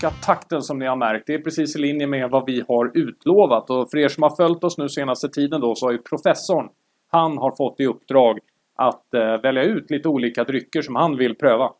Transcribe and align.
öka 0.00 0.10
takten 0.10 0.62
som 0.62 0.78
ni 0.78 0.86
har 0.86 0.96
märkt. 0.96 1.26
Det 1.26 1.34
är 1.34 1.38
precis 1.38 1.76
i 1.76 1.78
linje 1.78 2.06
med 2.06 2.30
vad 2.30 2.46
vi 2.46 2.64
har 2.68 2.90
utlovat. 2.94 3.70
Och 3.70 3.90
för 3.90 3.98
er 3.98 4.08
som 4.08 4.22
har 4.22 4.36
följt 4.36 4.64
oss 4.64 4.78
nu 4.78 4.88
senaste 4.88 5.28
tiden 5.28 5.60
då 5.60 5.74
så 5.74 5.86
har 5.86 5.92
ju 5.92 5.98
professorn, 5.98 6.68
han 7.10 7.38
har 7.38 7.56
fått 7.56 7.80
i 7.80 7.86
uppdrag 7.86 8.38
att 8.76 9.14
eh, 9.14 9.40
välja 9.42 9.62
ut 9.62 9.90
lite 9.90 10.08
olika 10.08 10.44
drycker 10.44 10.82
som 10.82 10.96
han 10.96 11.16
vill 11.16 11.34
pröva. 11.34 11.72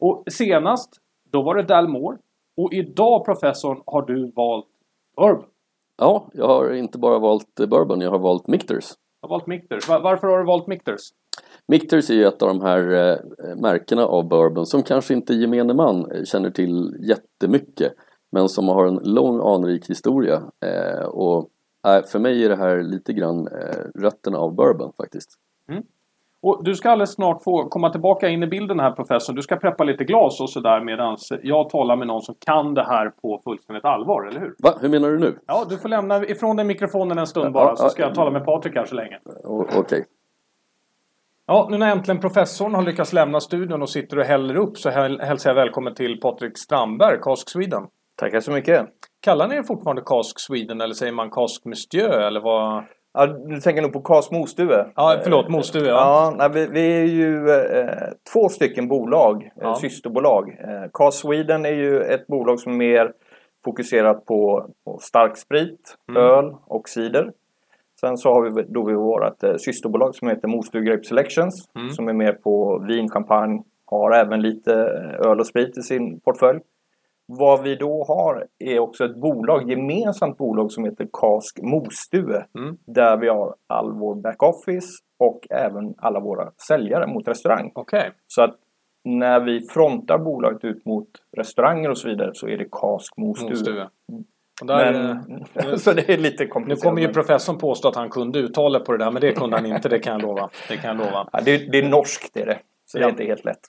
Och 0.00 0.24
senast, 0.30 0.90
då 1.30 1.42
var 1.42 1.54
det 1.54 1.62
Dalmore. 1.62 2.18
Och 2.56 2.72
idag 2.72 3.24
professorn 3.24 3.82
har 3.86 4.02
du 4.02 4.32
valt 4.36 4.66
Bourbon. 5.16 5.44
Ja, 5.96 6.28
jag 6.32 6.48
har 6.48 6.72
inte 6.72 6.98
bara 6.98 7.18
valt 7.18 7.54
bourbon, 7.54 8.00
jag 8.00 8.10
har 8.10 8.18
valt 8.18 8.46
Michters. 8.46 8.84
Jag 9.20 9.28
har 9.28 9.34
valt 9.36 9.46
Michters. 9.46 9.88
Va- 9.88 9.98
varför 9.98 10.28
har 10.28 10.38
du 10.38 10.44
valt 10.44 10.66
Michters? 10.66 11.00
Michters 11.70 12.10
är 12.10 12.14
ju 12.14 12.24
ett 12.24 12.42
av 12.42 12.48
de 12.48 12.60
här 12.60 13.10
eh, 13.10 13.56
märkena 13.56 14.06
av 14.06 14.28
bourbon 14.28 14.66
som 14.66 14.82
kanske 14.82 15.14
inte 15.14 15.34
gemene 15.34 15.74
man 15.74 16.10
eh, 16.10 16.24
känner 16.24 16.50
till 16.50 16.96
jättemycket 17.00 17.92
men 18.32 18.48
som 18.48 18.68
har 18.68 18.86
en 18.86 19.00
lång 19.02 19.40
anrik 19.54 19.90
historia 19.90 20.42
eh, 20.66 21.04
och 21.04 21.48
för 22.12 22.18
mig 22.18 22.44
är 22.44 22.48
det 22.48 22.56
här 22.56 22.82
lite 22.82 23.12
grann 23.12 23.48
rötterna 23.94 24.38
av 24.38 24.54
bourbon 24.54 24.92
faktiskt. 24.96 25.30
Och 26.42 26.64
du 26.64 26.74
ska 26.74 26.90
alldeles 26.90 27.14
snart 27.14 27.42
få 27.42 27.68
komma 27.68 27.90
tillbaka 27.90 28.28
in 28.28 28.42
i 28.42 28.46
bilden 28.46 28.80
här 28.80 28.90
professor. 28.90 29.32
Du 29.32 29.42
ska 29.42 29.56
preppa 29.56 29.84
lite 29.84 30.04
glas 30.04 30.40
och 30.40 30.50
sådär 30.50 30.80
medan 30.80 31.16
jag 31.42 31.70
talar 31.70 31.96
med 31.96 32.06
någon 32.06 32.22
som 32.22 32.34
kan 32.38 32.74
det 32.74 32.84
här 32.84 33.10
på 33.10 33.40
fullständigt 33.44 33.84
allvar, 33.84 34.26
eller 34.26 34.40
hur? 34.40 34.54
Va? 34.58 34.74
Hur 34.80 34.88
menar 34.88 35.08
du 35.08 35.18
nu? 35.18 35.38
Ja, 35.46 35.64
du 35.68 35.78
får 35.78 35.88
lämna 35.88 36.24
ifrån 36.24 36.56
dig 36.56 36.64
mikrofonen 36.66 37.18
en 37.18 37.26
stund 37.26 37.46
Ja, 37.46 37.50
bara 37.50 37.76
så 37.76 37.84
ja, 37.84 37.88
ska 37.88 38.02
jag 38.02 38.14
tala 38.14 38.30
med 38.30 38.44
Patrik 38.44 38.74
här 38.74 38.84
så 38.84 38.94
länge. 38.94 39.18
Okej. 39.76 40.04
Ja, 41.50 41.68
nu 41.70 41.78
när 41.78 41.90
äntligen 41.92 42.20
professorn 42.20 42.74
har 42.74 42.82
lyckats 42.82 43.12
lämna 43.12 43.40
studion 43.40 43.82
och 43.82 43.90
sitter 43.90 44.18
och 44.18 44.24
häller 44.24 44.56
upp 44.56 44.78
så 44.78 44.90
häl- 44.90 45.20
hälsar 45.20 45.50
jag 45.50 45.54
välkommen 45.54 45.94
till 45.94 46.20
Patrik 46.20 46.58
Strandberg, 46.58 47.18
Cask 47.22 47.50
Sweden. 47.50 47.82
Tackar 48.20 48.40
så 48.40 48.50
mycket. 48.52 48.86
Kallar 49.22 49.48
ni 49.48 49.54
er 49.56 49.62
fortfarande 49.62 50.02
Cask 50.06 50.40
Sweden 50.40 50.80
eller 50.80 50.94
säger 50.94 51.12
man 51.12 51.30
Cask 51.30 51.64
Monsieur 51.64 52.10
eller 52.20 52.40
vad? 52.40 52.84
Ja, 53.14 53.26
du 53.26 53.60
tänker 53.60 53.82
nog 53.82 53.92
på 53.92 54.00
Kas 54.00 54.30
Mostue? 54.30 54.86
Ja, 54.96 55.20
förlåt, 55.22 55.48
Mostue, 55.48 55.88
ja. 55.88 55.94
Ja, 55.94 56.34
nej, 56.38 56.50
vi, 56.52 56.66
vi 56.72 56.92
är 57.00 57.04
ju 57.04 57.50
eh, 57.50 58.08
två 58.32 58.48
stycken 58.48 58.88
bolag, 58.88 59.50
Ja. 59.56 59.68
eh, 59.68 59.74
systerbolag. 59.74 60.48
Eh, 60.48 60.90
Kas 60.92 61.18
Sweden 61.18 61.66
är 61.66 61.70
ju 61.74 62.00
ett 62.02 62.26
bolag 62.26 62.60
som 62.60 62.72
är 62.72 62.76
mer 62.76 63.12
fokuserat 63.64 64.24
på, 64.26 64.66
på 64.84 64.98
starksprit, 64.98 65.94
Mm. 66.10 66.22
öl 66.22 66.54
och 66.66 66.88
cider. 66.88 67.32
Sen 68.00 68.16
så 68.16 68.32
har 68.32 68.42
vi 68.50 68.62
då 68.62 68.84
vi 68.84 68.94
vårt 68.94 69.42
eh, 69.42 69.54
systerbolag 69.56 70.14
som 70.14 70.28
heter 70.28 70.48
Mostue 70.48 70.82
Grape 70.82 71.04
Selections 71.04 71.54
Mm. 71.74 71.90
som 71.90 72.08
är 72.08 72.12
mer 72.12 72.32
på 72.32 72.84
vin, 72.88 73.08
champagne, 73.08 73.62
har 73.84 74.10
även 74.12 74.40
lite 74.42 74.72
eh, 74.72 75.30
öl 75.30 75.40
och 75.40 75.46
sprit 75.46 75.78
i 75.78 75.82
sin 75.82 76.20
portfölj. 76.20 76.60
Vad 77.26 77.62
vi 77.62 77.74
då 77.76 78.04
har 78.04 78.46
är 78.58 78.78
också 78.78 79.04
ett 79.04 79.16
bolag, 79.16 79.70
gemensamt 79.70 80.38
bolag 80.38 80.72
som 80.72 80.84
heter 80.84 81.08
Kask 81.12 81.58
Mostue. 81.62 82.44
Mm. 82.58 82.76
Där 82.86 83.16
vi 83.16 83.28
har 83.28 83.54
all 83.66 83.92
vår 83.92 84.14
backoffice 84.14 84.90
och 85.18 85.46
även 85.50 85.94
alla 85.98 86.20
våra 86.20 86.50
säljare 86.68 87.06
mot 87.06 87.28
restaurang. 87.28 87.72
Okej. 87.74 88.10
Så 88.26 88.42
att 88.42 88.54
när 89.04 89.40
vi 89.40 89.60
frontar 89.68 90.18
bolaget 90.18 90.64
ut 90.64 90.86
mot 90.86 91.08
restauranger 91.36 91.90
och 91.90 91.98
så 91.98 92.08
vidare 92.08 92.30
så 92.34 92.48
är 92.48 92.58
det 92.58 92.68
Kask 92.72 93.16
Mostue. 93.16 93.48
Mostue. 93.50 93.88
Och 94.60 94.66
där, 94.66 94.94
eh, 95.10 95.16
Men, 95.54 95.78
så 95.78 95.92
det 95.92 96.08
är 96.08 96.18
lite 96.18 96.42
nu 96.44 96.48
komplicerat. 96.50 96.82
kommer 96.82 97.02
ju 97.02 97.08
professorn 97.12 97.58
påstå 97.58 97.88
att 97.88 97.96
han 97.96 98.10
kunde 98.10 98.38
uttalet 98.38 98.84
på 98.84 98.92
det 98.92 98.98
där, 99.04 99.10
men 99.10 99.20
det 99.20 99.32
kunde 99.32 99.56
han 99.56 99.66
inte, 99.66 99.88
det 99.88 99.98
kan 99.98 100.12
jag 100.12 100.22
lova. 100.22 100.48
Det 100.68 100.76
kan 100.76 100.96
jag 100.96 101.06
lova. 101.06 101.28
ja, 101.32 101.40
det, 101.44 101.72
det 101.72 101.78
är 101.78 101.88
norskt 101.88 102.30
det 102.34 102.42
är 102.42 102.46
det. 102.46 102.58
Så 102.86 102.98
det 102.98 103.02
Ja. 103.02 103.06
är 103.08 103.10
inte 103.10 103.24
helt 103.24 103.44
lätt. 103.44 103.60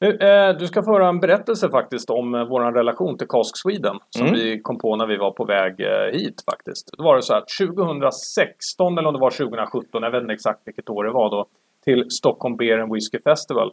Nu, 0.00 0.16
eh, 0.16 0.56
du 0.56 0.66
ska 0.66 0.82
få 0.82 0.92
höra 0.92 1.08
en 1.08 1.20
berättelse 1.20 1.68
faktiskt 1.70 2.10
om 2.10 2.34
eh, 2.34 2.44
vår 2.44 2.72
relation 2.72 3.18
till 3.18 3.28
Cask 3.28 3.56
Sweden 3.62 3.98
som 4.10 4.26
Mm. 4.26 4.38
vi 4.38 4.60
kom 4.62 4.78
på 4.78 4.96
när 4.96 5.06
vi 5.06 5.16
var 5.16 5.30
på 5.30 5.44
väg 5.44 5.80
eh, 5.80 6.12
hit 6.12 6.42
faktiskt. 6.50 6.90
Då 6.98 7.04
var 7.04 7.16
det 7.16 7.22
så 7.22 7.32
här 7.32 7.40
att 7.40 7.48
2016 7.48 8.98
eller 8.98 9.08
om 9.08 9.14
det 9.14 9.20
var 9.20 9.30
2017, 9.30 10.02
jag 10.02 10.10
vet 10.10 10.22
inte 10.22 10.32
exakt 10.34 10.60
vilket 10.64 10.90
år 10.90 11.04
det 11.04 11.10
var 11.10 11.30
då, 11.30 11.46
till 11.84 12.10
Stockholm 12.10 12.56
Beer 12.56 12.78
and 12.78 12.92
Whiskey 12.94 13.20
Festival. 13.24 13.72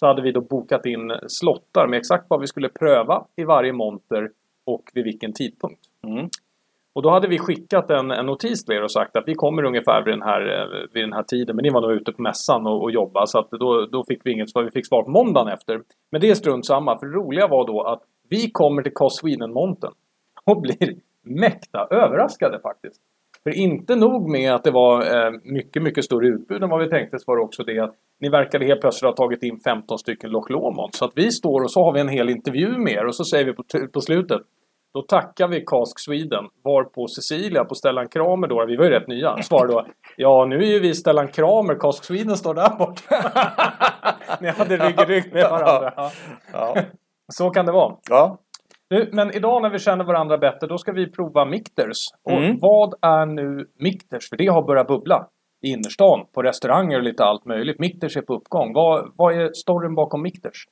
Så 0.00 0.06
hade 0.06 0.22
vi 0.22 0.32
då 0.32 0.40
bokat 0.40 0.86
in 0.86 1.12
slottar 1.28 1.86
med 1.86 1.98
exakt 1.98 2.24
vad 2.28 2.40
vi 2.40 2.46
skulle 2.46 2.68
pröva 2.68 3.24
i 3.36 3.44
varje 3.44 3.72
monter 3.72 4.30
och 4.64 4.90
vid 4.94 5.04
vilken 5.04 5.32
tidpunkt. 5.32 5.80
Mm. 6.06 6.28
Och 6.92 7.02
då 7.02 7.10
hade 7.10 7.28
vi 7.28 7.38
skickat 7.38 7.90
en, 7.90 8.10
en 8.10 8.26
notis 8.26 8.64
till 8.64 8.74
er 8.74 8.82
och 8.82 8.92
sagt 8.92 9.16
att 9.16 9.24
vi 9.26 9.34
kommer 9.34 9.64
ungefär 9.64 10.02
vid 10.04 10.14
den 10.14 10.22
här, 10.22 10.40
eh, 10.40 10.86
vid 10.92 11.04
den 11.04 11.12
här 11.12 11.22
tiden. 11.22 11.56
Men 11.56 11.62
ni 11.62 11.70
var 11.70 11.80
nog 11.80 11.92
ute 11.92 12.12
på 12.12 12.22
mässan 12.22 12.66
och, 12.66 12.82
och 12.82 12.90
jobbade 12.90 13.26
så 13.26 13.38
att 13.38 13.50
då, 13.50 13.86
då 13.86 14.04
fick 14.04 14.26
vi 14.26 14.32
inget 14.32 14.50
svar. 14.50 14.62
Vi 14.62 14.70
fick 14.70 14.86
svar 14.86 15.02
på 15.02 15.10
måndagen 15.10 15.48
efter. 15.48 15.82
Men 16.10 16.20
det 16.20 16.30
är 16.30 16.34
strunt 16.34 16.66
samma. 16.66 16.98
För 16.98 17.06
det 17.06 17.12
roliga 17.12 17.46
var 17.46 17.66
då 17.66 17.82
att 17.82 18.02
vi 18.28 18.50
kommer 18.50 18.82
till 18.82 18.92
Cos 18.92 19.18
Sweden-monten 19.18 19.92
och 20.44 20.60
blir 20.60 20.96
mäkta 21.22 21.88
överraskade 21.90 22.60
faktiskt. 22.60 23.00
För 23.42 23.50
inte 23.50 23.96
nog 23.96 24.28
med 24.28 24.54
att 24.54 24.64
det 24.64 24.70
var 24.70 25.26
eh, 25.26 25.32
mycket, 25.44 25.82
mycket 25.82 26.04
större 26.04 26.26
utbud 26.26 26.62
än 26.62 26.68
vad 26.70 26.80
vi 26.80 26.88
tänkte 26.88 27.18
så 27.18 27.24
var 27.26 27.36
det 27.36 27.42
också 27.42 27.64
det 27.64 27.78
att 27.78 27.94
ni 28.20 28.28
verkade 28.28 28.64
helt 28.64 28.80
plötsligt 28.80 29.08
ha 29.08 29.16
tagit 29.16 29.42
in 29.42 29.60
15 29.60 29.98
stycken 29.98 30.30
Loch 30.30 30.50
Lomond. 30.50 30.94
Så 30.94 31.04
att 31.04 31.12
vi 31.14 31.30
står 31.30 31.60
och 31.62 31.70
så 31.70 31.84
har 31.84 31.92
vi 31.92 32.00
en 32.00 32.08
hel 32.08 32.30
intervju 32.30 32.78
med 32.78 32.92
er 32.92 33.06
och 33.06 33.14
så 33.14 33.24
säger 33.24 33.44
vi 33.44 33.52
på, 33.52 33.64
på 33.92 34.00
slutet 34.00 34.42
då 34.94 35.02
tackar 35.02 35.48
vi 35.48 35.64
Cask 35.64 36.00
Sweden 36.00 36.44
varpå 36.64 37.08
Cecilia 37.08 37.64
på 37.64 37.74
Stellan 37.74 38.08
Kramer 38.08 38.48
då, 38.48 38.66
vi 38.66 38.76
var 38.76 38.84
ju 38.84 38.90
rätt 38.90 39.08
nya, 39.08 39.42
svarar 39.42 39.68
då 39.68 39.86
Ja 40.16 40.44
nu 40.44 40.56
är 40.56 40.66
ju 40.66 40.80
vi 40.80 40.94
Stellan 40.94 41.28
Kramer, 41.28 41.74
Cask 41.74 42.04
Sweden 42.04 42.36
står 42.36 42.54
där 42.54 42.76
borta. 42.78 43.32
Ni 44.40 44.48
hade 44.48 44.76
rygg 44.76 45.00
i 45.00 45.04
rygg 45.04 45.32
med 45.32 45.50
varandra. 45.50 45.92
Ja. 45.96 46.10
Ja. 46.52 46.76
Så 47.32 47.50
kan 47.50 47.66
det 47.66 47.72
vara. 47.72 47.96
ja. 48.10 48.38
Nu, 48.90 49.08
men 49.12 49.34
idag 49.34 49.62
när 49.62 49.70
vi 49.70 49.78
känner 49.78 50.04
varandra 50.04 50.38
bättre 50.38 50.66
då 50.66 50.78
ska 50.78 50.92
vi 50.92 51.10
prova 51.10 51.44
Mikters. 51.44 51.98
Och 52.24 52.32
Mm. 52.32 52.58
vad 52.60 52.94
är 53.02 53.26
nu 53.26 53.66
Mikters? 53.78 54.28
För 54.28 54.36
det 54.36 54.46
har 54.46 54.62
börjat 54.62 54.86
bubbla 54.86 55.26
i 55.62 55.68
innerstan, 55.68 56.26
på 56.34 56.42
restauranger 56.42 56.96
och 56.96 57.02
lite 57.02 57.24
allt 57.24 57.44
möjligt. 57.44 57.78
Mikters 57.78 58.16
är 58.16 58.22
på 58.22 58.34
uppgång. 58.34 58.72
Vad, 58.74 59.12
vad 59.16 59.34
är 59.34 59.52
storyn 59.52 59.94
bakom 59.94 60.22
Mikters? 60.22 60.64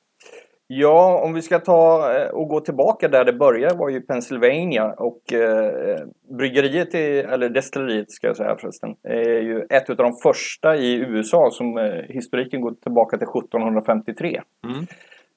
Ja, 0.67 1.21
om 1.23 1.33
vi 1.33 1.41
ska 1.41 1.59
ta 1.59 2.11
eh, 2.15 2.29
och 2.29 2.47
gå 2.47 2.59
tillbaka 2.59 3.07
där 3.07 3.25
det 3.25 3.33
började 3.33 3.75
var 3.77 3.89
ju 3.89 4.01
Pennsylvania 4.01 4.93
och 4.97 5.33
eh, 5.33 5.97
bryggeriet, 6.37 6.95
är, 6.95 7.23
eller 7.23 7.49
destilleriet 7.49 8.11
ska 8.11 8.27
jag 8.27 8.37
säga 8.37 8.55
förresten, 8.55 8.89
är 9.03 9.41
ju 9.41 9.65
ett 9.69 9.89
av 9.89 9.95
de 9.95 10.11
första 10.23 10.75
i 10.75 10.95
USA 10.95 11.49
som 11.51 11.77
eh, 11.77 11.83
historiken 12.09 12.61
går 12.61 12.71
tillbaka 12.71 13.17
till 13.17 13.27
1753. 13.27 14.41
Mm. 14.67 14.85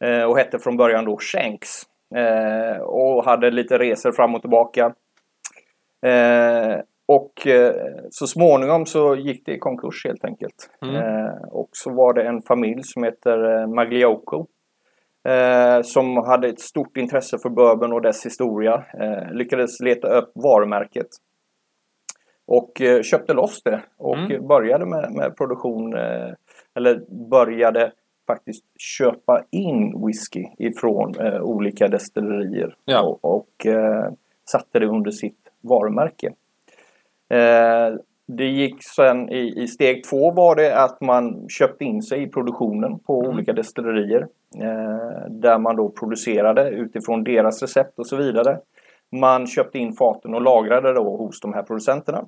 Eh, 0.04 0.24
och 0.24 0.38
hette 0.38 0.58
från 0.58 0.76
början 0.76 1.04
då 1.04 1.18
Shanks. 1.20 1.82
Eh, 2.14 2.76
och 2.76 3.24
hade 3.24 3.50
lite 3.50 3.78
resor 3.78 4.12
fram 4.12 4.34
och 4.34 4.40
tillbaka. 4.40 4.94
Eh, 6.06 6.80
och 7.06 7.46
eh, 7.46 7.74
så 8.10 8.26
småningom 8.26 8.86
så 8.86 9.16
gick 9.16 9.46
det 9.46 9.52
i 9.52 9.58
konkurs 9.58 10.04
helt 10.04 10.24
enkelt. 10.24 10.70
Mm. 10.82 11.32
Och 11.50 11.68
så 11.72 11.90
var 11.92 12.12
det 12.14 12.22
en 12.22 12.42
familj 12.42 12.82
som 12.82 13.04
heter 13.04 13.66
Magliocco. 13.66 14.46
Eh, 15.28 15.82
som 15.82 16.16
hade 16.16 16.48
ett 16.48 16.60
stort 16.60 16.96
intresse 16.96 17.38
för 17.38 17.48
bourbon 17.48 17.92
och 17.92 18.02
dess 18.02 18.26
historia. 18.26 18.84
Eh, 19.00 19.32
lyckades 19.32 19.80
leta 19.80 20.08
upp 20.08 20.32
varumärket. 20.34 21.08
Och 22.46 22.80
eh, 22.80 23.02
köpte 23.02 23.32
loss 23.32 23.62
det 23.62 23.82
och 23.98 24.18
Mm. 24.18 24.46
började 24.46 24.86
med, 24.86 25.12
med 25.12 25.36
produktion. 25.36 25.94
Eller 26.74 27.28
började 27.30 27.92
faktiskt 28.32 28.64
köpa 28.98 29.42
in 29.50 30.06
whisky 30.06 30.44
ifrån 30.58 31.14
eh, 31.20 31.42
olika 31.42 31.88
destillerier. 31.88 32.74
Ja. 32.84 33.02
Och, 33.02 33.24
och 33.36 33.66
eh, 33.66 34.12
satte 34.50 34.78
det 34.78 34.86
under 34.86 35.10
sitt 35.10 35.38
varumärke. 35.60 36.26
Eh, 37.30 37.96
det 38.26 38.44
gick 38.46 38.76
sen 38.96 39.28
i, 39.28 39.62
i 39.62 39.66
steg 39.68 40.04
två 40.04 40.30
var 40.30 40.56
det 40.56 40.76
att 40.84 41.00
man 41.00 41.48
köpte 41.48 41.84
in 41.84 42.02
sig 42.02 42.22
i 42.22 42.26
produktionen 42.26 42.98
på 42.98 43.20
Mm. 43.20 43.30
olika 43.34 43.52
destillerier. 43.52 44.26
Eh, 44.60 45.30
där 45.30 45.58
man 45.58 45.76
då 45.76 45.88
producerade 45.88 46.68
utifrån 46.70 47.24
deras 47.24 47.62
recept 47.62 47.98
och 47.98 48.06
så 48.06 48.16
vidare. 48.16 48.58
Man 49.12 49.46
köpte 49.46 49.78
in 49.78 49.92
faten 49.92 50.34
och 50.34 50.42
lagrade 50.42 50.92
då 50.94 51.16
hos 51.16 51.40
de 51.40 51.52
här 51.52 51.62
producenterna. 51.62 52.24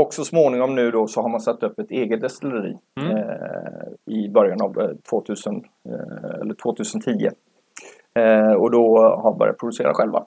Och 0.00 0.14
så 0.14 0.24
småningom 0.24 0.74
nu 0.74 0.90
då 0.90 1.06
så 1.06 1.22
har 1.22 1.28
man 1.28 1.40
satt 1.40 1.62
upp 1.62 1.78
ett 1.78 1.90
eget 1.90 2.20
destilleri 2.20 2.76
Mm. 3.00 3.16
eh, 3.16 4.14
i 4.14 4.28
början 4.28 4.62
av 4.62 4.80
eh, 4.80 4.90
2000, 5.10 5.54
eh, 5.88 6.40
eller 6.40 6.54
2010. 6.54 7.28
Eh, 8.18 8.52
och 8.52 8.70
då 8.70 8.98
har 9.22 9.38
börjat 9.38 9.58
producera 9.58 9.94
själva. 9.94 10.24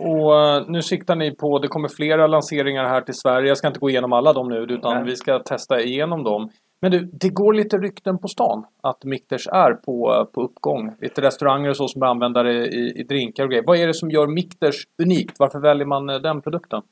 Och 0.00 0.38
eh, 0.40 0.62
nu 0.68 0.82
siktar 0.82 1.16
ni 1.16 1.36
på, 1.36 1.58
det 1.58 1.68
kommer 1.68 1.88
flera 1.88 2.26
lanseringar 2.26 2.84
här 2.84 3.00
till 3.00 3.14
Sverige. 3.14 3.48
Jag 3.48 3.56
ska 3.58 3.66
inte 3.68 3.80
gå 3.80 3.90
igenom 3.90 4.12
alla 4.12 4.32
dem 4.32 4.48
nu 4.48 4.58
utan 4.58 4.94
Nej. 4.94 5.04
vi 5.04 5.16
ska 5.16 5.38
testa 5.38 5.80
igenom 5.80 6.24
dem. 6.24 6.50
Men 6.80 6.90
du, 6.90 7.10
det 7.12 7.28
går 7.28 7.52
lite 7.52 7.78
rykten 7.78 8.18
på 8.18 8.28
stan 8.28 8.64
att 8.82 9.04
Mikters 9.04 9.48
är 9.48 9.72
på, 9.72 10.26
på 10.34 10.42
uppgång. 10.42 10.94
Lite 11.00 11.22
restauranger 11.22 11.70
och 11.70 11.76
så 11.76 11.88
som 11.88 12.02
använder 12.02 12.44
det 12.44 12.66
i, 12.66 13.00
i 13.00 13.02
drinkar 13.02 13.44
och 13.44 13.50
grejer. 13.50 13.64
Vad 13.66 13.78
är 13.78 13.86
det 13.86 13.94
som 13.94 14.10
gör 14.10 14.26
Mikters 14.26 14.76
unikt? 15.02 15.36
Varför 15.38 15.60
väljer 15.60 15.86
man 15.86 16.10
eh, 16.10 16.16
den 16.18 16.42
produkten? 16.42 16.82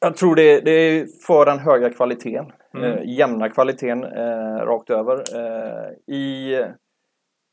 Jag 0.00 0.16
tror 0.16 0.36
det, 0.36 0.60
det 0.60 0.70
är 0.70 1.06
för 1.26 1.46
den 1.46 1.58
höga 1.58 1.90
kvaliteten. 1.90 2.52
Mm. 2.74 2.92
Eh, 2.92 2.98
jämna 3.04 3.48
kvaliteten 3.48 4.04
eh, 4.04 4.56
rakt 4.66 4.90
över. 4.90 5.14
Eh, 5.34 6.14
I 6.14 6.56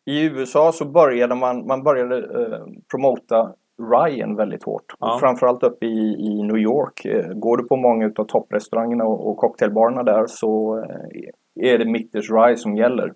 I 0.06 0.24
USA 0.25 0.72
så 0.72 0.86
började 0.86 1.36
man, 1.36 1.68
man 1.68 1.84
började 1.84 2.18
eh, 2.18 2.66
promota 2.92 3.54
Ryan 3.92 4.36
väldigt 4.36 4.63
hårt. 4.63 4.95
Ja. 5.00 5.13
Och 5.13 5.19
framförallt 5.19 5.63
uppe 5.63 5.86
i, 5.86 6.16
i 6.19 6.44
New 6.44 6.57
York. 6.57 7.06
Eh, 7.06 7.34
går 7.34 7.57
du 7.57 7.63
på 7.63 7.75
många 7.75 8.12
av 8.16 8.25
topprestaurangerna 8.25 9.06
och, 9.06 9.30
och 9.30 9.38
cocktailbarerna 9.38 10.04
där 10.04 10.25
så 10.28 10.78
eh, 10.80 11.72
är 11.74 11.78
det 11.78 11.86
Mitters 11.86 12.31
Rye 12.31 12.57
som 12.57 12.75
gäller. 12.75 13.13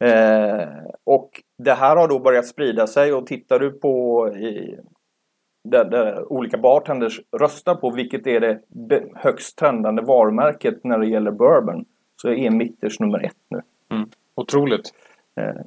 Eh, 0.00 0.68
och 1.04 1.42
det 1.58 1.74
här 1.74 1.96
har 1.96 2.08
då 2.08 2.18
börjat 2.18 2.46
sprida 2.46 2.86
sig 2.86 3.12
och 3.12 3.26
tittar 3.26 3.58
du 3.58 3.70
på 3.70 4.28
i, 4.36 4.78
där, 5.70 5.84
där 5.84 6.32
olika 6.32 6.58
bartenders 6.58 7.20
röstar 7.38 7.74
på 7.74 7.90
vilket 7.90 8.26
är 8.26 8.40
det 8.68 9.02
högst 9.14 9.58
trendande 9.58 10.02
varumärket 10.02 10.84
när 10.84 10.98
det 10.98 11.06
gäller 11.06 11.30
bourbon 11.30 11.84
så 12.22 12.28
är 12.28 12.50
Mitters 12.50 13.00
nummer 13.00 13.24
ett 13.24 13.32
nu. 13.48 13.60
Otroligt. 14.34 14.94
Eh, 15.40 15.62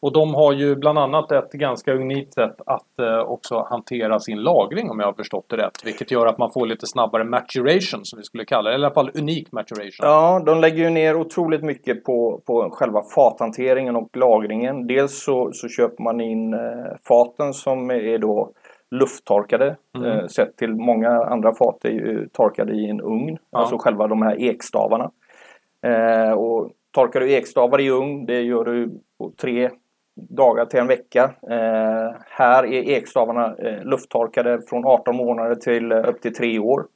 Och 0.00 0.12
de 0.12 0.34
har 0.34 0.52
ju 0.52 0.76
bland 0.76 0.98
annat 0.98 1.32
ett 1.32 1.52
ganska 1.52 1.92
unikt 1.94 2.34
sätt 2.34 2.56
att 2.66 2.98
eh, 2.98 3.18
också 3.18 3.66
hantera 3.70 4.20
sin 4.20 4.42
lagring 4.42 4.90
om 4.90 5.00
jag 5.00 5.06
har 5.06 5.12
förstått 5.12 5.44
det 5.48 5.56
rätt. 5.56 5.86
Vilket 5.86 6.10
gör 6.10 6.26
att 6.26 6.38
man 6.38 6.52
får 6.52 6.66
lite 6.66 6.86
snabbare 6.86 7.24
maturation 7.24 8.04
som 8.04 8.16
vi 8.18 8.22
skulle 8.24 8.44
kalla 8.44 8.70
det. 8.70 8.74
Eller 8.74 8.84
i 8.84 8.86
alla 8.86 8.94
fall 8.94 9.10
unik 9.14 9.52
maturation. 9.52 10.06
Ja, 10.06 10.42
de 10.46 10.60
lägger 10.60 10.84
ju 10.84 10.90
ner 10.90 11.16
otroligt 11.16 11.62
mycket 11.62 12.04
på, 12.04 12.40
på 12.46 12.70
själva 12.70 13.02
fathanteringen 13.14 13.96
och 13.96 14.16
lagringen. 14.16 14.86
Dels 14.86 15.24
så, 15.24 15.50
så 15.52 15.68
köper 15.68 16.02
man 16.02 16.20
in 16.20 16.54
eh, 16.54 16.60
faten 17.08 17.54
som 17.54 17.90
är 17.90 18.18
då 18.18 18.52
lufttorkade. 18.90 19.76
Mm. 19.96 20.10
Eh, 20.10 20.26
sett 20.26 20.56
till 20.56 20.74
många 20.74 21.10
andra 21.10 21.54
fat 21.54 21.84
är 21.84 21.90
ju 21.90 22.28
torkade 22.28 22.72
i 22.72 22.90
en 22.90 23.00
ugn. 23.00 23.38
Ja. 23.50 23.58
Alltså 23.58 23.78
själva 23.78 24.06
de 24.06 24.22
här 24.22 24.40
ekstavarna. 24.40 25.10
Eh, 25.82 26.32
och 26.32 26.70
torkar 26.90 27.20
du 27.20 27.32
ekstavar 27.32 27.80
i 27.80 27.90
ugn, 27.90 28.26
det 28.26 28.40
gör 28.40 28.64
du 28.64 29.00
på 29.18 29.32
tre 29.40 29.70
dagar 30.16 30.66
till 30.66 30.80
en 30.80 30.86
vecka. 30.86 31.34
Eh, 31.50 32.16
här 32.28 32.66
är 32.66 32.88
ekstavarna 32.88 33.54
eh, 33.56 33.84
lufttorkade 33.84 34.60
från 34.68 34.86
18 34.86 35.16
månader 35.16 35.54
till 35.54 35.92
eh, 35.92 36.08
upp 36.08 36.22
till 36.22 36.34
tre 36.34 36.58
år. 36.58 36.86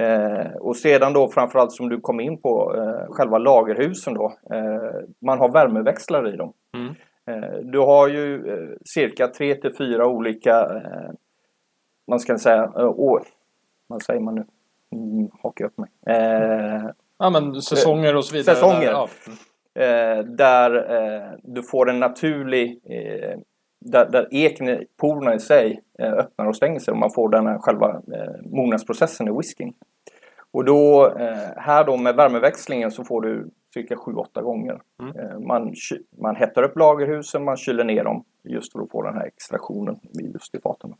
Eh, 0.00 0.52
och 0.60 0.76
sedan 0.76 1.12
då 1.12 1.28
framförallt 1.28 1.72
som 1.72 1.88
du 1.88 2.00
kom 2.00 2.20
in 2.20 2.38
på 2.42 2.76
eh, 2.76 3.14
själva 3.14 3.38
lagerhusen 3.38 4.14
då. 4.14 4.32
Eh, 4.50 5.00
man 5.26 5.38
har 5.38 5.52
värmeväxlare 5.52 6.32
i 6.32 6.36
dem. 6.36 6.52
Mm. 6.76 6.94
Eh, 7.28 7.58
du 7.62 7.78
har 7.78 8.08
ju 8.08 8.48
eh, 8.52 8.76
cirka 8.84 9.28
tre 9.28 9.54
till 9.54 9.76
fyra 9.78 10.06
olika, 10.06 10.60
eh, 10.60 11.10
man 12.06 12.20
ska 12.20 12.38
säga, 12.38 12.72
eh, 12.76 12.86
å, 12.86 13.20
vad 13.86 14.02
säger 14.02 14.20
man 14.20 14.34
nu? 14.34 14.44
Mm, 14.92 15.30
hakar 15.42 15.64
upp 15.64 15.78
mig. 15.78 15.90
Eh, 16.06 16.90
Ja 17.18 17.30
men 17.30 17.62
säsonger 17.62 18.16
och 18.16 18.24
så 18.24 18.36
vidare. 18.36 18.56
Säsonger. 18.56 18.92
Där, 18.92 19.08
ja. 19.74 19.82
eh, 19.82 20.24
där 20.24 20.94
eh, 20.96 21.32
du 21.42 21.62
får 21.62 21.90
en 21.90 22.00
naturlig 22.00 22.80
eh, 22.84 23.38
där, 23.80 24.10
där 24.10 24.28
eken, 24.34 24.84
porerna 24.96 25.34
i 25.34 25.40
sig 25.40 25.80
eh, 25.98 26.12
öppnar 26.12 26.46
och 26.46 26.56
stänger 26.56 26.78
sig 26.80 26.92
och 26.92 26.98
man 26.98 27.10
får 27.10 27.28
den 27.28 27.46
här 27.46 27.58
själva 27.58 27.88
eh, 27.88 28.50
mognadsprocessen 28.50 29.28
i 29.28 29.30
whiskyn. 29.30 29.74
Och 30.52 30.64
då 30.64 31.06
eh, 31.18 31.36
här 31.56 31.84
då 31.84 31.96
med 31.96 32.16
värmeväxlingen 32.16 32.90
så 32.90 33.04
får 33.04 33.22
du 33.22 33.50
cirka 33.74 33.94
7-8 33.94 34.42
gånger. 34.42 34.80
Mm. 35.02 35.16
Eh, 35.18 35.38
man, 35.38 35.74
man 36.22 36.36
hettar 36.36 36.62
upp 36.62 36.76
lagerhusen, 36.78 37.44
man 37.44 37.56
kyler 37.56 37.84
ner 37.84 38.04
dem 38.04 38.24
just 38.44 38.72
för 38.72 38.80
att 38.82 38.90
få 38.90 39.02
den 39.02 39.14
här 39.14 39.26
extraktionen 39.26 39.94
i- 40.20 40.32
just 40.32 40.54
i 40.54 40.60
faten. 40.60 40.94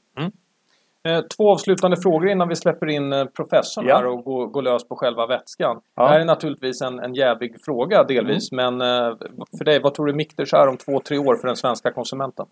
Eh, 1.03 1.21
Två 1.37 1.51
avslutande 1.51 1.97
frågor 1.97 2.29
innan 2.29 2.49
vi 2.49 2.57
släpper 2.57 2.87
in 2.87 3.29
professorn 3.37 3.85
Ja. 3.87 3.97
här 3.97 4.07
och 4.07 4.25
går, 4.25 4.47
går 4.47 4.63
lös 4.63 4.89
på 4.89 4.97
själva 4.97 5.27
vätskan. 5.27 5.81
Ja. 5.95 6.03
Det 6.03 6.09
här 6.09 6.21
är 6.21 6.25
naturligtvis 6.25 6.83
en, 6.83 6.99
en 6.99 7.15
jävig 7.15 7.57
fråga 7.65 8.05
delvis, 8.05 8.53
men 8.53 8.81
eh, 8.81 9.17
för 9.59 9.65
dig, 9.65 9.81
vad 9.83 9.95
tror 9.95 10.07
du 10.07 10.13
Mikters 10.15 10.55
är 10.55 10.69
om 10.69 10.77
två, 10.77 11.01
tre 11.01 11.19
år 11.19 11.37
för 11.37 11.47
den 11.47 11.57
svenska 11.57 11.93
konsumenten? 11.93 12.47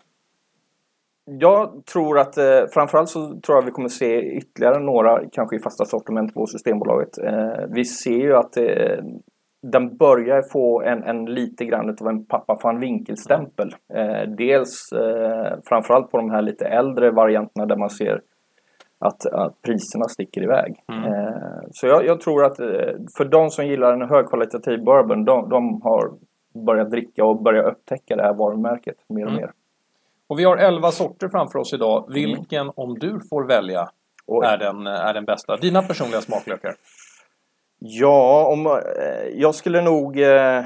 Jag 1.29 1.85
tror 1.85 2.19
att 2.19 2.37
eh, 2.37 2.63
framförallt 2.73 3.09
så 3.09 3.19
tror 3.27 3.57
jag 3.57 3.65
vi 3.65 3.71
kommer 3.71 3.89
se 3.89 4.21
ytterligare 4.21 4.79
några 4.79 5.21
kanske 5.31 5.55
i 5.55 5.59
fasta 5.59 5.85
sortiment 5.85 6.33
på 6.33 6.45
Systembolaget. 6.45 7.17
Eh, 7.17 7.65
vi 7.69 7.85
ser 7.85 8.17
ju 8.17 8.35
att 8.35 8.57
eh, 8.57 9.03
den 9.61 9.97
börjar 9.97 10.43
få 10.51 10.81
en, 10.81 11.03
en 11.03 11.25
lite 11.25 11.65
grann 11.65 11.89
av 12.01 12.07
en 12.07 12.25
pappa 12.25 12.57
van 12.63 12.79
Winkel-stämpel. 12.79 13.75
Eh, 13.93 14.29
dels 14.37 14.91
eh, 14.91 15.57
framförallt 15.65 16.11
på 16.11 16.17
de 16.17 16.29
här 16.29 16.41
lite 16.41 16.65
äldre 16.65 17.11
varianterna 17.11 17.65
där 17.65 17.77
man 17.77 17.89
ser 17.89 18.21
att, 18.99 19.25
att 19.25 19.61
priserna 19.61 20.05
sticker 20.05 20.43
iväg. 20.43 20.75
Mm. 20.91 21.03
Eh, 21.13 21.59
så 21.71 21.87
jag, 21.87 22.05
jag 22.05 22.21
tror 22.21 22.45
att 22.45 22.59
eh, 22.59 22.93
för 23.17 23.25
de 23.25 23.49
som 23.49 23.67
gillar 23.67 23.93
en 23.93 24.09
högkvalitativ 24.09 24.83
bourbon, 24.83 25.25
de, 25.25 25.49
de 25.49 25.81
har 25.81 26.11
börjat 26.65 26.91
dricka 26.91 27.25
och 27.25 27.41
börjat 27.43 27.65
upptäcka 27.65 28.15
det 28.15 28.23
här 28.23 28.33
varumärket 28.33 28.95
mer 29.09 29.25
och 29.25 29.31
Mm. 29.31 29.41
mer. 29.41 29.51
Och 30.27 30.39
vi 30.39 30.43
har 30.43 30.57
11 30.57 30.91
sorter 30.91 31.27
framför 31.27 31.59
oss 31.59 31.73
idag. 31.73 32.05
Vilken, 32.13 32.71
om 32.75 32.99
du 32.99 33.19
får 33.29 33.47
välja, 33.47 33.89
är 34.43 34.57
den, 34.57 34.87
är 34.87 35.13
den 35.13 35.25
bästa? 35.25 35.57
Dina 35.57 35.83
personliga 35.83 36.21
smaklökar? 36.21 36.75
Ja, 37.79 38.47
om, 38.47 38.65
eh, 38.65 39.27
jag 39.33 39.55
skulle 39.55 39.81
nog, 39.81 40.19
eh, 40.19 40.63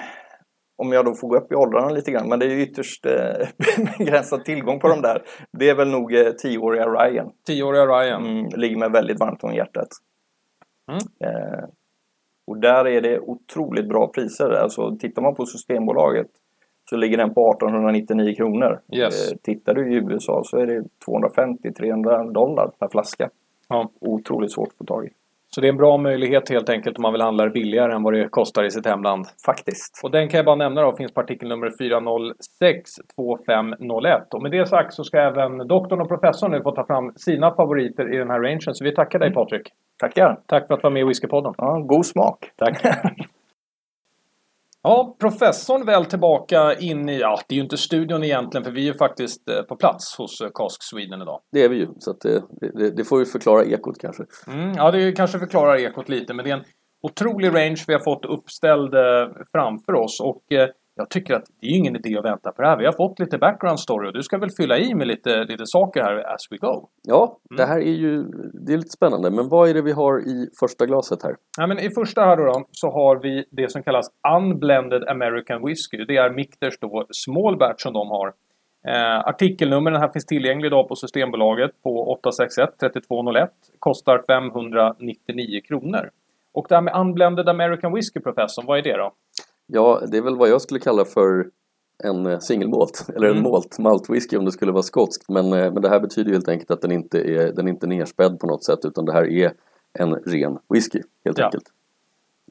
om 0.76 0.92
jag 0.92 1.06
då 1.06 1.16
får 1.16 1.28
gå 1.28 1.38
upp 1.38 1.52
i 1.52 1.56
åldrarna 1.56 1.90
lite 1.90 2.12
grann, 2.12 2.30
men 2.30 2.40
det 2.40 2.46
är 2.46 2.50
ju 2.50 2.62
ytterst 2.62 3.06
eh, 3.06 3.48
begränsad 3.98 4.46
tillgång 4.46 4.80
på 4.80 4.88
de 4.88 5.02
där. 5.02 5.24
Det 5.52 5.70
är 5.70 5.76
väl 5.76 5.90
nog 5.90 6.16
eh, 6.16 6.32
tioåriga 6.32 6.86
Ryan. 6.86 7.32
Tioåriga 7.46 7.86
Ryan. 7.86 8.26
Mm, 8.26 8.50
ligger 8.50 8.78
mig 8.78 8.90
väldigt 8.90 9.20
varmt 9.20 9.44
om 9.44 9.54
hjärtat. 9.54 9.88
Mm. 10.92 11.34
Eh, 11.34 11.64
och 12.48 12.58
där 12.58 12.88
är 12.88 13.02
det 13.02 13.20
otroligt 13.20 13.90
bra 13.90 14.08
priser. 14.08 14.50
Alltså 14.50 14.98
tittar 14.98 15.22
man 15.22 15.36
på 15.36 15.46
Systembolaget 15.46 16.28
så 16.92 16.98
ligger 16.98 17.18
den 17.18 17.34
på 17.34 17.52
1899 17.52 18.36
kronor. 18.36 18.80
Yes. 18.94 19.32
Eh, 19.32 19.38
tittar 19.44 19.74
du 19.74 19.94
i 19.94 19.96
USA 19.96 20.42
så 20.46 20.58
är 20.58 20.68
det 20.68 20.84
250-300 21.08 22.34
dollar 22.34 22.72
per 22.80 22.88
flaska. 22.88 23.30
Ja. 23.70 23.92
Otroligt 24.02 24.52
svårt 24.52 24.68
att 24.68 24.78
få 24.78 24.84
tag 24.84 25.06
i. 25.06 25.10
Så 25.56 25.62
det 25.62 25.68
är 25.68 25.70
en 25.70 25.78
bra 25.78 25.98
möjlighet 25.98 26.50
helt 26.50 26.70
enkelt 26.70 26.98
om 26.98 27.02
man 27.02 27.12
vill 27.12 27.22
handla 27.22 27.44
det 27.44 27.50
billigare 27.50 27.94
än 27.94 28.04
vad 28.04 28.14
det 28.14 28.30
kostar 28.30 28.64
i 28.64 28.72
sitt 28.72 28.86
hemland. 28.86 29.26
Faktiskt. 29.46 30.02
Och 30.04 30.12
den 30.12 30.30
kan 30.30 30.38
jag 30.38 30.46
bara 30.46 30.56
nämna 30.56 30.82
då, 30.82 30.96
finns 30.98 31.14
på 31.14 31.22
artikelnummer 31.22 31.72
4062501. 31.80 34.34
Och 34.34 34.42
med 34.42 34.52
det 34.52 34.66
sagt 34.66 34.94
så 34.94 35.04
ska 35.04 35.20
även 35.20 35.68
doktorn 35.68 36.02
och 36.02 36.08
professorn 36.08 36.52
nu 36.52 36.62
få 36.62 36.72
ta 36.72 36.86
fram 36.86 37.14
sina 37.16 37.56
favoriter 37.56 38.14
i 38.14 38.18
den 38.18 38.30
här 38.30 38.40
rangen. 38.40 38.62
Så 38.62 38.84
vi 38.84 38.96
tackar 38.96 39.20
dig 39.20 39.34
Patrik. 39.34 39.70
Tackar. 40.00 40.40
Tack 40.46 40.68
för 40.68 40.74
att 40.74 40.82
du 40.82 40.84
var 40.84 40.92
med 40.92 41.02
i 41.02 41.06
Whiskypodden. 41.06 41.54
Ja, 41.58 41.80
god 41.80 42.06
smak. 42.06 42.52
Tack. 42.56 42.84
Ja, 44.84 45.16
professorn 45.20 45.86
väl 45.86 46.06
tillbaka 46.06 46.74
in 46.74 47.10
i, 47.10 47.20
ja 47.20 47.40
det 47.48 47.54
är 47.54 47.58
ju 47.58 47.64
inte 47.64 47.78
studion 47.78 48.24
egentligen 48.24 48.64
för 48.64 48.72
vi 48.72 48.82
är 48.82 48.86
ju 48.86 48.98
faktiskt 48.98 49.50
eh, 49.50 49.62
på 49.62 49.76
plats 49.76 50.16
hos 50.18 50.42
eh, 50.42 50.50
Cask 50.54 50.84
Sweden 50.84 51.22
idag. 51.22 51.40
Det 51.52 51.64
är 51.64 51.70
vi 51.70 51.78
ju, 51.78 51.88
så 52.00 52.12
att 52.12 52.20
det, 52.22 52.44
det, 52.74 52.96
det 52.96 53.04
får 53.04 53.20
ju 53.20 53.26
förklara 53.26 53.66
ekot 53.66 53.98
kanske. 54.00 54.24
Mm, 54.48 54.74
ja, 54.76 54.92
det 54.92 55.12
kanske 55.12 55.40
förklarar 55.40 55.78
ekot 55.78 56.10
lite, 56.10 56.34
men 56.34 56.46
det 56.46 56.52
är 56.52 56.58
en 56.58 56.64
otrolig 57.02 57.48
range 57.48 57.84
vi 57.88 57.94
har 57.94 58.00
fått 58.00 58.26
uppställd 58.26 58.94
eh, 58.94 59.28
framför 59.52 59.94
oss. 59.94 60.20
Och 60.20 60.52
eh, 60.52 60.70
jag 60.96 61.10
tycker 61.10 61.34
att 61.34 61.44
det 61.62 61.68
är 61.68 61.76
ingen 61.78 61.96
idé 61.96 62.18
att 62.18 62.26
vänta 62.26 62.52
på 62.52 62.62
det 62.62 62.68
här. 62.68 62.78
Vi 62.78 62.86
har 62.86 62.94
fått 62.94 63.20
lite 63.20 63.38
background 63.38 63.80
story 63.80 64.10
och 64.10 64.14
du 64.14 64.24
ska 64.24 64.38
väl 64.38 64.50
fylla 64.52 64.78
i 64.78 64.96
med 64.96 65.08
lite, 65.08 65.44
lite 65.44 65.66
saker 65.66 66.02
här 66.04 66.34
as 66.34 66.42
we 66.52 66.58
go. 66.58 66.88
Ja, 67.04 67.38
Mm. 67.52 67.58
det 67.58 67.66
här 67.66 67.80
är 67.80 67.94
ju 67.94 68.24
det 68.66 68.74
är 68.74 68.78
lite 68.78 68.90
spännande. 68.90 69.32
Men 69.32 69.50
vad 69.50 69.70
är 69.70 69.74
det 69.74 69.82
vi 69.82 69.92
har 69.92 70.20
i 70.20 70.50
första 70.60 70.86
glaset 70.86 71.24
här? 71.24 71.36
Ja, 71.58 71.68
men 71.68 71.80
I 71.80 71.90
första 71.90 72.22
här 72.22 72.38
då, 72.38 72.46
då 72.46 72.66
så 72.72 72.92
har 72.92 73.20
vi 73.24 73.46
det 73.52 73.72
som 73.72 73.84
kallas 73.84 74.06
Unblended 74.38 75.04
American 75.08 75.66
Whiskey. 75.66 76.06
Det 76.06 76.18
är 76.18 76.30
Michters 76.30 76.80
då 76.80 77.06
small 77.12 77.58
batch 77.58 77.82
som 77.84 77.94
de 77.94 78.08
har. 78.10 78.34
Eh, 78.88 79.20
artikelnumren 79.28 80.02
här 80.02 80.10
finns 80.10 80.26
tillgänglig 80.26 80.68
idag 80.68 80.88
på 80.88 80.96
Systembolaget 80.96 81.72
på 81.84 82.12
861 82.12 82.70
3201. 82.80 83.50
Kostar 83.80 84.22
599 84.28 85.62
kronor. 85.68 86.10
Och 86.54 86.66
det 86.70 86.76
här 86.76 86.82
med 86.82 86.96
Unblended 86.96 87.50
American 87.50 87.94
Whiskey, 87.94 88.20
professorn, 88.22 88.66
vad 88.68 88.78
är 88.78 88.82
det 88.82 88.98
då? 88.98 89.12
Ja, 89.68 90.02
det 90.12 90.18
är 90.18 90.22
väl 90.22 90.38
vad 90.38 90.50
jag 90.50 90.62
skulle 90.62 90.80
kalla 90.80 91.06
för 91.06 91.50
en 92.04 92.26
eh, 92.26 92.40
singelmalt, 92.40 93.06
eller 93.16 93.28
en 93.28 93.38
Mm. 93.38 93.52
malt, 93.52 93.80
maltwhisky 93.80 94.38
om 94.38 94.46
det 94.46 94.52
skulle 94.52 94.72
vara 94.72 94.84
skotskt. 94.84 95.30
Men, 95.30 95.46
eh, 95.54 95.74
men 95.74 95.82
det 95.82 95.90
här 95.90 96.00
betyder 96.00 96.32
helt 96.32 96.48
enkelt 96.48 96.72
att 96.72 96.82
den 96.82 96.92
inte 96.92 97.18
är, 97.20 97.54
den 97.54 97.68
är 97.68 97.72
inte 97.72 97.88
nerspädd 97.88 98.40
på 98.40 98.48
något 98.48 98.64
sätt 98.64 98.80
utan 98.86 99.06
det 99.06 99.14
här 99.14 99.28
är 99.30 99.54
en 100.00 100.16
ren 100.16 100.58
whisky 100.70 101.02
helt 101.26 101.38
Ja. 101.38 101.46
enkelt. 101.46 101.64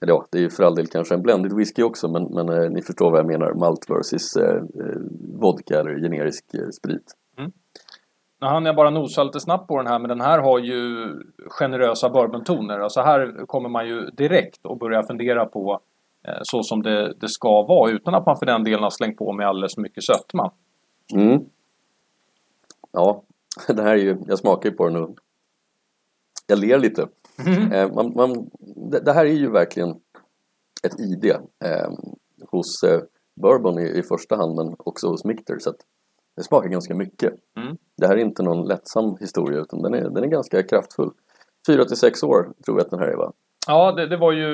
Eller 0.02 0.12
ja, 0.12 0.26
det 0.31 0.38
är 0.38 0.43
ju 0.43 0.50
för 0.50 0.64
all 0.64 0.75
del 0.75 0.87
kanske 0.87 1.14
en 1.14 1.23
blended 1.23 1.52
whisky 1.52 1.83
också 1.83 2.09
men, 2.09 2.25
men 2.25 2.49
eh, 2.49 2.71
ni 2.71 2.83
förstår 2.83 3.11
vad 3.11 3.19
jag 3.19 3.26
menar, 3.26 3.55
malt 3.55 3.90
versus 3.90 4.37
eh, 4.37 4.57
eh, 4.57 5.00
vodka 5.40 5.81
eller 5.81 5.99
generisk 6.02 6.55
eh, 6.55 6.69
sprit. 6.69 7.14
Nu 8.43 8.47
hann 8.47 8.64
jag 8.67 8.76
bara 8.76 8.90
nosa 8.90 9.25
lite 9.25 9.40
snabbt 9.40 9.69
på 9.69 9.76
den 9.79 9.87
här, 9.87 9.99
men 9.99 10.09
den 10.09 10.21
här 10.21 10.38
har 10.38 10.59
ju 10.59 11.07
generösa 11.49 12.11
bourbontoner. 12.11 12.79
Alltså 12.79 13.00
här 13.00 13.47
kommer 13.47 13.69
man 13.69 13.88
ju 13.88 14.00
direkt 14.11 14.67
och 14.67 14.79
börja 14.79 15.02
fundera 15.02 15.47
på 15.47 15.81
så 16.43 16.62
som 16.62 16.83
det, 16.83 17.15
det 17.21 17.29
ska 17.29 17.62
vara 17.62 17.91
utan 17.91 18.15
att 18.15 18.27
man 18.27 18.37
för 18.37 18.47
den 18.47 18.65
delen 18.65 18.83
har 18.83 18.91
slängt 18.91 19.17
på 19.17 19.33
med 19.33 19.47
alldeles 19.47 19.75
för 19.75 19.83
mycket 19.83 20.05
sötma. 20.05 20.53
Mm. 21.15 21.45
Ja, 22.93 23.23
det 23.69 23.83
här 23.83 23.93
är 23.93 23.97
ju, 23.97 24.19
jag 24.27 24.39
smakar 24.39 24.71
ju 24.71 24.77
på 24.77 24.89
den 24.89 24.97
och 24.97 25.19
jag 26.47 26.59
ler 26.59 26.79
lite. 26.79 27.09
Eh, 27.73 27.93
man, 27.95 28.12
man, 28.17 28.50
det, 28.91 29.00
det 29.00 29.12
här 29.12 29.27
är 29.27 29.33
ju 29.33 29.50
verkligen 29.50 30.00
ett 30.83 31.00
ID 31.00 31.25
eh, 31.65 31.91
hos 32.50 32.83
eh, 32.83 33.00
bourbon 33.43 33.79
i, 33.79 33.99
i 33.99 34.03
första 34.03 34.37
hand 34.37 34.57
men 34.57 34.75
också 34.79 35.09
hos 35.09 35.25
Michter 35.25 35.59
så 35.59 35.71
att 35.71 35.81
det 36.37 36.43
smakar 36.43 36.69
ganska 36.69 36.95
mycket. 36.95 37.35
Mm. 37.57 37.77
Det 37.97 38.07
här 38.07 38.15
är 38.15 38.21
inte 38.21 38.43
någon 38.43 38.69
lättsam 38.69 39.17
historia 39.21 39.61
utan 39.61 39.83
den 39.83 39.95
är, 39.95 40.11
den 40.11 40.25
är 40.25 40.29
ganska 40.29 40.62
kraftfull. 40.62 41.11
4 41.67 41.85
till 41.85 41.97
6 41.97 42.23
år 42.23 42.53
tror 42.65 42.79
jag 42.79 42.85
att 42.85 42.91
den 42.91 43.00
här 43.00 43.07
är 43.07 43.17
va? 43.17 43.33
Ja, 43.67 43.93
det, 43.93 44.07
det, 44.07 44.17
var 44.17 44.33
ju, 44.33 44.49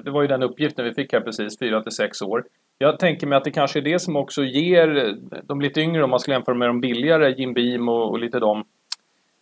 det 0.00 0.10
var 0.10 0.22
ju 0.22 0.28
den 0.28 0.42
uppgiften 0.42 0.84
vi 0.84 0.92
fick 0.94 1.12
här 1.12 1.20
precis, 1.20 1.58
4 1.58 1.82
till 1.82 1.92
6 1.92 2.22
år. 2.22 2.44
Jag 2.78 2.98
tänker 2.98 3.26
mig 3.26 3.36
att 3.36 3.44
det 3.44 3.50
kanske 3.50 3.78
är 3.78 3.82
det 3.82 3.98
som 3.98 4.16
också 4.16 4.42
ger 4.44 5.14
de 5.42 5.60
lite 5.60 5.80
yngre, 5.80 6.04
om 6.04 6.10
man 6.10 6.20
skulle 6.20 6.34
jämföra 6.36 6.54
med 6.56 6.68
de 6.68 6.80
billigare, 6.80 7.30
Jim 7.30 7.54
Beam 7.54 7.88
och, 7.88 8.10
och 8.10 8.18
lite 8.18 8.38
dem, 8.38 8.64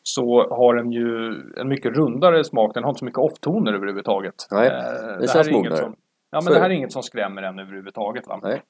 så 0.02 0.48
har 0.54 0.74
den 0.74 0.92
ju 0.92 1.34
en 1.56 1.68
mycket 1.68 1.96
rundare 1.96 2.44
smak. 2.44 2.74
Den 2.74 2.82
har 2.84 2.90
inte 2.90 2.98
så 2.98 3.04
mycket 3.04 3.18
off-toner 3.18 3.72
överhuvudtaget. 3.74 4.34
Nej, 4.50 4.66
Eh, 4.66 4.72
det 4.72 5.26
här 5.26 5.26
känns 5.26 5.50
mognare. 5.50 5.76
som, 5.76 5.96
Ja, 6.30 6.40
Så 6.40 6.44
men 6.44 6.52
det 6.52 6.58
är 6.58 6.62
här 6.62 6.68
det. 6.68 6.74
är 6.74 6.76
inget 6.76 6.92
som 6.92 7.02
skrämmer 7.02 7.42
en 7.42 7.58
överhuvudtaget. 7.58 8.26
Va? 8.26 8.40
Nej. 8.42 8.62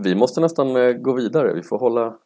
Vi 0.00 0.14
måste 0.14 0.40
nästan 0.40 0.76
eh, 0.76 0.92
gå 0.92 1.12
vidare. 1.12 1.52
Vi 1.54 1.62
får 1.62 1.78
hålla 1.78 2.16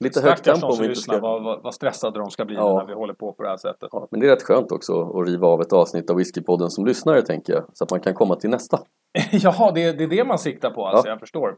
lite 0.00 0.20
högt 0.20 0.44
tempo 0.44 0.66
om 0.66 0.72
som 0.72 0.82
vi 0.82 0.88
inte 0.88 1.00
ska... 1.00 1.18
vad, 1.20 1.42
vad, 1.42 1.62
vad 1.62 1.74
stressade 1.74 2.18
de 2.18 2.30
ska 2.30 2.44
bli 2.44 2.54
Ja. 2.56 2.78
när 2.78 2.86
vi 2.86 2.94
håller 2.94 3.14
på 3.14 3.32
på 3.32 3.42
det 3.42 3.48
här 3.48 3.56
sättet. 3.56 3.88
Ja, 3.92 4.08
men 4.10 4.20
det 4.20 4.26
är 4.26 4.30
rätt 4.30 4.42
skönt 4.42 4.72
också 4.72 5.20
att 5.20 5.28
riva 5.28 5.46
av 5.46 5.60
ett 5.60 5.72
avsnitt 5.72 6.10
av 6.10 6.16
Whiskypodden 6.16 6.70
som 6.70 6.86
lyssnare 6.86 7.22
tänker 7.22 7.52
jag. 7.52 7.64
Så 7.72 7.84
att 7.84 7.90
man 7.90 8.00
kan 8.00 8.14
komma 8.14 8.36
till 8.36 8.50
nästa. 8.50 8.78
Jaha, 9.32 9.72
det, 9.72 9.92
det 9.92 10.04
är 10.04 10.08
det 10.08 10.24
man 10.24 10.38
siktar 10.38 10.70
på 10.70 10.86
alltså, 10.86 11.06
Ja. 11.06 11.12
jag 11.12 11.20
förstår. 11.20 11.56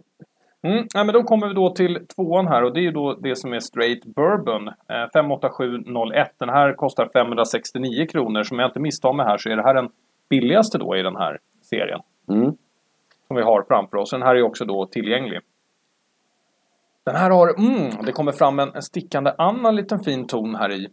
Mm, 0.62 0.86
ja, 0.94 1.04
men 1.04 1.12
då 1.12 1.22
kommer 1.22 1.48
vi 1.48 1.54
då 1.54 1.70
till 1.70 2.06
tvåan 2.16 2.46
här 2.46 2.62
och 2.64 2.72
det 2.72 2.80
är 2.80 2.82
ju 2.82 2.90
då 2.92 3.14
det 3.14 3.36
som 3.36 3.52
är 3.52 3.60
straight 3.60 4.04
bourbon. 4.04 4.68
Eh, 4.68 5.10
58701. 5.12 6.32
Den 6.38 6.48
här 6.48 6.72
kostar 6.72 7.08
569 7.12 8.06
kronor. 8.06 8.42
Som 8.42 8.58
jag 8.58 8.68
inte 8.68 8.80
misstar 8.80 9.12
mig 9.12 9.26
här 9.26 9.38
så 9.38 9.48
är 9.48 9.56
det 9.56 9.62
här 9.62 9.74
den 9.74 9.88
billigaste 10.30 10.78
då 10.78 10.96
i 10.96 11.02
den 11.02 11.16
här 11.16 11.38
serien. 11.62 12.00
Mm. 12.28 12.52
Som 13.26 13.36
vi 13.36 13.42
har 13.42 13.64
framför 13.68 13.96
oss. 13.96 14.10
Den 14.10 14.22
här 14.22 14.34
är 14.34 14.42
också 14.42 14.64
då 14.64 14.86
tillgänglig. 14.86 15.40
Den 17.04 17.16
här 17.16 17.30
har, 17.30 17.58
mm, 17.58 18.04
det 18.04 18.12
kommer 18.12 18.32
fram 18.32 18.58
en, 18.58 18.74
en 18.74 18.82
stickande 18.82 19.32
annan 19.38 19.76
liten 19.76 20.00
fin 20.00 20.26
ton 20.26 20.54
här 20.54 20.72
i. 20.72 20.88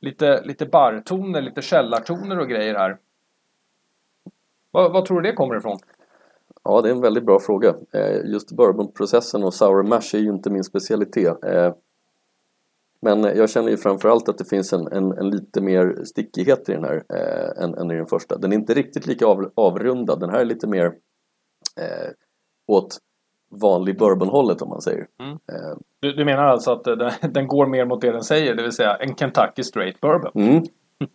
Lite, 0.00 0.42
lite 0.44 0.66
barrtoner, 0.66 1.42
lite 1.42 1.62
källartoner 1.62 2.38
och 2.38 2.48
grejer 2.48 2.74
här. 2.74 2.98
Vad, 4.70 4.92
vad 4.92 5.04
tror 5.04 5.20
du 5.20 5.30
det 5.30 5.36
kommer 5.36 5.56
ifrån? 5.56 5.78
Ja, 6.64 6.82
det 6.82 6.88
är 6.88 6.92
en 6.92 7.00
väldigt 7.00 7.26
bra 7.26 7.40
fråga. 7.40 7.74
Eh, 7.92 8.24
just 8.24 8.52
bourbonprocessen 8.52 9.44
och 9.44 9.54
sour 9.54 9.82
mash 9.82 10.14
är 10.14 10.18
ju 10.18 10.28
inte 10.28 10.50
min 10.50 10.64
specialitet. 10.64 11.44
Eh, 11.44 11.74
men 13.00 13.22
jag 13.22 13.50
känner 13.50 13.70
ju 13.70 13.76
framförallt 13.76 14.28
att 14.28 14.38
det 14.38 14.44
finns 14.44 14.72
en, 14.72 14.86
en, 14.92 15.12
en 15.12 15.30
lite 15.30 15.60
mer 15.60 16.04
stickighet 16.04 16.68
i 16.68 16.72
den 16.72 16.84
här 16.84 17.04
eh, 17.14 17.64
än, 17.64 17.74
än 17.74 17.90
i 17.90 17.96
den 17.96 18.06
första. 18.06 18.38
Den 18.38 18.52
är 18.52 18.56
inte 18.56 18.74
riktigt 18.74 19.06
lika 19.06 19.26
av, 19.26 19.52
avrundad. 19.54 20.20
Den 20.20 20.30
här 20.30 20.40
är 20.40 20.44
lite 20.44 20.66
mer 20.66 20.84
eh, 21.80 22.10
åt 22.66 22.98
vanlig 23.48 23.98
bourbonhållet 23.98 24.62
om 24.62 24.68
man 24.68 24.82
säger. 24.82 25.06
Mm. 25.20 25.32
Eh, 25.32 25.76
Du, 26.00 26.12
du 26.12 26.24
menar 26.24 26.44
alltså 26.44 26.72
att 26.72 26.86
eh, 26.86 26.96
den, 26.96 27.12
den 27.20 27.48
går 27.48 27.66
mer 27.66 27.84
mot 27.84 28.00
det 28.00 28.12
den 28.12 28.22
säger, 28.24 28.54
det 28.54 28.62
vill 28.62 28.72
säga 28.72 28.94
en 28.94 29.16
Kentucky 29.16 29.62
Straight 29.62 30.00
Bourbon? 30.00 30.32
mm. 30.34 30.62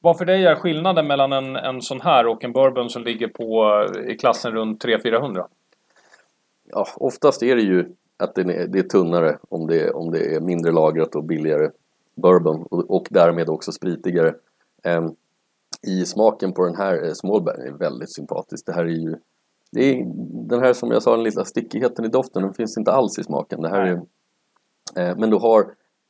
Vad 0.00 0.18
för 0.18 0.24
dig 0.24 0.46
är 0.46 0.54
skillnaden 0.54 1.06
mellan 1.06 1.32
en, 1.32 1.56
en 1.56 1.82
sån 1.82 2.00
här 2.00 2.26
och 2.26 2.44
en 2.44 2.52
Bourbon 2.52 2.90
som 2.90 3.02
ligger 3.04 3.28
på 3.28 3.64
eh, 3.96 4.12
i 4.12 4.16
klassen 4.16 4.52
runt 4.52 4.84
300-400? 4.84 5.44
Ja, 6.64 6.86
oftast 6.96 7.42
är 7.42 7.56
det 7.56 7.62
ju 7.62 7.86
att 8.16 8.34
det 8.34 8.40
är, 8.40 8.66
det 8.66 8.78
är 8.78 8.82
tunnare 8.82 9.38
om 9.48 9.66
det 9.66 9.90
om 9.90 10.10
det 10.10 10.34
är 10.34 10.40
mindre 10.40 10.72
lagrat 10.72 11.14
och 11.14 11.24
billigare 11.24 11.70
bourbon 12.14 12.66
och, 12.70 12.90
och 12.90 13.06
därmed 13.10 13.48
också 13.48 13.72
spritigare. 13.72 14.34
Ehm, 14.84 15.14
I 15.82 16.04
smaken 16.04 16.52
på 16.52 16.64
den 16.64 16.76
här 16.76 17.14
Smallberg 17.14 17.68
är 17.68 17.72
väldigt 17.72 18.14
sympatisk. 18.14 18.66
Det 18.66 18.72
här 18.72 18.84
är 18.84 18.88
ju 18.88 19.16
det 19.72 19.84
är, 19.84 20.04
den 20.48 20.60
här 20.60 20.72
som 20.72 20.90
jag 20.90 21.02
sa, 21.02 21.16
den 21.16 21.24
lilla 21.24 21.44
stickigheten 21.44 22.04
i 22.04 22.08
doften, 22.08 22.42
den 22.42 22.54
finns 22.54 22.78
inte 22.78 22.92
alls 22.92 23.18
i 23.18 23.24
smaken. 23.24 23.62
Det 23.62 23.68
här 23.68 23.80
är, 23.80 23.92
eh, 25.02 25.16
men 25.16 25.30
du 25.30 25.36
har 25.36 25.66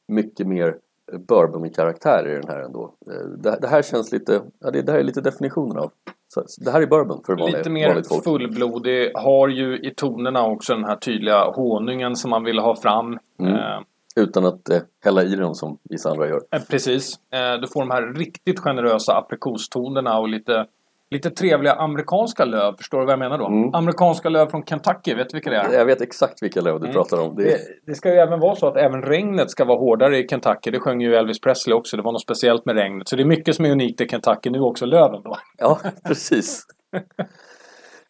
mycket 0.08 0.46
mer 0.46 0.76
bourbon-karaktär 1.12 2.28
i 2.28 2.34
den 2.34 2.48
här 2.48 2.60
ändå. 2.60 2.94
Eh, 3.06 3.28
det, 3.28 3.58
det 3.60 3.68
här 3.68 3.82
känns 3.82 4.12
lite, 4.12 4.42
ja, 4.58 4.70
det, 4.70 4.82
det 4.82 4.92
här 4.92 4.98
är 4.98 5.04
lite 5.04 5.20
definitionen 5.20 5.78
av. 5.78 5.90
Så, 6.34 6.44
det 6.64 6.70
här 6.70 6.82
är 6.82 6.86
bourbon 6.86 7.22
för 7.26 7.36
vanliga, 7.36 7.58
Lite 7.58 7.70
mer 7.70 8.22
fullblodig, 8.24 9.12
har 9.14 9.48
ju 9.48 9.78
i 9.78 9.94
tonerna 9.96 10.46
också 10.46 10.74
den 10.74 10.84
här 10.84 10.96
tydliga 10.96 11.44
honungen 11.44 12.16
som 12.16 12.30
man 12.30 12.44
vill 12.44 12.58
ha 12.58 12.76
fram. 12.76 13.18
Mm. 13.40 13.54
Eh, 13.54 13.80
Utan 14.16 14.44
att 14.44 14.68
eh, 14.68 14.80
hälla 15.04 15.22
i 15.22 15.36
dem 15.36 15.54
som 15.54 15.78
vissa 15.82 16.10
andra 16.10 16.28
gör. 16.28 16.42
Eh, 16.50 16.62
Precis. 16.70 17.18
Eh, 17.30 17.60
Du 17.60 17.68
får 17.68 17.80
de 17.80 17.90
här 17.90 18.02
riktigt 18.02 18.58
generösa 18.58 19.16
aprikostonerna 19.16 20.18
och 20.18 20.28
lite, 20.28 20.66
lite 21.10 21.30
trevliga 21.30 21.72
amerikanska 21.72 22.44
löv. 22.44 22.76
Förstår 22.76 22.98
du 23.00 23.04
vad 23.04 23.12
jag 23.12 23.18
menar 23.18 23.38
då? 23.38 23.46
Mm. 23.46 23.74
Amerikanska 23.74 24.28
löv 24.28 24.46
från 24.46 24.64
Kentucky, 24.64 25.14
vet 25.14 25.28
du 25.28 25.36
vilka 25.36 25.50
det 25.50 25.56
är? 25.56 25.72
Jag 25.72 25.84
vet 25.84 26.00
exakt 26.00 26.42
vilka 26.42 26.60
löv 26.60 26.74
du 26.80 26.84
Mm. 26.86 26.92
pratar 26.94 27.20
om. 27.20 27.34
Det, 27.36 27.42
Det, 27.42 27.58
det 27.86 27.94
ska 27.94 28.08
ju 28.08 28.14
även 28.18 28.40
vara 28.40 28.56
så 28.56 28.66
att 28.66 28.76
även 28.76 29.02
regnet 29.02 29.50
ska 29.50 29.64
vara 29.64 29.78
hårdare 29.78 30.18
i 30.18 30.28
Kentucky. 30.28 30.70
Det 30.70 30.80
sjöng 30.80 31.00
ju 31.00 31.14
Elvis 31.14 31.40
Presley 31.40 31.74
också. 31.76 31.96
Det 31.96 32.02
var 32.02 32.12
något 32.12 32.22
speciellt 32.22 32.64
med 32.66 32.74
regnet. 32.76 33.08
Så 33.08 33.16
det 33.16 33.22
är 33.22 33.26
mycket 33.26 33.56
som 33.56 33.64
är 33.64 33.70
unikt 33.70 34.00
i 34.00 34.08
Kentucky. 34.08 34.50
Nu 34.50 34.60
också 34.60 34.86
löven 34.86 35.22
då. 35.22 35.36
Ja, 35.58 35.78
precis. 36.06 36.62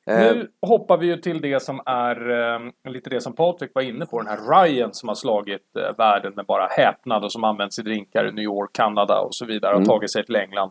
Nu 0.06 0.48
hoppar 0.66 0.98
vi 0.98 1.06
ju 1.06 1.16
till 1.16 1.40
det 1.40 1.62
som 1.62 1.80
är 1.86 2.30
eh, 2.54 2.92
lite 2.92 3.10
det 3.10 3.20
som 3.20 3.34
Patrik 3.34 3.70
var 3.74 3.82
inne 3.82 4.06
på. 4.06 4.18
Den 4.22 4.28
här 4.28 4.64
Ryan 4.64 4.94
som 4.94 5.08
har 5.08 5.14
slagit 5.16 5.76
eh, 5.78 5.96
världen 5.98 6.32
med 6.36 6.46
bara 6.46 6.66
häpnad 6.66 7.24
och 7.24 7.32
som 7.32 7.44
används 7.44 7.78
i 7.78 7.82
drinkar 7.82 8.28
i 8.28 8.32
New 8.32 8.44
York, 8.44 8.70
Kanada 8.72 9.20
och 9.20 9.34
så 9.34 9.46
vidare. 9.46 9.70
Har 9.70 9.76
Mm. 9.76 9.86
tagit 9.88 10.12
sig 10.12 10.26
till 10.26 10.36
England. 10.36 10.70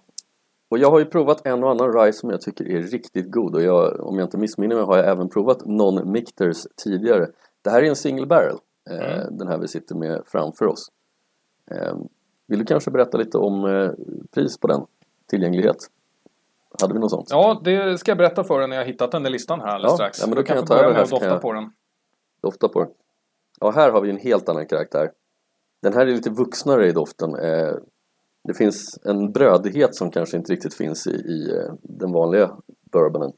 Och 0.69 0.77
jag 0.77 0.91
har 0.91 0.99
ju 0.99 1.05
provat 1.05 1.45
en 1.47 1.63
och 1.63 1.69
annan 1.71 1.93
rye 1.93 2.13
som 2.13 2.29
jag 2.29 2.41
tycker 2.41 2.65
är 2.65 2.81
riktigt 2.81 3.31
god 3.31 3.55
och 3.55 3.61
jag, 3.61 3.99
om 3.99 4.19
jag 4.19 4.25
inte 4.25 4.37
missminner 4.37 4.75
mig 4.75 4.85
har 4.85 4.97
jag 4.97 5.07
även 5.07 5.29
provat 5.29 5.61
non-micters 5.65 6.67
tidigare. 6.83 7.27
Det 7.61 7.69
här 7.69 7.83
är 7.83 7.89
en 7.89 7.95
single 7.95 8.25
barrel, 8.25 8.57
eh, 8.89 9.13
Mm. 9.21 9.37
den 9.37 9.47
här 9.47 9.57
vi 9.57 9.67
sitter 9.67 9.95
med 9.95 10.21
framför 10.25 10.65
oss. 10.65 10.91
Eh, 11.71 11.95
vill 12.47 12.59
du 12.59 12.65
kanske 12.65 12.91
berätta 12.91 13.17
lite 13.17 13.37
om 13.37 13.65
eh, 13.65 13.91
pris 14.31 14.57
på 14.57 14.67
den? 14.67 14.81
Tillgänglighet? 15.27 15.77
Hade 16.81 16.93
vi 16.93 16.99
något 16.99 17.11
sånt? 17.11 17.27
Ja, 17.29 17.61
det 17.63 17.97
ska 17.97 18.11
jag 18.11 18.17
berätta 18.17 18.43
för 18.43 18.59
dig 18.59 18.67
när 18.67 18.75
jag 18.75 18.85
hittat 18.85 19.11
den 19.11 19.25
i 19.25 19.29
listan 19.29 19.59
här 19.59 19.67
alldeles 19.67 19.91
Ja, 19.91 19.95
strax. 19.95 20.19
ja, 20.21 20.27
men 20.27 20.35
då 20.35 20.41
Du 20.41 20.45
kan 20.47 20.55
jag 20.55 20.67
ta 20.67 20.73
över 20.75 20.93
här 20.93 21.01
kan 21.05 21.09
dofta 21.09 21.25
jag- 21.25 21.41
på 21.41 21.53
den. 21.53 21.71
Dofta 22.41 22.67
på 22.67 22.79
den. 22.83 22.89
Ja, 23.59 23.71
här 23.71 23.91
har 23.91 24.01
vi 24.01 24.09
en 24.09 24.17
helt 24.17 24.49
annan 24.49 24.65
karaktär. 24.67 25.11
Den 25.81 25.93
här 25.93 26.01
är 26.01 26.11
lite 26.11 26.29
vuxnare 26.29 26.87
i 26.87 26.91
doften. 26.91 27.35
Det 28.43 28.53
finns 28.53 28.99
en 29.05 29.31
brödighet 29.31 29.95
som 29.95 30.11
kanske 30.11 30.37
inte 30.37 30.53
riktigt 30.53 30.73
finns 30.73 31.07
i, 31.07 31.11
i 31.11 31.51
eh, 31.57 31.73
den 31.81 32.11
vanliga 32.11 32.51
bourbonen. 32.91 33.31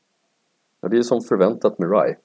Och 0.81 0.89
det 0.89 0.97
är 0.97 1.01
som 1.01 1.21
förväntat 1.21 1.79
med 1.79 1.89
rye. 1.91 2.15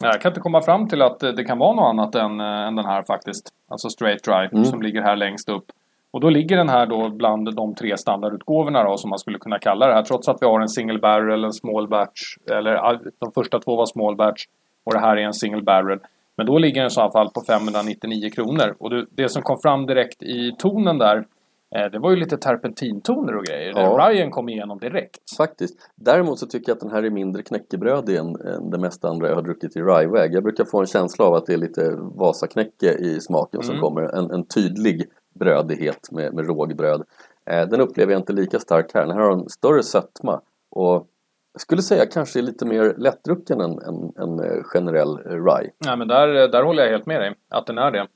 Ja, 0.00 0.08
Jag 0.08 0.20
kan 0.20 0.30
inte 0.30 0.40
komma 0.40 0.62
fram 0.62 0.88
till 0.88 1.02
att 1.02 1.22
eh, 1.22 1.30
det 1.30 1.44
kan 1.44 1.58
vara 1.58 1.74
något 1.74 1.90
annat 1.90 2.14
än, 2.14 2.40
eh, 2.40 2.46
än 2.66 2.76
den 2.76 2.84
här 2.84 3.02
faktiskt. 3.02 3.48
Alltså 3.68 3.88
straight 3.88 4.24
dry 4.24 4.48
Mm. 4.52 4.64
som 4.64 4.82
ligger 4.82 5.02
här 5.02 5.16
längst 5.16 5.48
upp. 5.48 5.64
Och 6.10 6.20
då 6.20 6.30
ligger 6.30 6.56
den 6.56 6.68
här 6.68 6.86
då 6.86 7.08
bland 7.10 7.54
de 7.56 7.74
tre 7.74 7.96
standardutgåvorna 7.98 8.84
då 8.84 8.96
som 8.96 9.10
man 9.10 9.18
skulle 9.18 9.38
kunna 9.38 9.58
kalla 9.58 9.86
det 9.86 9.94
här. 9.94 10.02
Trots 10.02 10.28
att 10.28 10.38
vi 10.40 10.46
har 10.46 10.60
en 10.60 10.68
single 10.68 10.98
barrel, 10.98 11.44
en 11.44 11.52
small 11.52 11.88
batch. 11.88 12.36
Eller 12.50 13.00
de 13.18 13.32
första 13.34 13.58
två 13.58 13.76
var 13.76 13.86
small 13.86 14.16
batch. 14.16 14.44
Och 14.84 14.92
det 14.92 14.98
här 15.00 15.16
är 15.16 15.20
en 15.22 15.34
single 15.34 15.62
barrel. 15.62 15.98
Men 16.36 16.46
då 16.46 16.58
ligger 16.58 16.80
den 16.80 16.86
i 16.86 16.90
så 16.90 17.10
fall 17.10 17.30
på 17.30 17.42
599 17.46 18.30
kronor. 18.30 18.74
Och 18.78 18.90
det 19.10 19.28
som 19.28 19.42
kom 19.42 19.56
fram 19.62 19.86
direkt 19.86 20.22
i 20.22 20.52
tonen 20.58 20.98
där. 20.98 21.26
Eh, 21.74 21.90
Det 21.92 21.98
var 21.98 22.10
ju 22.10 22.16
lite 22.16 22.36
terpentintoner 22.38 23.36
och 23.36 23.44
grejer. 23.44 23.72
Ja. 23.76 24.08
Ryan 24.10 24.30
kom 24.30 24.48
igenom 24.48 24.78
direkt. 24.78 25.36
Faktiskt. 25.36 25.90
Däremot 25.94 26.38
så 26.38 26.46
tycker 26.46 26.70
jag 26.70 26.76
att 26.76 26.80
den 26.80 26.90
här 26.90 27.02
är 27.02 27.10
mindre 27.10 27.42
knäckebrödig 27.42 28.16
än, 28.16 28.36
än 28.40 28.70
det 28.70 28.78
mesta 28.78 29.08
andra 29.08 29.28
jag 29.28 29.34
har 29.34 29.42
druckit 29.42 29.76
i 29.76 29.80
ryeväg. 29.82 30.34
Jag 30.34 30.42
brukar 30.42 30.64
få 30.64 30.80
en 30.80 30.86
känsla 30.86 31.24
av 31.24 31.34
att 31.34 31.46
det 31.46 31.52
är 31.52 31.58
lite 31.58 31.90
Vasaknäcke 31.98 32.92
i 32.92 33.20
smaken 33.20 33.62
som 33.62 33.70
Mm. 33.74 33.82
kommer. 33.82 34.02
En, 34.02 34.30
en 34.30 34.44
tydlig 34.44 35.08
brödighet 35.34 36.12
med, 36.12 36.34
med 36.34 36.46
rågbröd. 36.46 37.02
Eh, 37.46 37.68
den 37.68 37.80
upplever 37.80 38.12
jag 38.12 38.20
inte 38.20 38.32
lika 38.32 38.58
starkt 38.58 38.94
här. 38.94 39.00
Den 39.06 39.10
här 39.16 39.20
har 39.24 39.32
en 39.32 39.48
större 39.48 39.82
sötma. 39.82 40.40
Och 40.70 41.06
jag 41.52 41.60
skulle 41.60 41.82
säga 41.82 42.06
kanske 42.06 42.42
lite 42.42 42.66
mer 42.66 42.94
lättdrucken 42.98 43.60
än 43.60 43.78
en, 44.16 44.40
eh, 44.40 44.62
generell 44.64 45.18
eh, 45.26 45.44
rye. 45.44 45.70
Ja, 45.84 45.96
men 45.96 46.08
där, 46.08 46.48
där 46.48 46.62
håller 46.62 46.82
jag 46.82 46.90
helt 46.90 47.06
med 47.06 47.20
dig. 47.20 47.34
Att 47.50 47.66
den 47.66 47.78
är 47.78 47.90
det. 47.90 48.06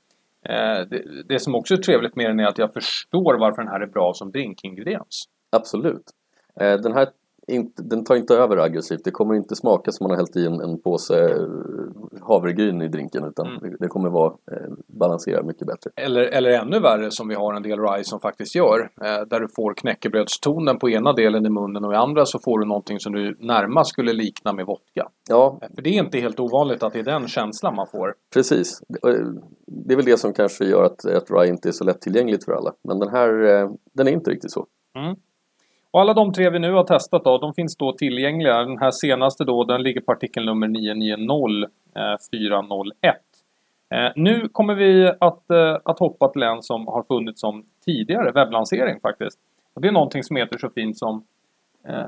Eh, 0.49 0.79
det. 0.89 1.23
Det 1.29 1.39
som 1.39 1.55
också 1.55 1.73
är 1.73 1.77
trevligt 1.77 2.15
med 2.15 2.29
den 2.29 2.39
är 2.39 2.45
att 2.45 2.57
jag 2.57 2.73
förstår 2.73 3.39
varför 3.39 3.61
den 3.61 3.71
här 3.71 3.79
är 3.79 3.87
bra 3.87 4.13
som 4.13 4.31
drinkingrediens. 4.31 5.25
Absolut. 5.51 6.03
Eh, 6.61 6.73
den 6.73 6.93
här 6.93 7.07
inte, 7.47 7.83
den 7.83 8.03
tar 8.03 8.15
inte 8.15 8.35
över 8.35 8.57
aggressivt. 8.57 9.03
Det 9.03 9.11
kommer 9.11 9.35
inte 9.35 9.55
smaka 9.55 9.91
som 9.91 10.03
man 10.03 10.11
har 10.11 10.17
hällt 10.17 10.35
i 10.35 10.45
en, 10.45 10.61
en 10.61 10.81
påse 10.81 11.29
eh, 11.29 11.47
havregryn 12.21 12.81
i 12.81 12.87
drinken 12.87 13.23
utan 13.23 13.47
Mm. 13.47 13.75
det, 13.79 13.87
kommer 13.87 14.09
vara 14.09 14.33
eh, 14.51 14.57
balanserat 14.87 15.45
mycket 15.45 15.67
bättre. 15.67 15.91
Eller, 15.95 16.21
eller 16.21 16.49
ännu 16.49 16.79
värre 16.79 17.11
som 17.11 17.27
vi 17.27 17.35
har 17.35 17.53
en 17.53 17.63
del 17.63 17.79
rye 17.79 18.03
som 18.03 18.19
faktiskt 18.19 18.55
gör. 18.55 18.79
Eh, 19.01 19.21
där 19.27 19.39
du 19.39 19.47
får 19.55 19.73
knäckebrödstonen 19.73 20.79
på 20.79 20.89
ena 20.89 21.13
delen 21.13 21.45
i 21.45 21.49
munnen 21.49 21.85
och 21.85 21.93
i 21.93 21.95
andra 21.95 22.25
så 22.25 22.39
får 22.39 22.59
du 22.59 22.65
någonting 22.65 22.99
som 22.99 23.13
du 23.13 23.37
närmast 23.39 23.89
skulle 23.89 24.13
likna 24.13 24.53
med 24.53 24.65
vodka. 24.65 25.07
Ja, 25.29 25.59
Eh, 25.61 25.67
För 25.75 25.81
det 25.81 25.89
är 25.89 26.03
inte 26.03 26.19
helt 26.19 26.39
ovanligt 26.39 26.83
att 26.83 26.93
det 26.93 26.99
är 26.99 27.03
den 27.03 27.27
känslan 27.27 27.75
man 27.75 27.87
får. 27.87 28.13
precis. 28.33 28.81
Det, 29.87 29.93
är 29.93 29.95
väl 29.95 30.05
det 30.05 30.17
som 30.17 30.33
kanske 30.33 30.65
gör 30.65 30.83
att, 30.83 31.05
att 31.05 31.31
rye 31.31 31.47
inte 31.49 31.69
är 31.69 31.71
så 31.71 31.83
lättillgängligt 31.83 32.45
för 32.45 32.51
alla. 32.51 32.73
Men 32.83 32.99
den 32.99 33.09
här, 33.09 33.43
eh, 33.43 33.69
den 33.93 34.07
är 34.07 34.11
inte 34.11 34.31
riktigt 34.31 34.51
så. 34.51 34.65
Och 35.97 36.01
alla 36.01 36.13
de 36.13 36.33
tre 36.33 36.49
vi 36.49 36.59
nu 36.59 36.71
har 36.71 36.83
testat 36.83 37.23
då, 37.23 37.37
de 37.37 37.53
finns 37.53 37.77
då 37.77 37.91
tillgängliga. 37.91 38.57
Den 38.57 38.77
här 38.77 38.91
senaste 38.91 39.43
då, 39.43 39.63
den 39.63 39.83
ligger 39.83 40.01
på 40.01 40.11
artikelnummer 40.11 40.67
990 40.67 41.69
401. 42.31 43.15
Eh, 43.93 44.11
nu 44.15 44.49
kommer 44.49 44.75
vi 44.75 45.11
att, 45.19 45.49
eh, 45.51 45.77
att 45.85 45.99
hoppa 45.99 46.27
till 46.27 46.43
en 46.43 46.63
som 46.63 46.87
har 46.87 47.03
funnits 47.03 47.41
som 47.41 47.65
tidigare 47.85 48.31
webblansering 48.31 48.99
faktiskt. 48.99 49.39
Och 49.73 49.81
det 49.81 49.87
är 49.87 49.91
någonting 49.91 50.23
som 50.23 50.35
heter 50.35 50.57
så 50.57 50.69
fint 50.69 50.97
som 50.97 51.23
eh, 51.87 52.07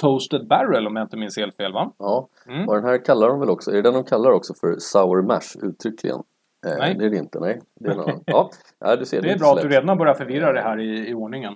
Toasted 0.00 0.46
Barrel 0.46 0.86
om 0.86 0.96
jag 0.96 1.04
inte 1.04 1.16
minns 1.16 1.36
helt 1.36 1.56
fel 1.56 1.72
va? 1.72 1.92
Ja, 1.98 2.28
Mm. 2.48 2.68
och 2.68 2.74
den 2.74 2.84
här 2.84 3.04
kallar 3.04 3.28
de 3.28 3.40
väl 3.40 3.50
också, 3.50 3.70
är 3.70 3.74
det 3.74 3.82
den 3.82 3.94
de 3.94 4.04
kallar 4.04 4.30
också 4.30 4.54
för 4.54 4.76
Sour 4.78 5.22
Mash 5.22 5.56
uttryckligen? 5.62 6.22
Eh, 6.66 6.72
Nej. 6.78 6.94
Det 6.98 7.04
är 7.04 7.10
det 7.10 7.16
inte, 7.16 7.40
nej. 7.40 7.60
Det 7.80 7.90
är. 7.90 7.96
Ja, 8.26 8.50
ja, 8.78 8.96
du 8.96 9.04
ser, 9.06 9.22
Det 9.22 9.28
är 9.28 9.32
inte 9.32 9.42
bra 9.42 9.52
att 9.52 9.62
du 9.62 9.68
redan 9.68 9.88
har 9.88 9.96
börjat 9.96 10.18
förvirra 10.18 10.52
det 10.52 10.60
här 10.60 10.80
i, 10.80 11.08
i 11.10 11.14
ordningen. 11.14 11.54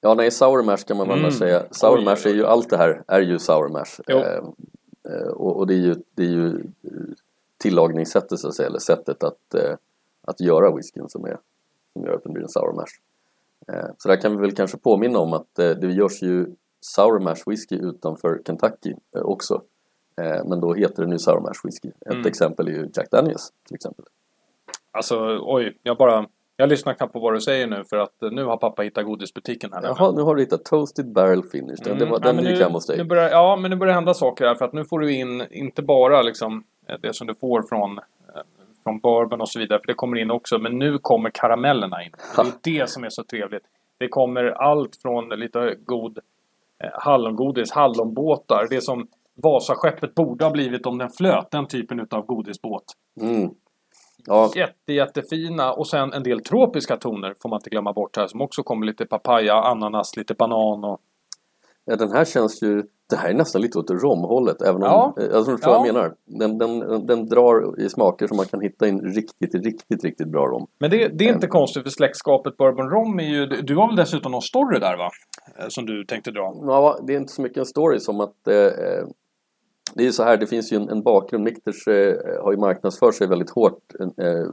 Ja, 0.00 0.14
nej, 0.14 0.30
Sour 0.30 0.62
Mash 0.62 0.76
kan 0.86 0.96
man 0.96 1.08
väl 1.08 1.18
Mm. 1.18 1.30
säga. 1.30 1.62
Sour 1.70 2.00
Mash 2.04 2.26
är 2.26 2.34
ju, 2.34 2.46
allt 2.46 2.70
det 2.70 2.76
här 2.76 3.02
är 3.06 3.20
ju 3.20 3.38
Sour 3.38 3.68
Mash. 3.68 4.00
Eh, 4.06 4.16
eh, 5.14 5.28
och, 5.28 5.56
och 5.56 5.66
det 5.66 5.74
är 5.74 5.78
ju, 5.78 5.94
det 6.14 6.22
är 6.22 6.26
ju 6.30 6.48
eh, 6.56 6.90
tillagningssättet 7.58 8.38
så 8.38 8.48
att 8.48 8.54
säga, 8.54 8.68
eller 8.68 8.78
sättet 8.78 9.22
att, 9.24 9.54
eh, 9.54 9.74
att 10.22 10.40
göra 10.40 10.70
whiskyn 10.76 11.08
som, 11.08 11.24
är, 11.24 11.38
som 11.92 12.04
gör 12.04 12.14
att 12.14 12.22
den 12.22 12.32
blir 12.32 12.42
en 12.42 12.48
Sour 12.48 12.72
Mash. 12.72 12.92
Eh, 13.72 13.90
så 13.98 14.08
där 14.08 14.16
kan 14.16 14.36
vi 14.36 14.40
väl 14.40 14.52
kanske 14.54 14.76
påminna 14.78 15.18
om 15.18 15.32
att 15.32 15.58
eh, 15.58 15.70
det 15.70 15.86
görs 15.92 16.22
ju 16.22 16.46
Sour 16.80 17.18
Mash 17.18 17.42
whisky 17.46 17.76
utanför 17.76 18.40
Kentucky 18.46 18.94
eh, 19.16 19.22
också. 19.22 19.62
Men 20.44 20.60
då 20.60 20.74
heter 20.74 21.02
det 21.02 21.08
nu 21.08 21.18
Sour 21.18 21.40
Mash 21.40 21.60
whisky. 21.64 21.88
Ett 21.88 22.12
Mm. 22.12 22.26
exempel 22.26 22.68
är 22.68 22.72
ju 22.72 22.88
Jack 22.94 23.10
Daniels 23.10 23.52
till 23.66 23.74
exempel. 23.74 24.04
Alltså 24.90 25.38
oj, 25.42 25.78
jag 25.82 25.96
bara... 25.96 26.26
Jag 26.60 26.68
lyssnar 26.68 26.94
knappt 26.94 27.12
på 27.12 27.18
vad 27.18 27.34
du 27.34 27.40
säger 27.40 27.66
nu 27.66 27.84
för 27.84 27.96
att 27.96 28.22
eh, 28.22 28.30
nu 28.30 28.44
har 28.44 28.56
pappa 28.56 28.82
hittat 28.82 29.04
godisbutiken 29.04 29.72
här. 29.72 29.82
Jaha, 29.82 30.12
nu 30.12 30.22
har 30.22 30.34
du 30.34 30.42
hittat 30.42 30.64
Toasted 30.64 31.12
Barrel 31.12 31.42
Finish. 31.42 31.76
Den, 31.84 31.92
Mm, 31.92 31.98
det 31.98 32.04
var, 32.04 32.20
den 32.20 32.44
gick 32.44 32.60
hem 32.60 32.72
hos 32.72 32.86
dig. 32.86 32.96
Nu 32.98 33.04
börjar, 33.04 33.30
ja, 33.30 33.56
men 33.56 33.70
nu 33.70 33.76
börjar 33.76 33.92
det 33.92 33.94
hända 33.94 34.14
saker 34.14 34.46
här 34.46 34.54
för 34.54 34.64
att 34.64 34.72
nu 34.72 34.84
får 34.84 34.98
du 34.98 35.14
in 35.14 35.46
inte 35.50 35.82
bara 35.82 36.22
liksom 36.22 36.64
eh, 36.88 36.96
det 37.02 37.14
som 37.16 37.26
du 37.26 37.34
får 37.34 37.62
från, 37.62 37.98
eh, 37.98 38.04
från 38.82 38.98
bourbon 38.98 39.40
och 39.40 39.48
så 39.48 39.58
vidare, 39.58 39.78
för 39.78 39.86
det 39.86 39.94
kommer 39.94 40.16
in 40.16 40.30
också, 40.30 40.58
men 40.58 40.78
nu 40.78 40.98
kommer 40.98 41.30
karamellerna 41.30 42.04
in. 42.04 42.12
Det 42.36 42.42
är 42.70 42.80
det 42.80 42.90
som 42.90 43.04
är 43.04 43.10
så 43.10 43.24
trevligt. 43.24 43.64
Det 43.98 44.08
kommer 44.08 44.44
allt 44.44 44.96
från 45.02 45.28
lite 45.28 45.74
god 45.84 46.18
eh, 46.84 46.90
hallongodis, 46.92 47.70
hallonbåtar, 47.72 48.66
det 48.70 48.80
som 48.80 49.08
Vasaskeppet 49.42 50.14
borde 50.14 50.44
ha 50.44 50.50
blivit 50.50 50.86
om 50.86 50.98
den 50.98 51.10
flöt, 51.10 51.50
den 51.50 51.66
typen 51.66 52.00
utav 52.00 52.26
godisbåt. 52.26 52.84
Mm. 53.20 53.50
Ja, 54.28 54.50
Jätte, 54.56 54.92
jättefina 54.92 55.72
och 55.72 55.88
sen 55.88 56.12
en 56.12 56.22
del 56.22 56.40
tropiska 56.40 56.96
toner 56.96 57.34
får 57.42 57.48
man 57.48 57.56
inte 57.56 57.70
glömma 57.70 57.92
bort 57.92 58.16
här 58.16 58.26
som 58.26 58.40
också 58.40 58.62
kommer 58.62 58.86
lite 58.86 59.06
papaya, 59.06 59.54
ananas, 59.54 60.16
lite 60.16 60.34
banan 60.34 60.84
och 60.84 61.00
Ja, 61.84 61.96
den 61.96 62.12
här 62.12 62.24
känns 62.24 62.62
ju... 62.62 62.82
Det 63.10 63.16
här 63.16 63.30
är 63.30 63.34
nästan 63.34 63.62
lite 63.62 63.78
åt 63.78 63.90
romhållet. 63.90 64.62
Även 64.62 64.74
om, 64.76 64.82
Ja. 64.82 65.14
eh, 65.18 65.24
jag 65.32 65.44
tror 65.44 65.58
vad 65.66 65.74
jag 65.74 65.94
menar. 65.94 66.14
Den, 66.26 66.58
den, 66.58 67.06
den 67.06 67.26
drar 67.26 67.80
i 67.80 67.88
smaker 67.88 68.26
som 68.26 68.36
man 68.36 68.46
kan 68.46 68.60
hitta 68.60 68.88
in 68.88 69.00
riktigt, 69.00 69.54
riktigt, 69.54 70.04
riktigt 70.04 70.28
bra 70.28 70.46
rom. 70.46 70.66
Men 70.78 70.90
det, 70.90 71.08
det 71.08 71.28
är 71.28 71.32
inte 71.34 71.46
konstigt 71.46 71.82
för 71.82 71.90
släktskapet 71.90 72.56
Bourbon 72.56 72.90
Rom 72.90 73.20
är 73.20 73.24
ju... 73.24 73.46
Du 73.46 73.76
har 73.76 73.86
väl 73.86 73.96
dessutom 73.96 74.32
någon 74.32 74.42
story 74.42 74.78
där 74.78 74.96
va? 74.96 75.10
Eh, 75.58 75.64
Som 75.68 75.86
du 75.86 76.04
tänkte 76.04 76.30
dra. 76.30 76.54
Ja, 76.66 76.98
det 77.06 77.12
är 77.14 77.16
inte 77.16 77.32
så 77.32 77.42
mycket 77.42 77.58
en 77.58 77.66
story 77.66 78.00
som 78.00 78.20
att... 78.20 78.48
Eh, 78.48 78.54
det 79.98 80.02
är 80.02 80.06
ju 80.06 80.12
så 80.12 80.22
här, 80.22 80.36
det 80.36 80.46
finns 80.46 80.72
ju 80.72 80.76
en, 80.76 80.88
en 80.88 81.02
bakgrund. 81.02 81.44
Mikters 81.44 81.88
eh, 81.88 82.42
har 82.42 82.52
ju 82.52 82.58
marknadsfört 82.58 83.14
sig 83.14 83.26
väldigt 83.26 83.50
hårt 83.50 83.94
eh, 84.00 84.44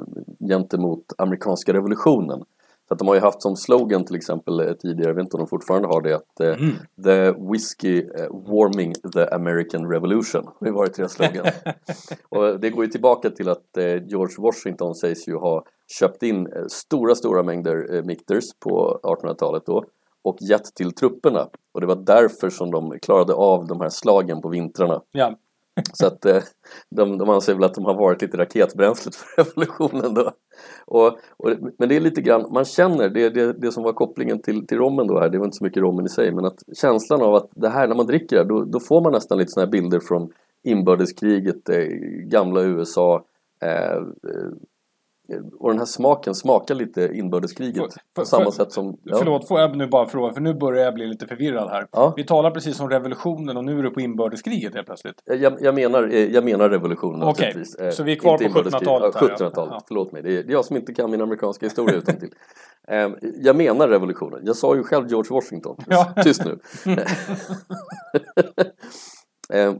gentemot 0.49 1.05
amerikanska 1.17 1.73
revolutionen. 1.73 2.43
Så 2.88 2.93
att 2.93 2.99
de 2.99 3.08
har 3.08 3.15
ju 3.15 3.21
haft 3.21 3.41
som 3.41 3.55
slogan 3.55 4.05
till 4.05 4.15
exempel 4.15 4.60
eh, 4.60 4.73
tidigare, 4.73 5.10
jag 5.10 5.15
vet 5.15 5.21
inte 5.23 5.38
om 5.38 5.43
de 5.43 5.47
fortfarande 5.47 5.88
har 5.88 6.01
det, 6.01 6.15
att 6.15 6.39
eh, 6.39 6.55
The 7.03 7.31
Whiskey 7.51 7.99
eh, 7.99 8.27
Warming 8.31 8.93
the 8.93 9.27
American 9.27 9.91
Revolution. 9.91 10.49
Det 10.60 10.69
har 10.69 10.75
varit 10.75 10.93
deras 10.93 11.13
slogan. 11.13 11.45
Och 12.29 12.60
det 12.60 12.69
går 12.69 12.86
ju 12.86 12.91
tillbaka 12.91 13.29
till 13.29 13.49
att 13.49 13.77
eh, 13.77 14.03
George 14.08 14.36
Washington 14.38 14.95
sägs 14.95 15.27
ju 15.27 15.36
ha 15.36 15.65
köpt 15.99 16.23
in 16.23 16.47
eh, 16.47 16.65
stora, 16.67 17.15
stora 17.15 17.43
mängder 17.43 17.95
eh, 17.95 18.03
Mikters 18.03 18.45
på 18.60 18.99
1800-talet 19.03 19.65
då 19.65 19.86
och 20.25 20.38
gett 20.41 20.75
till 20.75 20.91
trupperna. 20.91 21.47
Och 21.73 21.81
det 21.81 21.88
var 21.88 21.95
därför 21.95 22.49
som 22.49 22.71
de 22.71 22.99
klarade 23.01 23.33
av 23.33 23.67
de 23.67 23.81
här 23.81 23.89
slagen 23.89 24.41
på 24.41 24.49
vintrarna. 24.49 25.01
Ja. 25.11 25.35
Så 25.93 26.07
att 26.07 26.25
eh, 26.25 26.41
de, 26.89 27.17
de 27.17 27.29
anser 27.29 27.53
väl 27.53 27.63
att 27.63 27.73
de 27.73 27.85
har 27.85 27.93
varit 27.93 28.21
lite 28.21 28.38
raketbränslet 28.38 29.15
för 29.15 29.43
revolutionen 29.43 30.13
då. 30.13 30.31
Och, 30.85 31.07
och, 31.38 31.51
men 31.79 31.89
det 31.89 31.95
är 31.95 31.99
lite 31.99 32.21
grann, 32.21 32.53
man 32.53 32.65
känner, 32.65 33.09
det, 33.09 33.29
det, 33.29 33.53
det 33.53 33.71
som 33.71 33.83
var 33.83 33.93
kopplingen 33.93 34.41
till, 34.41 34.67
till 34.67 34.77
rommen 34.77 35.07
då 35.07 35.19
här, 35.19 35.29
det 35.29 35.38
var 35.38 35.45
inte 35.45 35.57
så 35.57 35.63
mycket 35.63 35.83
rommen 35.83 36.05
i 36.05 36.09
sig, 36.09 36.31
men 36.31 36.45
att 36.45 36.59
känslan 36.77 37.21
av 37.21 37.35
att 37.35 37.49
det 37.55 37.69
här, 37.69 37.88
när 37.88 37.95
man 37.95 38.07
dricker 38.07 38.35
det, 38.35 38.43
då, 38.43 38.63
då 38.63 38.79
får 38.79 39.01
man 39.01 39.11
nästan 39.11 39.38
lite 39.38 39.51
sådana 39.51 39.65
här 39.65 39.71
bilder 39.71 39.99
från 39.99 40.31
inbördeskriget, 40.63 41.69
eh, 41.69 41.88
gamla 42.27 42.61
USA, 42.61 43.25
eh, 43.61 43.95
eh, 43.95 44.51
och 45.59 45.69
den 45.69 45.77
här 45.79 45.85
smaken 45.85 46.35
smakar 46.35 46.75
lite 46.75 47.09
inbördeskriget 47.13 47.77
Får- 47.77 47.88
på 47.88 47.93
får- 48.15 48.25
samma 48.25 48.43
får- 48.45 48.51
sätt 48.51 48.71
som... 48.71 48.97
ja. 49.03 49.17
Förlåt, 49.17 49.47
får 49.47 49.59
jag 49.59 49.75
nu 49.77 49.88
bara 49.88 50.05
fråga? 50.05 50.33
För 50.33 50.41
nu 50.41 50.53
börjar 50.53 50.85
jag 50.85 50.93
bli 50.93 51.07
lite 51.07 51.27
förvirrad 51.27 51.69
här. 51.69 51.88
Ja. 51.91 52.13
Vi 52.17 52.23
talar 52.23 52.51
precis 52.51 52.79
om 52.79 52.89
revolutionen 52.89 53.57
och 53.57 53.63
nu 53.65 53.79
är 53.79 53.83
du 53.83 53.89
på 53.89 54.01
inbördeskriget 54.01 54.73
helt 54.75 54.85
plötsligt. 54.88 55.21
Jag, 55.25 55.57
jag, 55.61 55.75
menar, 55.75 56.03
eh, 56.13 56.25
jag 56.33 56.43
menar 56.45 56.69
revolutionen 56.69 57.23
Okej, 57.23 57.47
naturligtvis. 57.47 57.75
Eh, 57.75 57.89
så 57.89 58.03
vi 58.03 58.11
är 58.11 58.15
kvar 58.15 58.31
inte 58.33 58.43
på 58.43 58.49
inbördeskrig. 58.49 58.88
1700-talet 58.89 59.15
Ja, 59.15 59.21
här, 59.21 59.29
ja. 59.39 59.45
1700-talet, 59.45 59.73
Ja. 59.73 59.81
förlåt 59.88 60.11
mig. 60.11 60.23
Det 60.23 60.38
är, 60.38 60.43
jag 60.51 60.65
som 60.65 60.75
inte 60.75 60.93
kan 60.93 61.11
min 61.11 61.21
amerikanska 61.21 61.65
historia 61.65 61.95
utan 61.97 62.15
till. 62.15 62.29
Jag 63.41 63.55
menar 63.55 63.88
revolutionen. 63.88 64.39
Jag 64.43 64.55
sa 64.55 64.75
ju 64.75 64.83
själv 64.83 65.07
George 65.09 65.29
Washington. 65.33 65.77
Tyst 66.23 66.41
nu. 66.45 66.59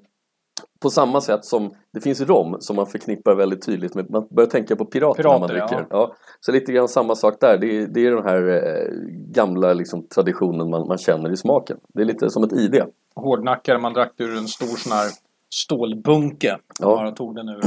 På 0.80 0.90
samma 0.90 1.22
sätt 1.22 1.46
som 1.46 1.74
det 1.94 2.02
finns 2.02 2.22
rom 2.22 2.56
som 2.60 2.76
man 2.76 2.88
förknippar 2.88 3.36
väldigt 3.36 3.66
tydligt 3.66 3.96
med, 3.96 4.10
man 4.10 4.28
börjar 4.32 4.50
tänka 4.50 4.76
på 4.76 4.86
pirater, 4.86 5.24
när 5.24 5.40
man 5.40 5.50
Pirater, 5.50 5.76
dricker. 5.76 5.88
ja. 5.90 5.98
Ja. 6.10 6.16
Så 6.40 6.52
lite 6.52 6.72
grann 6.72 6.88
samma 6.88 7.16
sak 7.16 7.38
där. 7.42 7.58
Det 7.58 7.68
är, 7.78 7.88
det 7.88 8.06
är 8.08 8.12
den 8.12 8.24
här 8.24 8.50
eh, 8.50 8.92
gamla 9.34 9.74
liksom, 9.74 10.08
traditionen 10.08 10.70
man, 10.70 10.88
man 10.88 10.98
känner 10.98 11.32
i 11.32 11.38
smaken. 11.38 11.78
Det 11.94 12.02
är 12.02 12.06
lite 12.06 12.30
som 12.30 12.44
ett 12.44 12.54
ID. 12.54 12.82
Hårdnackare, 13.16 13.78
man 13.78 13.94
drack 13.94 14.14
ur 14.18 14.38
en 14.38 14.48
stor 14.48 14.66
sån 14.78 14.92
här 14.92 15.10
stålbunke. 15.50 16.58
Ja. 16.80 16.86
Bara 16.88 17.12
tog 17.12 17.36
den 17.36 17.50
ur. 17.50 17.60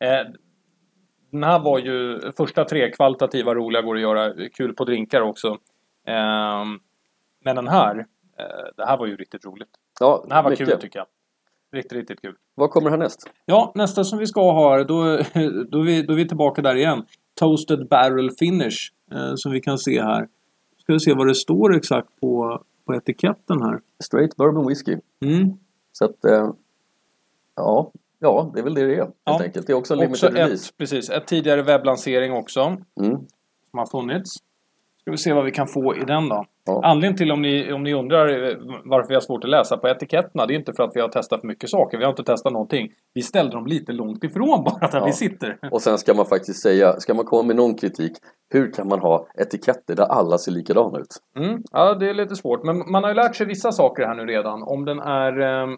Eh, 0.00 0.26
den 1.32 1.44
här 1.44 1.58
var 1.58 1.78
ju 1.78 2.20
första 2.36 2.64
tre 2.64 2.90
kvalitativa, 2.90 3.54
roliga, 3.54 3.82
går 3.82 3.94
att 3.94 4.00
göra. 4.02 4.32
Kul 4.54 4.74
på 4.74 4.84
drinkar 4.84 5.20
också. 5.20 5.48
Eh, 6.06 6.64
men 7.44 7.56
den 7.56 7.68
här, 7.68 7.98
eh, 8.38 8.44
det 8.76 8.86
här 8.86 8.96
var 8.96 9.06
ju 9.06 9.16
riktigt 9.16 9.44
roligt. 9.46 9.68
Ja, 10.00 10.20
Den 10.22 10.32
här 10.32 10.42
var 10.42 10.50
mycket. 10.50 10.68
kul 10.68 10.78
tycker 10.80 10.98
jag. 10.98 11.06
Riktigt, 11.76 11.92
riktigt 11.92 12.20
kul. 12.22 12.34
Vad 12.54 12.70
kommer 12.70 12.90
härnäst? 12.90 13.30
Ja, 13.44 13.72
nästa 13.74 14.04
som 14.04 14.18
vi 14.18 14.26
ska 14.26 14.52
ha 14.52 14.76
här, 14.76 14.84
då, 14.84 14.94
då, 15.70 15.80
är 15.80 15.84
vi, 15.84 16.02
då 16.02 16.12
är 16.12 16.16
vi 16.16 16.28
tillbaka 16.28 16.62
där 16.62 16.74
igen. 16.76 17.02
Toasted 17.34 17.88
Barrel 17.88 18.30
Finish, 18.30 18.92
eh, 19.12 19.32
som 19.36 19.52
vi 19.52 19.60
kan 19.60 19.78
se 19.78 20.02
här. 20.02 20.28
Ska 20.82 20.92
vi 20.92 21.00
se 21.00 21.14
vad 21.14 21.26
det 21.26 21.34
står 21.34 21.76
exakt 21.76 22.08
på, 22.20 22.62
på 22.86 22.94
etiketten 22.94 23.62
här. 23.62 23.80
Straight 24.04 24.36
Bourbon 24.36 24.66
Whisky. 24.68 24.96
Mm. 25.24 25.52
Så 25.92 26.04
att, 26.04 26.24
eh, 26.24 26.50
ja, 27.56 27.92
ja, 28.18 28.50
det 28.54 28.60
är 28.60 28.64
väl 28.64 28.74
det 28.74 28.86
det 28.86 28.92
är 28.92 28.96
helt 28.96 29.14
Ja. 29.24 29.42
enkelt. 29.42 29.66
Det 29.66 29.72
är 29.72 29.74
också 29.76 29.94
en 29.94 29.98
Också 30.10 30.26
limited 30.26 30.44
release. 30.44 30.68
ett, 30.70 30.76
precis, 30.78 31.10
ett 31.10 31.26
tidigare 31.26 31.62
webblansering 31.62 32.32
också. 32.32 32.60
Mm. 33.00 33.16
Som 33.70 33.78
har 33.78 33.86
funnits. 33.86 34.30
Ska 35.06 35.10
vi 35.10 35.16
se 35.18 35.32
vad 35.32 35.44
vi 35.44 35.50
kan 35.50 35.66
få 35.66 35.96
i 35.96 36.04
den 36.04 36.28
då. 36.28 36.44
Ja. 36.64 36.80
Anledningen 36.84 37.16
till 37.16 37.32
om 37.32 37.42
ni, 37.42 37.72
om 37.72 37.82
ni 37.82 37.94
undrar 37.94 38.28
eh, 38.28 38.56
varför 38.84 39.08
vi 39.08 39.14
har 39.14 39.20
svårt 39.20 39.44
att 39.44 39.50
läsa 39.50 39.76
på 39.76 39.88
etiketterna. 39.88 40.46
Det 40.46 40.54
är 40.54 40.58
inte 40.58 40.72
för 40.72 40.82
att 40.82 40.90
vi 40.96 41.00
har 41.00 41.08
testat 41.08 41.40
för 41.40 41.48
mycket 41.48 41.70
saker. 41.70 41.98
Vi 41.98 42.04
har 42.04 42.10
inte 42.10 42.24
testat 42.24 42.52
någonting. 42.52 42.92
Vi 43.14 43.22
ställde 43.22 43.52
dem 43.52 43.66
lite 43.66 43.92
långt 43.92 44.24
ifrån 44.24 44.64
bara 44.64 44.88
där 44.88 44.98
Ja. 44.98 45.04
vi 45.06 45.12
sitter. 45.12 45.58
Och 45.70 45.82
sen 45.82 45.98
ska 45.98 46.14
man 46.14 46.26
faktiskt 46.26 46.62
säga, 46.62 47.00
ska 47.00 47.14
man 47.14 47.24
komma 47.24 47.42
med 47.42 47.56
någon 47.56 47.74
kritik, 47.74 48.12
hur 48.52 48.72
kan 48.72 48.88
man 48.88 48.98
ha 49.00 49.26
etiketter 49.38 49.94
där 49.96 50.04
alla 50.04 50.38
ser 50.38 50.52
likadana 50.52 50.98
ut? 50.98 51.16
Mm. 51.38 51.62
Ja, 51.72 51.94
det 51.94 52.10
är 52.10 52.14
lite 52.14 52.36
svårt. 52.36 52.64
Men 52.64 52.90
man 52.90 53.02
har 53.02 53.10
ju 53.10 53.14
lärt 53.16 53.36
sig 53.36 53.46
vissa 53.46 53.72
saker 53.72 54.06
här 54.06 54.14
nu 54.14 54.24
redan. 54.26 54.62
Om 54.62 54.84
den 54.84 54.98
är 54.98 55.40
eh, 55.40 55.68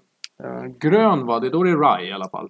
eh, 0.45 0.65
grön, 0.81 1.27
va? 1.27 1.41
Det 1.41 1.47
är 1.47 1.51
då 1.51 1.63
det 1.63 1.71
är 1.71 1.99
rye 1.99 2.09
i 2.09 2.13
alla 2.13 2.29
fall. 2.29 2.49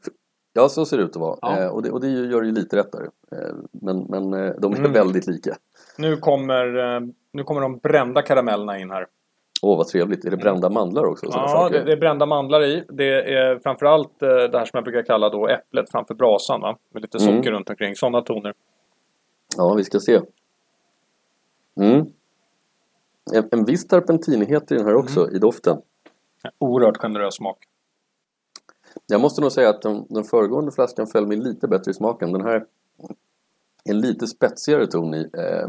Ja, 0.53 0.69
så 0.69 0.85
ser 0.87 0.97
det 0.97 1.03
ut 1.03 1.11
att 1.17 1.17
vara. 1.17 1.39
Ja. 1.43 1.59
Eh, 1.63 1.69
och, 1.69 1.83
det, 1.83 1.91
och 1.91 2.01
det 2.01 2.09
gör 2.09 2.43
ju 2.43 2.53
lite 2.53 2.77
rättare. 2.77 3.05
Eh, 3.33 3.55
men 3.83 4.07
men 4.09 4.35
eh, 4.45 4.53
de 4.61 4.73
är 4.73 4.79
Mm. 4.79 4.93
väldigt 4.93 5.27
lika. 5.27 5.51
Nu 5.99 6.17
kommer, 6.17 6.95
eh, 6.97 7.01
nu 7.33 7.45
kommer 7.45 7.61
de 7.61 7.79
brända 7.79 8.23
karamellerna 8.23 8.79
in 8.79 8.91
här. 8.91 9.07
Åh, 9.63 9.77
vad 9.77 9.87
trevligt. 9.87 10.25
Är 10.25 10.31
det 10.31 10.37
brända 10.37 10.71
mandlar 10.71 11.05
också? 11.05 11.27
Ja, 11.33 11.69
det, 11.73 11.85
det 11.85 11.93
är 11.93 11.97
brända 11.97 12.27
mandlar 12.27 12.65
i. 12.65 12.85
Det 12.89 13.35
är 13.35 13.59
framförallt 13.59 14.23
eh, 14.23 14.29
det 14.29 14.59
här 14.59 14.65
som 14.65 14.71
jag 14.73 14.85
brukar 14.85 15.03
kalla 15.03 15.29
då 15.29 15.49
äpplet 15.49 15.91
framför 15.91 16.15
brasan. 16.15 16.61
Va? 16.61 16.79
Med 16.93 17.03
lite 17.03 17.19
Mm. 17.19 17.37
socker 17.37 17.51
runt 17.51 17.71
omkring. 17.71 17.97
Sådana 17.97 18.21
toner. 18.23 18.55
Ja, 19.57 19.75
vi 19.75 19.85
ska 19.85 20.01
se. 20.01 20.21
Mm. 21.81 22.07
En, 23.35 23.49
en 23.53 23.65
viss 23.65 23.87
terpentinighet 23.87 24.73
i 24.73 24.75
den 24.75 24.85
här 24.87 24.95
också, 24.95 25.21
Mm. 25.23 25.37
i 25.37 25.39
doften. 25.39 25.77
Oerhört 26.59 26.97
generös 26.97 27.35
smak. 27.35 27.59
Jag 29.07 29.21
måste 29.21 29.41
nog 29.41 29.53
säga 29.53 29.69
att 29.69 29.83
den, 29.83 30.07
den 30.09 30.25
föregående 30.25 30.73
flaskan 30.73 31.07
föll 31.07 31.27
mig 31.27 31.37
lite 31.37 31.69
bättre 31.69 31.91
i 31.91 31.95
smaken. 31.95 32.33
Den 32.33 32.43
här 32.43 32.55
är 32.55 32.65
en 33.89 34.01
lite 34.01 34.27
spetsigare 34.27 34.87
ton 34.87 35.15
i, 35.15 35.31
eh, 35.39 35.69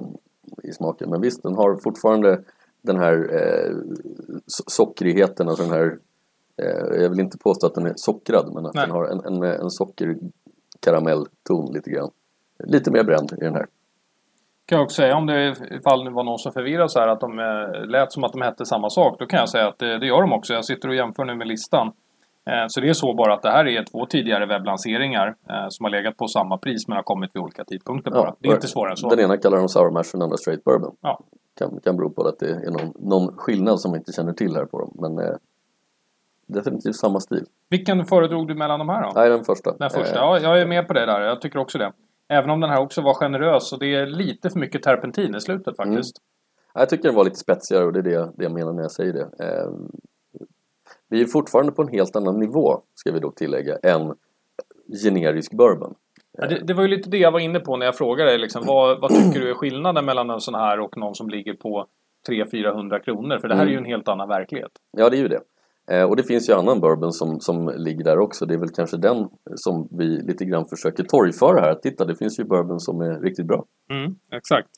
i 0.64 0.72
smaken. 0.72 1.10
Men 1.10 1.22
visst, 1.22 1.44
den 1.44 1.56
har 1.56 1.78
fortfarande 1.78 2.42
den 2.82 2.98
här 2.98 3.14
eh, 3.14 3.72
so- 4.48 4.68
sockrigheten, 4.68 5.50
alltså 5.50 5.64
den 5.64 5.74
här 5.74 5.98
eh, 6.62 7.02
jag 7.02 7.10
vill 7.10 7.20
inte 7.20 7.38
påstå 7.38 7.68
att 7.68 7.76
den 7.76 7.86
är 7.86 7.94
sockrad 7.96 8.54
men 8.54 8.66
att 8.66 8.74
Nej. 8.74 8.86
den 8.86 8.96
har 8.96 9.06
en, 9.06 9.26
en, 9.26 9.44
en 9.44 9.70
sockerkaramellton 9.70 11.74
lite 11.74 11.92
grann. 11.92 12.10
Lite 12.64 12.92
mer 12.92 13.04
bränd 13.04 13.32
i 13.32 13.36
den 13.36 13.54
här. 13.54 13.68
Kan 14.66 14.78
jag 14.78 14.86
också 14.86 14.96
säga 14.96 15.16
om 15.16 15.26
det 15.26 15.56
ifall 15.72 16.06
det 16.06 16.12
var 16.12 16.24
någon 16.24 16.40
som 16.40 16.52
förvirrades 16.52 16.96
här 16.96 17.08
att 17.08 17.20
de 17.20 17.40
eh, 17.40 17.86
lät 17.86 18.12
som 18.12 18.24
att 18.24 18.32
de 18.32 18.42
hette 18.42 18.66
samma 18.66 18.90
sak. 18.90 19.20
Då 19.20 19.26
kan 19.26 19.40
jag 19.40 19.50
säga 19.50 19.68
att 19.68 19.80
det, 19.80 20.00
det 20.00 20.06
gör 20.06 20.22
de 20.22 20.34
också. 20.34 20.54
Jag 20.54 20.66
sitter 20.66 20.90
och 20.90 20.96
jämför 20.96 21.26
nu 21.26 21.36
med 21.36 21.48
listan. 21.48 21.92
Eh, 22.50 22.66
så 22.68 22.82
det 22.82 22.90
är 22.90 22.94
så 22.94 23.14
bara 23.14 23.34
att 23.34 23.42
det 23.42 23.50
här 23.50 23.68
är 23.68 23.84
två 23.84 24.06
tidigare 24.06 24.46
webblanseringar 24.46 25.28
eh, 25.50 25.66
som 25.70 25.84
har 25.84 25.92
legat 25.92 26.18
på 26.18 26.28
samma 26.28 26.58
pris 26.58 26.88
men 26.88 26.96
har 26.96 27.04
kommit 27.04 27.32
vid 27.34 27.42
olika 27.44 27.64
tidpunkter 27.66 28.12
bara. 28.12 28.36
det 28.40 28.50
är 28.50 28.54
inte 28.54 28.68
svårare 28.68 28.92
än 28.92 28.98
så. 28.98 29.10
Den 29.10 29.20
ena 29.20 29.38
kallar 29.38 29.58
de 29.58 29.70
sour 29.70 29.92
mash 29.92 30.00
och 30.00 30.06
den 30.14 30.22
andra 30.22 30.38
straight 30.38 30.64
bourbon. 30.64 30.96
Ja. 31.02 31.20
Kan, 31.60 31.80
kan 31.84 31.98
bero 31.98 32.10
på 32.10 32.28
att 32.28 32.40
det 32.40 32.50
är 32.50 32.72
någon, 32.72 32.94
någon 33.00 33.38
skillnad 33.38 33.80
som 33.80 33.92
man 33.92 33.98
inte 34.00 34.12
känner 34.12 34.34
till 34.34 34.56
här 34.56 34.66
på 34.66 34.80
dem. 34.80 34.92
Men 35.02 35.20
eh, 35.28 35.36
definitivt 36.48 36.96
samma 36.96 37.20
stil. 37.20 37.46
Vilken 37.70 38.06
föredrog 38.06 38.48
du 38.48 38.56
mellan 38.56 38.80
de 38.80 38.90
här 38.90 39.04
då? 39.04 39.12
Nej, 39.16 39.30
den 39.30 39.44
första. 39.44 39.78
Den 39.78 39.90
första? 39.90 40.16
Eh, 40.16 40.22
Ja, 40.22 40.40
jag 40.40 40.62
är 40.62 40.66
med 40.68 40.88
på 40.88 40.94
det 40.94 41.06
där. 41.06 41.22
Jag 41.22 41.42
tycker 41.42 41.60
också 41.60 41.78
det. 41.78 41.92
Även 42.28 42.50
om 42.50 42.60
den 42.60 42.70
här 42.70 42.82
också 42.82 43.02
var 43.02 43.14
generös 43.14 43.74
och 43.74 43.80
det 43.80 43.96
är 43.96 44.06
lite 44.06 44.50
för 44.50 44.60
mycket 44.60 44.84
terpentin 44.84 45.36
i 45.36 45.42
slutet 45.42 45.78
faktiskt. 45.78 46.16
Jag 46.74 46.90
tycker 46.90 47.04
den 47.04 47.16
var 47.16 47.24
lite 47.24 47.36
spetsigare 47.40 47.86
och 47.86 47.94
det 47.94 48.00
är 48.00 48.04
det, 48.04 48.32
det 48.38 48.44
jag 48.44 48.52
menar 48.52 48.74
när 48.74 48.82
jag 48.82 48.92
säger 48.92 49.14
det. 49.14 49.46
Eh, 49.46 49.70
vi 51.10 51.22
är 51.22 51.26
fortfarande 51.26 51.72
på 51.72 51.82
en 51.82 51.88
helt 51.88 52.16
annan 52.16 52.40
nivå, 52.40 52.82
ska 52.96 53.12
vi 53.12 53.20
då 53.20 53.32
tillägga, 53.32 53.76
än 53.76 54.14
generisk 55.04 55.54
bourbon. 55.54 55.96
Ja, 56.38 56.48
det, 56.48 56.60
det 56.64 56.74
var 56.74 56.82
ju 56.82 56.88
lite 56.88 57.10
det 57.10 57.18
jag 57.18 57.32
var 57.32 57.40
inne 57.40 57.60
på 57.60 57.78
när 57.78 57.86
jag 57.86 57.98
frågade 57.98 58.30
dig. 58.30 58.40
Liksom, 58.40 58.64
vad, 58.66 59.02
vad 59.02 59.10
tycker 59.12 59.40
du 59.40 59.50
är 59.50 59.54
skillnaden 59.54 60.06
mellan 60.06 60.30
en 60.30 60.40
sån 60.40 60.56
här 60.56 60.80
och 60.80 60.98
någon 60.98 61.16
som 61.16 61.30
ligger 61.30 61.54
på 61.54 61.86
300-400 62.30 63.00
kronor? 63.00 63.38
För 63.40 63.48
det 63.48 63.56
här 63.56 63.66
är 63.66 63.70
ju 63.70 63.78
en 63.78 63.86
helt 63.86 64.08
annan 64.08 64.28
verklighet. 64.28 64.72
Ja, 64.98 65.10
det 65.10 65.18
är 65.18 65.22
ju 65.22 65.28
det. 65.28 65.42
Eh, 65.92 66.04
och 66.04 66.16
det 66.16 66.24
finns 66.24 66.50
ju 66.50 66.54
annan 66.54 66.80
bourbon 66.80 67.14
som, 67.14 67.40
som 67.40 67.74
ligger 67.76 68.04
där 68.04 68.20
också. 68.20 68.46
Det 68.46 68.54
är 68.54 68.58
väl 68.58 68.70
kanske 68.70 68.98
den 68.98 69.28
som 69.56 69.88
vi 69.92 70.06
lite 70.06 70.46
grann 70.46 70.66
försöker 70.66 71.04
torgföra 71.04 71.62
här. 71.62 71.76
Titta, 71.76 72.06
det 72.06 72.16
finns 72.16 72.40
ju 72.40 72.44
bourbon 72.44 72.80
som 72.80 73.02
är 73.02 73.20
riktigt 73.20 73.46
bra. 73.46 73.66
Mm, 73.92 74.16
exakt. 74.32 74.70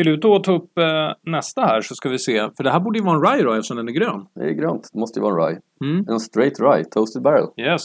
Vill 0.00 0.06
du 0.06 0.16
då 0.16 0.38
ta 0.38 0.52
upp 0.52 0.78
eh, 0.78 1.12
nästa 1.22 1.60
här 1.60 1.80
så 1.80 1.94
ska 1.94 2.08
vi 2.08 2.18
se. 2.18 2.50
För 2.56 2.64
det 2.64 2.70
här 2.70 2.80
borde 2.80 2.98
ju 2.98 3.04
vara 3.04 3.16
en 3.16 3.36
rye 3.36 3.44
då 3.44 3.52
eftersom 3.52 3.76
den 3.76 3.88
är 3.88 3.92
grön. 3.92 4.26
Det 4.34 4.44
är 4.44 4.50
grönt, 4.50 4.88
det 4.92 4.98
måste 4.98 5.18
ju 5.18 5.22
vara 5.22 5.42
en 5.42 5.48
rye. 5.48 5.60
Mm. 5.80 6.08
En 6.08 6.20
straight 6.20 6.60
rye, 6.60 6.84
toasted 6.84 7.22
barrel. 7.22 7.46
Yes, 7.56 7.82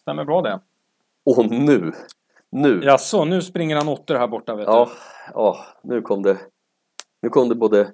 stämmer 0.00 0.24
bra 0.24 0.42
det. 0.42 0.60
Och 1.24 1.50
nu, 1.50 1.92
nu, 2.50 2.80
Jaså, 2.84 3.24
nu 3.24 3.42
springer 3.42 3.76
han 3.76 3.88
åttor 3.88 4.14
här 4.14 4.28
borta 4.28 4.54
vet 4.54 4.66
ja, 4.66 4.88
ja, 5.34 5.56
nu 5.82 6.02
kom 6.02 6.22
det, 6.22 6.38
nu 7.22 7.28
kom 7.28 7.48
det 7.48 7.54
både 7.54 7.92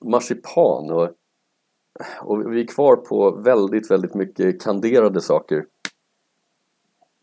marsipan 0.00 0.90
och, 0.90 1.10
och 2.20 2.52
vi 2.52 2.60
är 2.60 2.66
kvar 2.66 2.96
på 2.96 3.30
väldigt, 3.30 3.90
väldigt 3.90 4.14
mycket 4.14 4.62
kanderade 4.62 5.20
saker. 5.20 5.64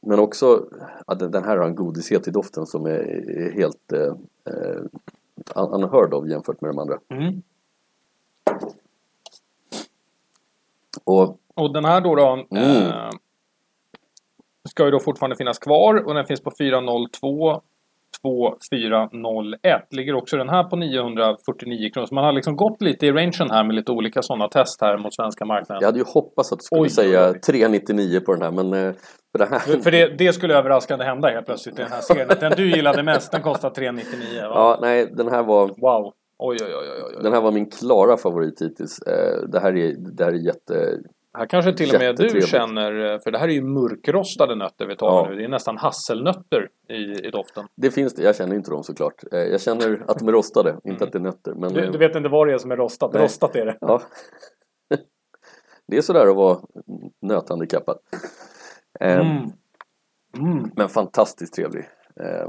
Men 0.01 0.19
också, 0.19 0.65
ja, 1.07 1.15
den 1.15 1.43
här 1.43 1.57
har 1.57 1.67
en 1.67 1.75
godishet 1.75 2.27
i 2.27 2.31
doften 2.31 2.65
som 2.65 2.85
är, 2.85 3.51
helt 3.55 3.91
eh, 3.93 4.13
eh, 4.53 4.81
unheard 5.55 6.13
of 6.13 6.27
jämfört 6.27 6.61
med 6.61 6.69
de 6.71 6.79
andra. 6.79 6.99
Mm. 7.09 7.41
Och 11.03 11.39
Och 11.53 11.73
den 11.73 11.85
här 11.85 12.01
då, 12.01 12.15
då 12.15 12.45
Mm. 12.51 12.87
eh, 12.87 13.09
ska 14.69 14.85
ju 14.85 14.91
då 14.91 14.99
fortfarande 14.99 15.35
finnas 15.35 15.59
kvar 15.59 16.05
och 16.05 16.13
den 16.13 16.25
finns 16.25 16.41
på 16.41 16.51
402 16.57 17.61
2401. 18.21 19.87
Ligger 19.91 20.15
också 20.15 20.37
den 20.37 20.49
här 20.49 20.63
på 20.63 20.75
949 20.75 21.89
kronor. 21.93 22.05
Så 22.07 22.15
man 22.15 22.23
har 22.25 22.31
liksom 22.31 22.55
gått 22.55 22.81
lite 22.81 23.05
i 23.05 23.11
rangen 23.11 23.49
här 23.51 23.63
med 23.63 23.75
lite 23.75 23.91
olika 23.91 24.21
sådana 24.21 24.47
test 24.47 24.81
här 24.81 24.97
mot 24.97 25.15
svenska 25.15 25.45
marknaden. 25.45 25.81
jag 25.81 25.87
hade 25.87 25.99
ju 25.99 26.05
hoppats 26.07 26.51
att 26.51 26.59
du 26.59 26.63
skulle 26.63 26.81
Oj, 26.81 26.89
säga 26.89 27.25
oj, 27.27 27.31
oj. 27.35 27.41
399 27.41 28.19
på 28.25 28.33
den 28.33 28.41
här 28.41 28.51
men 28.51 28.73
eh, 28.73 28.93
för 29.31 29.39
det 29.39 29.45
här, 29.45 29.81
För 29.81 29.91
det, 29.91 30.17
det 30.17 30.33
skulle 30.33 30.55
överraskande 30.57 31.05
hända 31.05 31.27
helt 31.29 31.45
plötsligt 31.45 31.79
i 31.79 31.81
den 31.81 31.91
här 31.91 32.01
serien. 32.01 32.27
Den 32.39 32.53
du 32.57 32.69
gillade 32.75 33.03
mest, 33.03 33.31
den 33.31 33.41
kostar 33.41 33.69
399. 33.69 34.41
Va? 34.41 34.47
ja, 34.55 34.77
nej, 34.81 35.11
den 35.17 35.27
här 35.27 35.43
var 35.43 35.67
Wow. 35.67 36.13
Oj, 36.37 36.57
oj, 36.61 36.75
oj, 36.75 36.87
oj, 36.95 37.03
oj. 37.17 37.23
Den 37.23 37.33
här 37.33 37.41
var 37.41 37.51
min 37.51 37.69
klara 37.69 38.17
favorit 38.17 38.61
hittills. 38.61 38.99
Eh, 38.99 39.49
Det 39.51 39.59
här 39.59 39.75
är, 39.77 39.95
det 40.17 40.23
här 40.23 40.31
är 40.31 40.45
jätte... 40.45 40.97
Här 41.37 41.45
kanske 41.45 41.73
till 41.73 41.95
och 41.95 42.01
med 42.01 42.15
du 42.15 42.41
känner, 42.41 43.19
för 43.23 43.31
det 43.31 43.37
här 43.37 43.47
är 43.47 43.51
ju 43.53 43.61
murkrostade 43.61 44.55
nötter 44.55 44.87
vi 44.87 44.95
talar 44.95 45.23
Ja. 45.23 45.29
nu. 45.29 45.35
Det 45.35 45.43
är 45.43 45.47
nästan 45.49 45.77
hasselnötter 45.77 46.69
i, 46.89 47.27
i 47.27 47.31
doften. 47.31 47.67
Det 47.75 47.91
finns 47.91 48.13
det, 48.13 48.23
jag 48.23 48.35
känner 48.35 48.55
inte 48.55 48.71
dem 48.71 48.83
såklart. 48.83 49.23
Eh, 49.31 49.39
Jag 49.39 49.61
känner 49.61 50.03
att 50.07 50.19
de 50.19 50.27
är 50.27 50.31
rostade, 50.31 50.77
inte 50.83 51.03
att 51.03 51.11
det 51.11 51.17
är 51.17 51.21
nötter. 51.21 51.53
Men, 51.55 51.73
Du, 51.73 51.83
eh, 51.85 51.91
du 51.91 51.97
vet 51.97 52.15
inte 52.15 52.29
vad 52.29 52.47
det 52.47 52.53
är 52.53 52.57
som 52.57 52.71
är 52.71 52.75
rostat. 52.77 53.13
Nej. 53.13 53.23
Rostat 53.23 53.55
är 53.55 53.65
det. 53.65 53.77
ja. 53.81 54.01
Det 55.87 55.97
är 55.97 56.01
sådär 56.01 56.27
att 56.27 56.35
vara 56.35 56.57
nöthandikappad. 57.21 57.97
Eh, 58.99 59.19
Mm. 59.19 59.51
Mm. 60.37 60.71
Men 60.75 60.89
fantastiskt 60.89 61.53
trevlig. 61.53 61.83
Eh, 62.19 62.47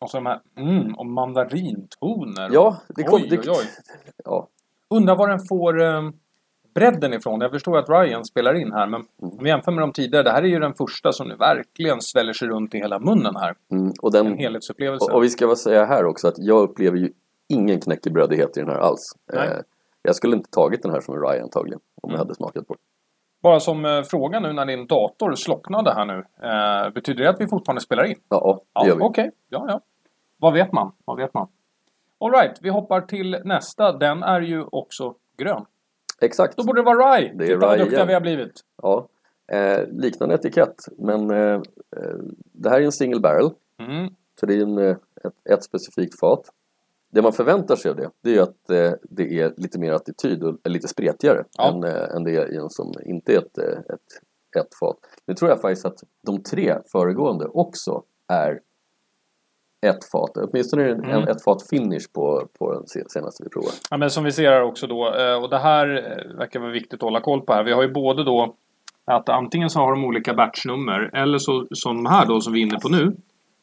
Och 0.00 0.10
så 0.10 0.16
de 0.16 0.26
här, 0.26 0.40
mm, 0.58 0.94
och 0.94 1.06
mandarintoner. 1.06 2.48
Ja, 2.52 2.76
det 2.88 3.02
kom... 3.02 3.20
oj, 3.22 3.28
det, 3.30 3.36
oj, 3.38 3.44
oj. 3.48 3.64
Ja, 4.24 4.48
Undrar 4.90 5.16
var 5.16 5.28
den 5.28 5.38
får 5.48 5.80
eh, 5.82 6.10
bredden 6.78 7.12
ifrån. 7.12 7.40
Jag 7.40 7.50
förstår 7.50 7.78
att 7.78 7.88
Ryan 7.88 8.24
spelar 8.24 8.54
in 8.54 8.72
här, 8.72 8.86
men 8.86 9.00
om 9.22 9.38
vi 9.42 9.48
jämför 9.48 9.72
med 9.72 9.82
de 9.82 9.92
tidigare. 9.92 10.22
Det 10.24 10.30
här 10.30 10.42
är 10.42 10.46
ju 10.46 10.58
den 10.58 10.74
första 10.74 11.12
som 11.12 11.28
nu 11.28 11.36
verkligen 11.36 12.00
sväller 12.00 12.32
sig 12.32 12.48
runt 12.48 12.74
i 12.74 12.78
hela 12.78 12.98
munnen 12.98 13.36
här. 13.36 13.54
mm, 13.72 13.92
och, 14.02 14.14
En 14.14 14.24
den, 14.24 14.38
helhetsupplevelse. 14.38 15.04
och, 15.10 15.16
och 15.16 15.22
vi 15.24 15.28
ska 15.30 15.46
väl 15.46 15.56
säga 15.56 15.84
här 15.84 16.04
också 16.04 16.28
att 16.28 16.34
jag 16.38 16.60
upplever 16.62 16.98
ju 16.98 17.12
ingen 17.48 17.80
knäckebrödighet 17.80 18.56
i 18.56 18.60
den 18.60 18.68
här 18.68 18.78
alls. 18.78 19.12
Eh, 19.32 19.40
Jag 20.02 20.14
skulle 20.16 20.36
inte 20.36 20.50
tagit 20.50 20.82
den 20.82 20.90
här 20.92 21.00
som 21.00 21.14
en 21.14 21.20
Rye 21.20 21.42
antagligen, 21.42 21.80
om 22.02 22.10
jag 22.10 22.10
Mm. 22.10 22.18
hade 22.18 22.34
smakat 22.34 22.66
på 22.68 22.74
den. 22.74 22.80
Bara 23.42 23.60
som 23.60 23.84
eh, 23.84 24.02
fråga 24.02 24.40
nu 24.40 24.52
när 24.52 24.66
din 24.66 24.86
dator 24.86 25.34
slocknade 25.34 25.94
här 25.94 26.04
nu. 26.04 26.24
Eh, 26.48 26.90
betyder 26.92 27.24
det 27.24 27.30
att 27.30 27.40
vi 27.40 27.46
fortfarande 27.48 27.80
spelar 27.80 28.04
in? 28.04 28.16
Ja, 28.28 28.60
det 28.82 28.88
gör 28.88 28.96
vi. 28.96 29.02
okej. 29.02 29.30
Ja, 29.48 29.64
ja. 29.68 29.80
Vad 30.36 30.52
vet 30.52 30.72
man? 30.72 30.92
Vad 31.04 31.16
vet 31.16 31.34
man? 31.34 31.48
Alright, 32.20 32.58
vi 32.62 32.68
hoppar 32.68 33.00
till 33.00 33.36
nästa. 33.44 33.92
Den 33.92 34.22
är 34.22 34.40
ju 34.40 34.64
också 34.72 35.14
grön. 35.36 35.64
Exakt. 36.20 36.56
Då 36.56 36.64
borde 36.64 36.80
det 36.80 36.84
vara 36.84 37.16
Rye. 37.16 37.32
Det 37.34 37.44
är 37.44 37.48
Titta 37.48 37.66
vad 37.66 37.78
duktiga 37.78 38.04
vi 38.04 38.12
har 38.14 38.20
blivit. 38.20 38.60
Ja, 38.82 39.08
eh, 39.52 39.86
liknande 39.88 40.34
etikett 40.34 40.76
men 40.98 41.30
eh, 41.30 41.54
eh, 41.96 42.16
det 42.52 42.68
här 42.70 42.80
är 42.80 42.84
en 42.84 42.92
single 42.92 43.20
barrel 43.20 43.50
Mm. 43.80 44.14
så 44.40 44.46
det 44.46 44.54
är 44.54 44.62
en, 44.62 44.78
eh, 44.78 44.96
ett, 45.24 45.50
ett 45.50 45.64
specifikt 45.64 46.20
fat. 46.20 46.50
Det 47.10 47.22
man 47.22 47.32
förväntar 47.32 47.76
sig 47.76 47.90
av 47.90 47.96
det, 47.96 48.10
det 48.20 48.36
är 48.36 48.42
att 48.42 48.70
eh, 48.70 48.92
det 49.02 49.40
är 49.40 49.54
lite 49.56 49.78
mer 49.78 49.92
attityd 49.92 50.42
och 50.42 50.58
lite 50.64 50.88
spretigare 50.88 51.44
Ja. 51.58 51.68
än, 51.72 51.84
eh, 51.84 52.14
än 52.16 52.24
det 52.24 52.36
är 52.36 52.52
i 52.52 52.56
en 52.56 52.70
som 52.70 52.92
inte 53.04 53.32
är 53.34 53.38
ett, 53.38 53.58
ett, 53.58 54.00
ett 54.58 54.74
fat. 54.80 54.96
Nu 55.26 55.34
tror 55.34 55.50
jag 55.50 55.60
faktiskt 55.60 55.84
att 55.86 56.02
de 56.26 56.42
tre 56.42 56.78
föregående 56.92 57.44
också 57.46 58.02
är 58.28 58.60
ett 59.86 60.04
fat, 60.12 60.30
åtminstone 60.36 60.88
en, 60.90 61.04
Mm. 61.04 61.22
ett 61.28 61.44
fat 61.44 61.68
finish 61.70 62.12
på, 62.14 62.48
på 62.58 62.72
den 62.72 62.86
se- 62.86 63.08
senaste 63.08 63.44
vi 63.44 63.50
provade. 63.50 63.72
Ja, 63.90 63.96
men 63.96 64.10
som 64.10 64.24
vi 64.24 64.32
ser 64.32 64.50
här 64.50 64.62
också 64.62 64.86
då. 64.86 65.14
eh, 65.14 65.42
Och 65.42 65.50
det 65.50 65.58
här 65.58 65.86
eh, 65.96 66.36
verkar 66.38 66.60
vara 66.60 66.70
viktigt 66.70 66.94
att 66.94 67.02
hålla 67.02 67.20
koll 67.20 67.40
på 67.40 67.52
här. 67.52 67.64
Vi 67.64 67.72
har 67.72 67.82
ju 67.82 67.88
både 67.92 68.24
då 68.24 68.54
att 69.04 69.28
antingen 69.28 69.70
så 69.70 69.78
har 69.78 69.90
de 69.94 70.04
olika 70.04 70.34
batchnummer 70.34 71.10
eller 71.14 71.38
så 71.38 71.66
som 71.70 72.06
här 72.06 72.26
då 72.26 72.40
som 72.40 72.52
vi 72.52 72.62
är 72.62 72.66
inne 72.66 72.78
på 72.78 72.88
nu. 72.88 73.02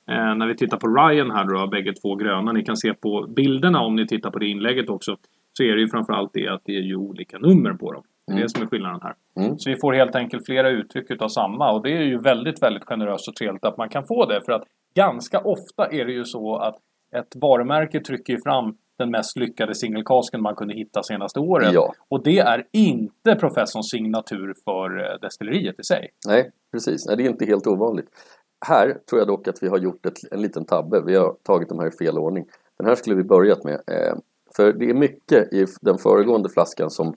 Eh, 0.09 0.35
när 0.35 0.47
vi 0.47 0.55
tittar 0.57 0.77
på 0.77 0.87
Ryan 0.87 1.31
här 1.31 1.43
då, 1.45 1.67
bägge 1.67 1.93
två 1.93 2.15
gröna. 2.15 2.51
Ni 2.51 2.63
kan 2.63 2.77
se 2.77 2.93
på 2.93 3.25
bilderna 3.35 3.81
om 3.81 3.95
ni 3.95 4.07
tittar 4.07 4.31
på 4.31 4.39
det 4.39 4.47
inlägget 4.47 4.89
också. 4.89 5.17
Så 5.57 5.63
är 5.63 5.75
det 5.75 5.81
ju 5.81 5.87
framförallt 5.89 6.31
det 6.33 6.47
att 6.47 6.61
det 6.65 6.75
är 6.75 6.81
ju 6.81 6.95
olika 6.95 7.37
nummer 7.37 7.73
på 7.73 7.91
dem. 7.91 8.03
Det 8.27 8.31
är 8.31 8.33
Mm. 8.33 8.43
det 8.43 8.49
som 8.49 8.61
är 8.63 8.67
skillnaden 8.67 8.99
här. 9.03 9.13
Mm. 9.45 9.57
Så 9.59 9.69
vi 9.69 9.75
får 9.81 9.93
helt 9.93 10.15
enkelt 10.15 10.45
flera 10.45 10.69
uttryck 10.69 11.11
utav 11.11 11.27
samma. 11.27 11.71
Och 11.71 11.83
det 11.83 11.97
är 11.97 12.01
ju 12.01 12.19
väldigt, 12.19 12.63
väldigt 12.63 12.83
generöst 12.85 13.27
och 13.27 13.35
trevligt 13.35 13.65
att 13.65 13.77
man 13.77 13.89
kan 13.89 14.03
få 14.03 14.25
det. 14.25 14.41
För 14.45 14.51
att 14.51 14.63
ganska 14.95 15.39
ofta 15.39 15.87
är 15.91 16.05
det 16.05 16.11
ju 16.11 16.25
så 16.25 16.55
att 16.55 16.75
ett 17.15 17.35
varumärke 17.35 17.99
trycker 17.99 18.37
fram 18.37 18.77
den 18.97 19.11
mest 19.11 19.37
lyckade 19.37 19.75
singelkasken 19.75 20.41
man 20.41 20.55
kunde 20.55 20.73
hitta 20.73 21.03
senaste 21.03 21.39
året. 21.39 21.73
Ja. 21.73 21.93
Och 22.07 22.23
det 22.23 22.39
är 22.39 22.67
inte 22.71 23.35
professorns 23.35 23.89
signatur 23.89 24.53
för 24.63 25.03
eh, 25.03 25.19
destilleriet 25.21 25.79
i 25.79 25.83
sig. 25.83 26.09
Nej, 26.27 26.51
precis. 26.71 27.05
Nej, 27.07 27.17
det 27.17 27.23
är 27.23 27.29
inte 27.29 27.45
helt 27.45 27.67
ovanligt. 27.67 28.07
Här 28.67 28.97
tror 29.09 29.19
jag 29.19 29.27
dock 29.27 29.47
att 29.47 29.63
vi 29.63 29.67
har 29.67 29.77
gjort 29.77 30.05
ett, 30.05 30.17
en 30.31 30.41
liten 30.41 30.65
tabbe. 30.65 31.01
Vi 31.05 31.15
har 31.15 31.35
tagit 31.43 31.69
de 31.69 31.79
här 31.79 31.87
i 31.87 31.91
fel 31.91 32.17
ordning. 32.17 32.45
Den 32.77 32.87
här 32.87 32.95
skulle 32.95 33.15
vi 33.15 33.23
börjat 33.23 33.63
med. 33.63 33.73
Eh, 33.73 34.15
för 34.55 34.73
det 34.73 34.89
är 34.89 34.93
mycket 34.93 35.53
i 35.53 35.65
den 35.81 35.97
föregående 35.97 36.49
flaskan 36.49 36.89
som 36.89 37.13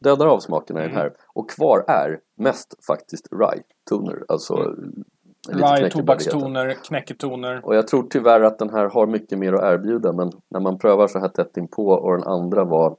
dödar 0.00 0.26
av 0.26 0.38
smakerna 0.38 0.84
i 0.84 0.86
den 0.86 0.96
här. 0.96 1.12
Och 1.26 1.50
kvar 1.50 1.84
är 1.88 2.20
mest 2.36 2.74
faktiskt 2.86 3.28
rye-toner. 3.32 4.24
Alltså 4.28 4.74
lite 5.19 5.19
Rye, 5.48 5.90
tobakstoner, 5.90 6.76
knäcketoner. 6.84 7.60
Och 7.66 7.74
jag 7.74 7.88
tror 7.88 8.06
tyvärr 8.10 8.40
att 8.40 8.58
den 8.58 8.70
här 8.70 8.88
har 8.88 9.06
mycket 9.06 9.38
mer 9.38 9.52
att 9.52 9.62
erbjuda 9.62 10.12
men 10.12 10.32
när 10.48 10.60
man 10.60 10.78
prövar 10.78 11.06
så 11.06 11.18
här 11.18 11.28
tätt 11.28 11.56
inpå 11.56 11.88
och 11.88 12.12
den 12.16 12.26
andra 12.26 12.64
var 12.64 12.96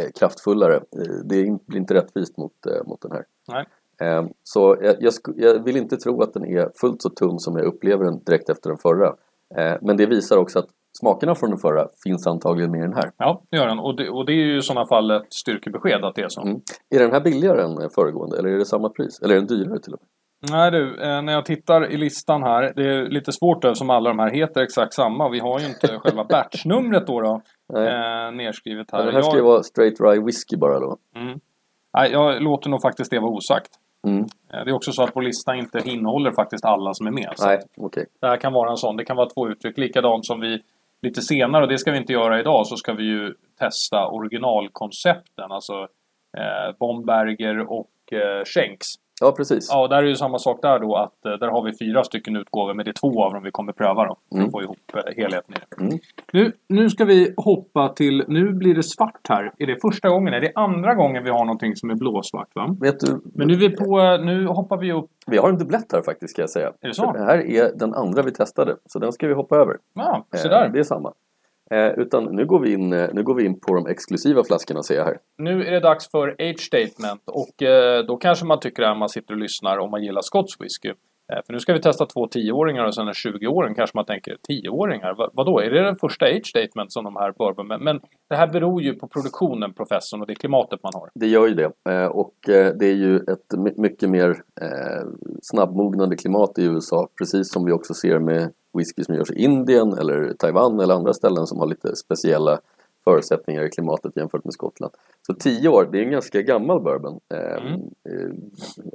eh, 0.00 0.10
kraftfullare. 0.18 0.74
Eh, 0.76 1.14
det 1.24 1.58
blir 1.66 1.78
inte 1.78 1.94
rättvist 1.94 2.36
mot, 2.36 2.66
eh, 2.66 2.86
mot 2.86 3.00
den 3.00 3.12
här. 3.12 3.24
Nej. 3.48 3.66
Eh, 4.00 4.26
så 4.42 4.76
jag, 4.82 4.96
jag, 5.00 5.12
jag 5.36 5.64
vill 5.64 5.76
inte 5.76 5.96
tro 5.96 6.22
att 6.22 6.34
den 6.34 6.44
är 6.44 6.70
fullt 6.80 7.02
så 7.02 7.10
tunn 7.10 7.38
som 7.38 7.56
jag 7.56 7.66
upplever 7.66 8.04
den 8.04 8.24
direkt 8.24 8.48
efter 8.48 8.70
den 8.70 8.78
förra. 8.78 9.14
Men 9.80 9.96
det 9.96 10.06
visar 10.06 10.36
också 10.36 10.58
att 10.58 10.68
smakerna 10.98 11.34
från 11.34 11.50
den 11.50 11.58
förra 11.58 11.88
finns 12.04 12.26
antagligen 12.26 12.70
med 12.70 12.78
i 12.78 12.82
den 12.82 12.94
här. 12.94 13.12
Ja, 13.16 13.42
det 13.50 13.56
gör 13.56 13.66
den. 13.66 13.78
Och 13.78 13.96
det, 13.96 14.10
och 14.10 14.26
det 14.26 14.32
är 14.32 14.44
ju 14.46 14.58
i 14.58 14.62
sådana 14.62 14.86
fall 14.86 15.10
ett 15.10 15.32
styrkebesked 15.32 16.04
att 16.04 16.14
det 16.14 16.22
är 16.22 16.28
så. 16.28 16.42
Mm. 16.42 16.60
Är 16.90 16.98
den 16.98 17.12
här 17.12 17.20
billigare 17.20 17.62
än 17.62 17.90
föregående 17.90 18.38
eller 18.38 18.48
är 18.48 18.58
det 18.58 18.64
samma 18.64 18.88
pris? 18.88 19.20
Eller 19.22 19.34
är 19.34 19.38
den 19.38 19.46
dyrare 19.46 19.78
till 19.78 19.94
och 19.94 20.00
med? 20.00 20.08
Nej 20.50 20.70
du, 20.70 21.02
eh, 21.02 21.22
när 21.22 21.32
jag 21.32 21.44
tittar 21.44 21.90
i 21.92 21.96
listan 21.96 22.42
här. 22.42 22.72
Det 22.76 22.82
är 22.82 23.04
lite 23.10 23.32
svårt 23.32 23.62
då, 23.62 23.74
som 23.74 23.90
alla 23.90 24.10
de 24.10 24.18
här 24.18 24.30
heter 24.30 24.60
exakt 24.62 24.94
samma. 24.94 25.28
Vi 25.28 25.38
har 25.38 25.60
ju 25.60 25.66
inte 25.66 25.98
själva 26.02 26.24
batchnumret 26.24 27.06
då, 27.06 27.20
då 27.20 27.40
eh, 27.78 28.32
nedskrivet 28.32 28.90
här. 28.92 28.98
Ja, 28.98 29.06
det 29.06 29.12
här 29.12 29.22
ska 29.22 29.36
ju 29.36 29.42
vara 29.42 29.62
straight 29.62 30.00
rye 30.00 30.24
whisky 30.24 30.56
bara 30.56 30.80
då. 30.80 30.96
Mm. 31.16 31.40
Nej, 31.96 32.12
jag 32.12 32.42
låter 32.42 32.70
nog 32.70 32.82
faktiskt 32.82 33.10
det 33.10 33.18
vara 33.18 33.30
osagt. 33.30 33.70
Mm. 34.06 34.20
Eh, 34.52 34.64
Det 34.64 34.70
är 34.70 34.72
också 34.72 34.92
så 34.92 35.02
att 35.02 35.16
vår 35.16 35.22
lista 35.22 35.54
inte 35.54 35.78
innehåller 35.84 36.32
faktiskt 36.32 36.64
alla 36.64 36.94
som 36.94 37.06
är 37.06 37.10
med. 37.10 37.34
Nej, 37.44 37.58
okej. 37.76 38.06
det 38.20 38.26
här 38.26 38.36
kan 38.36 38.52
vara 38.52 38.70
en 38.70 38.76
sån. 38.76 38.96
Det 38.96 39.04
kan 39.04 39.16
vara 39.16 39.28
två 39.28 39.48
uttryck. 39.48 39.78
Likadant 39.78 40.26
som 40.26 40.40
vi 40.40 40.62
lite 41.02 41.22
senare, 41.22 41.62
och 41.62 41.68
det 41.68 41.78
ska 41.78 41.90
vi 41.90 41.98
inte 41.98 42.12
göra 42.12 42.40
idag, 42.40 42.66
så 42.66 42.76
ska 42.76 42.92
vi 42.92 43.04
ju 43.04 43.34
testa 43.58 44.06
originalkoncepten. 44.08 45.52
Alltså 45.52 45.72
eh, 46.38 46.76
Bomberger 46.78 47.60
och 47.72 48.12
eh, 48.12 48.44
Schenks. 48.44 48.86
Ja, 49.24 49.32
precis. 49.36 49.68
Ja, 49.72 49.82
och 49.82 49.88
där 49.88 49.96
är 49.96 50.02
ju 50.06 50.16
samma 50.16 50.38
sak 50.38 50.58
där 50.62 50.78
då 50.78 50.96
att 50.96 51.26
eh, 51.26 51.32
där 51.32 51.48
har 51.48 51.62
vi 51.62 51.72
fyra 51.78 52.04
stycken 52.04 52.36
utgåvor 52.36 52.74
men 52.74 52.84
det 52.84 52.90
är 52.90 52.92
två 52.92 53.24
av 53.24 53.32
dem 53.32 53.42
vi 53.42 53.50
kommer 53.50 53.72
pröva 53.72 54.04
då. 54.04 54.16
För 54.28 54.34
Mm. 54.36 54.46
att 54.46 54.52
få 54.52 54.62
ihop 54.62 54.78
eh, 54.94 55.00
helheten 55.16 55.54
i 55.54 55.58
det. 55.76 55.82
Mm. 55.82 55.98
Nu, 56.32 56.52
nu 56.68 56.90
ska 56.90 57.04
vi 57.04 57.34
hoppa 57.36 57.88
till, 57.88 58.24
nu 58.28 58.50
blir 58.52 58.74
det 58.74 58.82
svart 58.82 59.20
här. 59.28 59.52
Är 59.58 59.66
det 59.66 59.76
första 59.82 60.08
gången? 60.08 60.34
Är 60.34 60.40
det 60.40 60.52
andra 60.54 60.94
gången 60.94 61.24
vi 61.24 61.30
har 61.30 61.44
någonting 61.44 61.76
som 61.76 61.90
är 61.90 61.94
blåsvart 61.94 62.48
va? 62.54 62.76
Vet 62.80 63.00
du, 63.00 63.20
Men 63.34 63.48
nu 63.48 63.54
är 63.54 63.58
vi 63.58 63.76
på, 63.76 64.16
nu 64.24 64.46
hoppar 64.46 64.76
vi 64.76 64.92
upp. 64.92 65.10
vi 65.26 65.36
har 65.38 65.48
en 65.48 65.58
dubblett 65.58 65.92
här 65.92 66.02
faktiskt 66.02 66.32
ska 66.32 66.42
jag 66.42 66.50
säga. 66.50 66.72
Är 66.80 66.88
det 66.88 66.94
så? 66.94 67.02
För 67.12 67.18
Det 67.18 67.24
här 67.24 67.38
är 67.50 67.70
den 67.78 67.94
andra 67.94 68.22
vi 68.22 68.30
testade, 68.32 68.76
så 68.86 68.98
den 68.98 69.12
ska 69.12 69.26
vi 69.28 69.34
hoppa 69.34 69.56
över. 69.56 69.76
Ja, 69.94 70.24
så 70.34 70.48
Eh, 70.48 70.50
där. 70.50 70.68
Det 70.68 70.78
är 70.78 70.82
samma. 70.84 71.12
Eh, 71.70 71.92
utan 71.96 72.24
nu 72.24 72.46
går, 72.46 72.60
vi 72.60 72.72
in, 72.72 72.92
eh, 72.92 73.08
nu 73.12 73.22
går 73.22 73.34
vi 73.34 73.44
in 73.44 73.60
på 73.60 73.74
de 73.74 73.86
exklusiva 73.86 74.44
flaskorna 74.44 74.82
ser 74.82 74.94
jag 74.94 75.04
här. 75.04 75.18
Nu 75.38 75.64
är 75.64 75.70
det 75.70 75.80
dags 75.80 76.10
för 76.10 76.28
age 76.28 76.60
statement 76.60 77.22
och 77.26 77.62
eh, 77.62 78.04
då 78.04 78.16
kanske 78.16 78.46
man 78.46 78.60
tycker 78.60 78.82
att 78.82 78.98
man 78.98 79.08
sitter 79.08 79.34
och 79.34 79.40
lyssnar 79.40 79.78
om 79.78 79.90
man 79.90 80.02
gillar 80.04 80.22
skotsk 80.22 80.60
whisky. 80.60 80.92
Eh, 81.32 81.40
för 81.46 81.52
nu 81.52 81.60
ska 81.60 81.72
vi 81.72 81.80
testa 81.80 82.06
två 82.06 82.26
10-åringar 82.26 82.84
och 82.84 82.94
sen 82.94 83.08
en 83.08 83.12
20-åring 83.12 83.74
kanske 83.74 83.98
man 83.98 84.04
tänker 84.04 84.36
10-åringar, 84.48 85.14
vad, 85.18 85.30
vadå? 85.32 85.60
Är 85.60 85.70
det 85.70 85.82
den 85.82 85.96
första 85.96 86.26
age 86.26 86.46
statement 86.46 86.92
som 86.92 87.04
de 87.04 87.16
här 87.16 87.32
bör... 87.38 87.64
Men, 87.64 87.84
men 87.84 88.00
det 88.28 88.36
här 88.36 88.46
beror 88.46 88.82
ju 88.82 88.94
på 88.94 89.08
produktionen, 89.08 89.72
professorn, 89.74 90.20
och 90.20 90.26
det 90.26 90.34
klimatet 90.34 90.82
man 90.82 90.92
har. 90.94 91.10
Det 91.14 91.26
gör 91.26 91.46
ju 91.46 91.54
det. 91.54 91.92
Eh, 91.92 92.06
och 92.06 92.48
eh, 92.48 92.74
det 92.74 92.86
är 92.86 92.94
ju 92.94 93.16
ett 93.16 93.76
mycket 93.76 94.10
mer 94.10 94.42
snabbmognande 95.42 96.16
klimat 96.16 96.58
i 96.58 96.64
USA. 96.64 97.08
Precis 97.18 97.52
som 97.52 97.64
vi 97.64 97.72
också 97.72 97.94
ser 97.94 98.18
med 98.18 98.50
whisky 98.78 99.04
som 99.04 99.14
görs 99.14 99.30
i 99.30 99.44
Indien 99.44 99.92
eller 99.92 100.32
Taiwan 100.38 100.80
eller 100.80 100.94
andra 100.94 101.14
ställen 101.14 101.46
som 101.46 101.58
har 101.58 101.66
lite 101.66 101.96
speciella 101.96 102.58
förutsättningar 103.04 103.62
i 103.64 103.70
klimatet 103.70 104.12
jämfört 104.16 104.44
med 104.44 104.52
Skottland. 104.54 104.92
Så 105.26 105.34
10 105.34 105.68
år, 105.68 105.88
det 105.92 105.98
är 105.98 106.02
en 106.02 106.10
ganska 106.10 106.42
gammal 106.42 106.80
bourbon 106.80 107.20
eh, 107.34 107.40
Mm. 107.66 107.72
eh, 107.74 108.34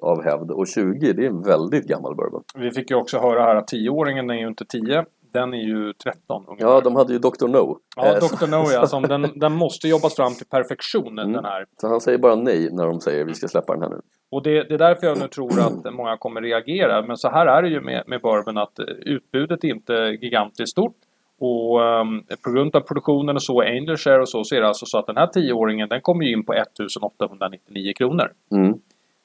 av 0.02 0.24
hävd. 0.24 0.52
Och 0.52 0.67
20, 0.67 1.13
det 1.13 1.26
är 1.26 1.30
en 1.30 1.41
väldigt 1.41 1.88
gammal 1.88 2.15
bourbon. 2.15 2.43
Vi 2.56 2.72
fick 2.72 2.89
ju 2.91 2.95
också 2.95 3.19
höra 3.19 3.41
här 3.43 3.56
att 3.56 3.72
10-åringen 3.74 4.30
är 4.30 4.34
ju 4.39 4.48
inte 4.48 4.65
10, 4.65 5.06
den 5.34 5.54
är 5.54 5.58
ju 5.58 5.93
13 5.93 6.45
ungefär. 6.48 6.67
Ja, 6.72 6.82
de 6.82 6.95
hade 6.95 7.13
ju 7.13 7.19
Dr. 7.19 7.48
No. 7.48 7.78
Ja, 7.95 8.06
Eh, 8.06 8.13
Dr. 8.19 8.48
No 8.48 8.72
ja, 8.74 8.88
som 8.88 9.04
den, 9.04 9.28
den 9.36 9.54
måste 9.54 9.88
jobbas 9.88 10.15
fram 10.15 10.34
till 10.34 10.45
perfektion 10.48 11.19
Mm. 11.19 11.32
den 11.34 11.45
här. 11.45 11.65
Så 11.82 11.88
han 11.88 12.02
säger 12.02 12.17
bara 12.17 12.36
nej 12.36 12.69
när 12.72 12.88
de 12.88 13.00
säger 13.02 13.26
vi 13.26 13.34
ska 13.34 13.48
släppa 13.48 13.74
den 13.74 13.82
här 13.82 13.89
nu. 13.89 14.02
Och 14.32 14.43
det, 14.43 14.63
det 14.63 14.74
är 14.74 14.78
därför 14.78 15.08
jag 15.08 15.19
nu 15.19 15.28
tror 15.28 15.60
att 15.60 15.93
många 15.93 16.17
kommer 16.17 16.41
reagera. 16.41 17.02
Men 17.02 17.17
så 17.17 17.30
här 17.30 17.45
är 17.45 17.62
det 17.62 17.67
ju 17.69 17.82
med, 17.82 18.04
med 18.08 18.22
bourbon 18.22 18.58
att 18.58 18.80
eh, 18.80 18.86
utbudet 18.86 19.63
är 19.63 19.67
inte 19.67 19.93
gigantiskt 19.93 20.72
stort. 20.72 20.95
Och 21.39 21.84
ehm, 21.84 22.23
på 22.43 22.52
grund 22.52 22.75
av 22.75 22.82
produktionen 22.82 23.36
och 23.36 23.43
så, 23.43 23.62
angel 23.62 23.97
share 23.97 24.21
och 24.21 24.30
så, 24.30 24.43
så 24.43 24.56
är 24.56 24.62
det 24.62 24.67
alltså 24.67 24.86
så 24.86 24.97
att 24.97 25.08
den 25.08 25.17
här 25.17 25.28
10-åringen 25.28 25.89
den 25.89 26.02
kommer 26.02 26.25
ju 26.25 26.34
in 26.34 26.45
på 26.45 26.54
1899 26.54 27.93
kronor. 27.97 28.32
Mm. 28.52 28.73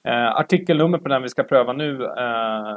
Eh, 0.04 0.36
artikelnummer 0.36 0.98
på 0.98 1.08
den 1.08 1.22
vi 1.22 1.28
ska 1.28 1.42
pröva 1.42 1.72
nu 1.72 2.04
eh, 2.04 2.76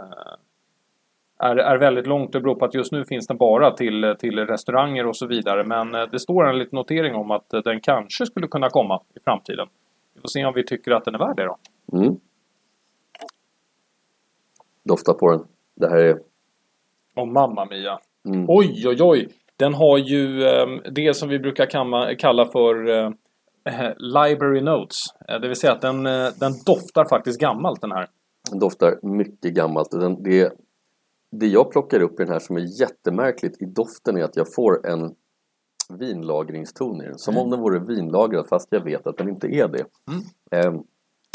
är, 1.40 1.56
är 1.56 1.78
väldigt 1.78 2.08
långt. 2.08 2.32
Det 2.32 2.40
beror 2.40 2.56
på 2.56 2.66
att 2.66 2.74
just 2.74 2.92
nu 2.92 3.06
finns 3.06 3.28
den 3.28 3.38
bara 3.38 3.72
till, 3.72 4.16
till 4.20 4.40
restauranger 4.40 5.06
och 5.06 5.18
så 5.18 5.28
vidare. 5.28 5.64
Men 5.64 5.96
eh, 5.96 6.04
det 6.12 6.20
står 6.20 6.50
en 6.50 6.58
liten 6.58 6.76
notering 6.76 7.16
om 7.16 7.32
att 7.32 7.54
eh, 7.54 7.62
den 7.62 7.80
kanske 7.82 8.26
skulle 8.26 8.48
kunna 8.48 8.70
komma 8.70 9.02
i 9.16 9.20
framtiden. 9.24 9.68
Vi 10.14 10.22
får 10.22 10.28
se 10.28 10.46
om 10.46 10.54
vi 10.54 10.66
tycker 10.66 10.92
att 10.92 11.06
den 11.06 11.16
är 11.16 11.20
värd 11.20 11.38
det 11.38 11.46
då. 11.46 11.58
Mm. 11.98 12.16
Dofta 14.84 15.14
på 15.14 15.32
den. 15.32 15.44
Det 15.76 15.90
här 15.90 15.98
är... 15.98 16.20
Och 17.16 17.28
mamma 17.28 17.66
mia. 17.66 18.00
Mm. 18.28 18.46
Oj, 18.48 18.88
oj, 18.88 18.98
oj. 19.04 19.30
Den 19.58 19.74
har 19.74 19.98
ju 19.98 20.44
eh, 20.44 20.68
det 20.92 21.14
som 21.14 21.30
vi 21.30 21.40
brukar 21.40 21.66
kalla, 22.16 22.46
för 22.46 22.90
eh, 22.90 23.12
Library 23.98 24.62
Notes. 24.62 24.98
Eh, 25.30 25.40
det 25.40 25.48
vill 25.48 25.58
säga 25.58 25.74
att 25.74 25.82
den, 25.82 26.06
eh, 26.06 26.28
den 26.40 26.54
doftar 26.66 27.06
faktiskt 27.10 27.40
gammalt 27.40 27.82
den 27.82 27.92
här. 27.92 28.08
Den 28.50 28.60
doftar 28.60 29.00
mycket 29.02 29.54
gammalt. 29.54 29.92
Den, 29.92 30.24
det, 30.24 30.54
det 31.32 31.48
jag 31.48 31.72
plockar 31.72 32.02
upp 32.02 32.20
i 32.20 32.24
den 32.24 32.32
här 32.34 32.40
som 32.40 32.56
är 32.58 32.82
jättemärkligt 32.82 33.62
i 33.62 33.66
doften 33.66 34.18
är 34.18 34.24
att 34.24 34.36
jag 34.36 34.54
får 34.54 34.88
en 34.88 35.16
vinlagringston 36.00 37.02
i 37.02 37.06
den. 37.06 37.18
Som 37.18 37.34
Mm. 37.34 37.44
om 37.44 37.50
den 37.52 37.60
vore 37.60 37.80
vinlagrad 37.80 38.48
fast 38.48 38.68
jag 38.72 38.84
vet 38.84 39.08
att 39.08 39.18
den 39.18 39.30
inte 39.30 39.48
är 39.48 39.68
det. 39.68 39.86
Ehm, 40.52 40.76
och 40.78 40.86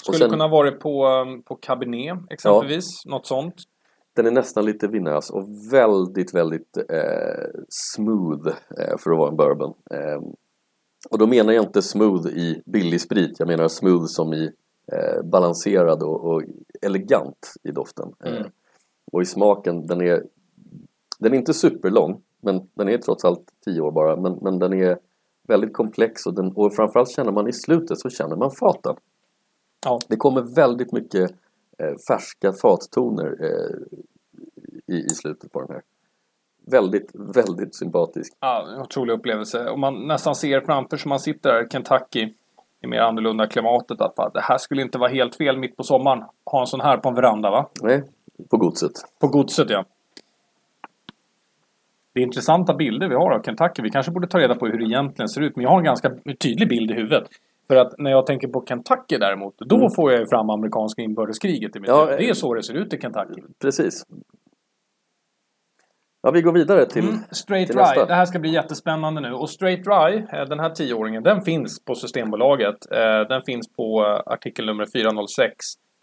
Skulle 0.02 0.18
sen, 0.18 0.30
kunna 0.30 0.48
varit 0.48 0.80
på, 0.80 1.06
eh, 1.06 1.42
på 1.44 1.56
Cabernet 1.56 2.18
exempelvis. 2.30 3.06
Något 3.06 3.26
sånt. 3.26 3.54
Den 4.14 4.26
är 4.26 4.30
nästan 4.30 4.64
lite 4.64 4.88
vinös 4.88 5.30
och 5.30 5.48
väldigt, 5.72 6.34
väldigt 6.34 6.76
eh, 6.76 7.60
smooth 7.68 8.48
eh, 8.48 8.98
för 8.98 9.10
att 9.10 9.18
vara 9.18 9.28
en 9.28 9.36
bourbon. 9.36 9.74
Ehm, 9.90 10.22
och 11.10 11.18
då 11.18 11.26
menar 11.26 11.52
jag 11.52 11.64
inte 11.64 11.82
smooth 11.82 12.26
i 12.26 12.62
billig 12.66 13.00
sprit. 13.00 13.38
Jag 13.38 13.48
menar 13.48 13.68
smooth 13.68 14.04
som 14.06 14.32
i 14.32 14.50
eh, 14.92 15.22
balanserad 15.22 16.02
och, 16.02 16.24
och 16.24 16.42
elegant 16.82 17.52
i 17.62 17.70
doften. 17.70 18.12
Mm. 18.24 18.38
Eh, 18.38 18.46
och 19.12 19.22
i 19.22 19.24
smaken, 19.24 19.86
den 19.86 20.00
är, 20.00 20.22
den 21.18 21.32
är 21.32 21.38
inte 21.38 21.54
superlång. 21.54 22.22
Men 22.40 22.68
den 22.74 22.88
är 22.88 22.98
trots 22.98 23.24
allt 23.24 23.44
10 23.64 23.80
år 23.80 23.92
bara. 23.92 24.16
Men, 24.16 24.38
men 24.42 24.58
den 24.58 24.72
är 24.72 24.98
väldigt 25.48 25.72
komplex 25.72 26.26
och, 26.26 26.34
den, 26.34 26.52
och 26.52 26.74
framförallt 26.74 27.10
känner 27.10 27.32
man 27.32 27.48
i 27.48 27.52
slutet 27.52 27.98
så 27.98 28.10
känner 28.10 28.36
man 28.36 28.50
faten. 28.50 28.96
Ja. 29.84 29.98
Det 30.08 30.16
kommer 30.16 30.54
väldigt 30.54 30.92
mycket 30.92 31.30
eh, 31.30 31.36
färska 32.08 32.52
fattoner 32.52 33.36
eh, 33.40 34.94
i, 34.94 34.98
i 34.98 35.08
slutet 35.08 35.52
på 35.52 35.60
den 35.60 35.70
här. 35.70 35.82
Väldigt, 36.66 37.10
väldigt 37.36 37.74
sympatisk. 37.74 38.32
Ja, 38.40 38.82
otrolig 38.84 39.14
upplevelse. 39.14 39.70
Och 39.70 39.78
man 39.78 40.06
nästan 40.06 40.34
ser 40.34 40.60
framför 40.60 40.96
sig, 40.96 41.08
man 41.08 41.20
sitter 41.20 41.52
där 41.52 41.66
i 41.66 41.68
Kentucky 41.70 42.34
i 42.82 42.86
mer 42.86 43.00
annorlunda 43.00 43.46
klimatet 43.46 44.00
att 44.00 44.16
det 44.34 44.40
här 44.40 44.58
skulle 44.58 44.82
inte 44.82 44.98
vara 44.98 45.10
helt 45.10 45.36
fel 45.36 45.58
mitt 45.58 45.76
på 45.76 45.82
sommaren. 45.82 46.24
Ha 46.44 46.60
en 46.60 46.66
sån 46.66 46.80
här 46.80 46.96
på 46.96 47.08
en 47.08 47.14
veranda 47.14 47.50
va? 47.50 47.70
Nej, 47.82 48.02
på 48.50 48.56
godset. 48.56 48.92
På 49.20 49.28
godset 49.28 49.70
ja. 49.70 49.84
Det 52.14 52.20
är 52.20 52.24
intressanta 52.24 52.74
bilder 52.74 53.08
vi 53.08 53.14
har 53.14 53.30
av 53.30 53.42
Kentucky. 53.42 53.82
Vi 53.82 53.90
kanske 53.90 54.12
borde 54.12 54.26
ta 54.26 54.38
reda 54.38 54.54
på 54.54 54.66
hur 54.66 54.78
det 54.78 54.84
egentligen 54.84 55.28
ser 55.28 55.40
ut. 55.40 55.56
Men 55.56 55.62
jag 55.62 55.70
har 55.70 55.78
en 55.78 55.84
ganska 55.84 56.10
tydlig 56.40 56.68
bild 56.68 56.90
i 56.90 56.94
huvudet. 56.94 57.28
För 57.68 57.76
att 57.76 57.98
när 57.98 58.10
jag 58.10 58.26
tänker 58.26 58.48
på 58.48 58.64
Kentucky 58.68 59.18
däremot, 59.18 59.54
då 59.58 59.76
Mm. 59.76 59.90
får 59.90 60.12
jag 60.12 60.20
ju 60.20 60.26
fram 60.26 60.50
amerikanska 60.50 61.02
inbördeskriget 61.02 61.76
i 61.76 61.80
mitt 61.80 61.88
Ja, 61.90 62.04
huvud. 62.04 62.18
Det 62.18 62.24
är 62.24 62.28
eh, 62.28 62.34
så 62.34 62.54
det 62.54 62.62
ser 62.62 62.74
ut 62.74 62.94
i 62.94 63.00
Kentucky. 63.00 63.42
Precis. 63.60 64.02
Ja, 66.22 66.30
vi 66.30 66.42
går 66.42 66.52
vidare 66.52 66.86
till... 66.86 67.08
Mm, 67.08 67.18
straight 67.30 67.66
till 67.68 67.76
Rye. 67.76 67.82
nästa. 67.86 68.06
Det 68.06 68.14
här 68.14 68.24
ska 68.24 68.38
bli 68.38 68.50
jättespännande 68.50 69.20
nu. 69.20 69.32
Och 69.32 69.50
Straight 69.50 69.86
Rye, 69.86 70.26
eh, 70.32 70.48
den 70.48 70.60
här 70.60 70.70
10-åringen, 70.70 71.22
den 71.22 71.42
finns 71.42 71.84
på 71.84 71.94
Systembolaget. 71.94 72.92
Eh, 72.92 73.20
Den 73.28 73.42
finns 73.42 73.68
på 73.76 74.02
eh, 74.06 74.32
artikelnummer 74.32 74.86
406 74.92 75.56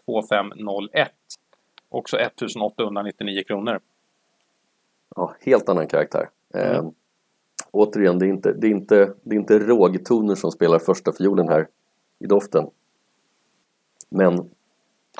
2501. 0.06 1.08
Också 1.88 2.16
1899 2.18 3.42
kronor. 3.46 3.80
Ja, 5.16 5.34
helt 5.40 5.68
annan 5.68 5.86
karaktär. 5.86 6.28
Mm. 6.54 6.90
Återigen, 7.70 8.18
det 8.18 8.26
är, 8.26 8.28
inte, 8.28 8.52
det, 8.52 8.66
är 8.66 8.70
inte, 8.70 9.14
det 9.22 9.34
är 9.34 9.38
inte 9.38 9.58
rågtoner 9.58 10.34
som 10.34 10.50
spelar 10.50 10.78
första 10.78 11.12
fiolen 11.12 11.48
här 11.48 11.68
i 12.18 12.26
doften. 12.26 12.66
Men 14.08 14.50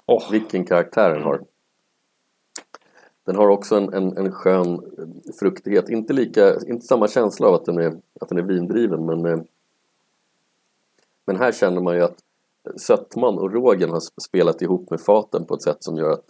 Åh, 0.06 0.30
vilken 0.30 0.64
karaktär 0.64 1.10
den 1.10 1.22
har. 1.22 1.44
Den 3.24 3.36
har 3.36 3.48
också 3.48 3.76
en, 3.76 3.92
en, 3.94 4.16
en 4.16 4.32
skön 4.32 4.80
fruktighet. 5.40 5.88
Inte, 5.88 6.12
lika, 6.12 6.60
inte 6.66 6.86
samma 6.86 7.08
känsla 7.08 7.48
av 7.48 7.54
att 7.54 7.64
den 7.64 7.78
är, 7.78 7.98
att 8.20 8.28
den 8.28 8.38
är 8.38 8.42
vindriven 8.42 9.06
men, 9.06 9.26
eh, 9.26 9.38
men 11.26 11.36
här 11.36 11.52
känner 11.52 11.80
man 11.80 11.96
ju 11.96 12.02
att 12.02 12.18
sötman 12.76 13.38
och 13.38 13.52
rågen 13.52 13.90
har 13.90 14.00
sp- 14.00 14.20
spelat 14.20 14.62
ihop 14.62 14.90
med 14.90 15.00
faten 15.00 15.44
på 15.44 15.54
ett 15.54 15.62
sätt 15.62 15.84
som 15.84 15.96
gör 15.96 16.10
att 16.10 16.24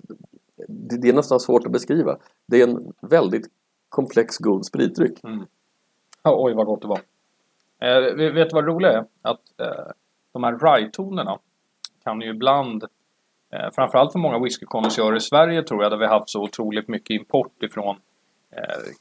det, 0.68 0.96
det 0.96 1.08
är 1.08 1.12
nästan 1.12 1.40
svårt 1.40 1.66
att 1.66 1.72
beskriva. 1.72 2.18
Det 2.46 2.62
är 2.62 2.68
en 2.68 2.92
väldigt 3.00 3.46
komplex 3.88 4.38
god 4.38 4.66
spritdryck. 4.66 5.20
Oj 6.28 6.54
vad 6.54 6.66
gott 6.66 6.82
det 6.82 6.88
var. 6.88 7.00
Eh, 7.82 8.32
vet 8.32 8.50
du 8.50 8.54
vad 8.54 8.64
det 8.64 8.70
roliga 8.70 8.92
är? 8.92 9.04
Att 9.22 9.60
eh, 9.60 9.92
de 10.32 10.44
här 10.44 10.52
rye-tonerna 10.58 11.38
kan 12.04 12.20
ju 12.20 12.30
ibland, 12.30 12.84
eh, 13.52 13.70
framförallt 13.74 14.12
för 14.12 14.18
många 14.18 14.38
whiskykonnässörer 14.38 15.16
i 15.16 15.20
Sverige 15.20 15.62
tror 15.62 15.82
jag, 15.82 15.92
där 15.92 15.96
vi 15.98 16.06
haft 16.06 16.30
så 16.30 16.42
otroligt 16.42 16.88
mycket 16.88 17.10
import 17.10 17.62
ifrån 17.62 17.96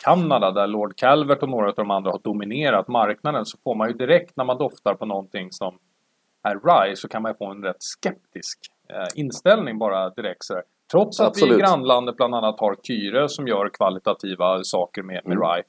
Kanada 0.04 0.52
där 0.52 0.68
Lord 0.68 0.96
Calvert 0.98 1.44
och 1.44 1.50
några 1.50 1.68
av 1.70 1.76
de 1.76 1.92
andra 1.92 2.12
har 2.12 2.20
dominerat 2.24 2.88
marknaden 2.88 3.46
så 3.46 3.58
får 3.64 3.76
man 3.76 3.88
ju 3.88 3.94
direkt 3.94 4.38
när 4.38 4.46
man 4.46 4.58
doftar 4.58 4.94
på 4.94 5.06
någonting 5.06 5.52
som 5.52 5.78
är 6.44 6.56
rye 6.86 6.96
så 6.96 7.08
kan 7.08 7.22
man 7.22 7.36
få 7.36 7.46
en 7.46 7.64
rätt 7.64 7.84
skeptisk 7.84 8.60
eh, 8.90 9.08
inställning 9.16 9.78
bara 9.80 10.10
direkt 10.10 10.44
så 10.44 10.54
här. 10.54 10.64
Trots 10.92 11.20
att 11.20 11.28
Absolut. 11.28 11.54
vi 11.54 11.58
i 11.58 11.62
grannlandet 11.62 12.18
bland 12.18 12.36
annat 12.36 12.60
har 12.60 12.76
Kyre 12.84 13.30
som 13.30 13.48
gör 13.48 13.70
kvalitativa 13.70 14.64
saker 14.64 15.04
med, 15.04 15.22
med 15.26 15.38
Mm. 15.38 15.50
rye. 15.50 15.64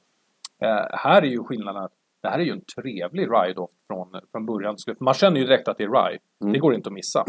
Eh, 0.61 0.85
här 0.91 1.21
är 1.21 1.27
ju 1.27 1.43
skillnaden 1.43 1.83
att 1.83 1.91
det 2.21 2.29
här 2.29 2.39
är 2.39 2.43
ju 2.43 2.51
en 2.51 2.65
trevlig 2.75 3.27
rye-doft 3.27 3.73
från, 3.87 4.07
från 4.31 4.45
början 4.45 4.75
till 4.75 4.83
slut. 4.83 4.99
Man 4.99 5.13
känner 5.13 5.39
ju 5.39 5.45
direkt 5.45 5.67
att 5.67 5.77
det 5.77 5.83
är 5.83 5.89
rye. 5.89 6.19
Mm. 6.41 6.53
Det 6.53 6.59
går 6.59 6.73
inte 6.73 6.89
att 6.89 6.93
missa. 6.93 7.25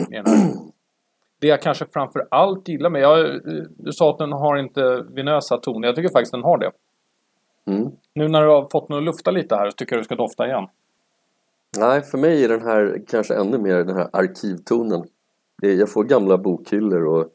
Det 1.41 1.47
jag 1.47 1.63
kanske 1.63 1.87
framför 1.93 2.29
allt 2.31 2.69
gillar 2.69 2.91
med, 2.91 3.03
jag, 3.03 3.41
du 3.79 3.93
sa 3.93 4.11
att 4.11 4.19
den 4.19 4.33
har 4.33 4.57
inte 4.57 5.07
vinösa 5.11 5.57
toner. 5.57 5.89
Jag 5.89 5.97
tycker 5.97 6.09
faktiskt 6.09 6.33
den 6.33 6.43
har 6.43 6.59
det. 6.59 6.71
Mm. 7.67 7.91
Nu 8.15 8.29
när 8.29 8.43
du 8.43 8.49
har 8.49 8.69
fått 8.73 8.89
den 8.89 8.97
att 8.99 9.05
lufta 9.05 9.31
lite 9.31 9.57
här 9.57 9.71
så 9.71 9.75
tycker 9.77 9.95
jag 9.97 10.01
du 10.01 10.05
ska 10.05 10.15
dofta 10.15 10.47
igen. 10.47 10.67
Nej, 11.79 12.03
för 12.03 12.19
mig 12.19 12.45
är 12.45 12.49
den 12.49 12.63
här 12.63 13.03
kanske 13.09 13.35
ännu 13.35 13.59
mer 13.59 13.77
den 13.77 13.97
här 13.97 14.09
arkivtonen. 14.13 15.05
Jag 15.63 15.93
får 15.93 16.05
gamla 16.05 16.39
bokhyllor 16.39 17.05
och 17.07 17.29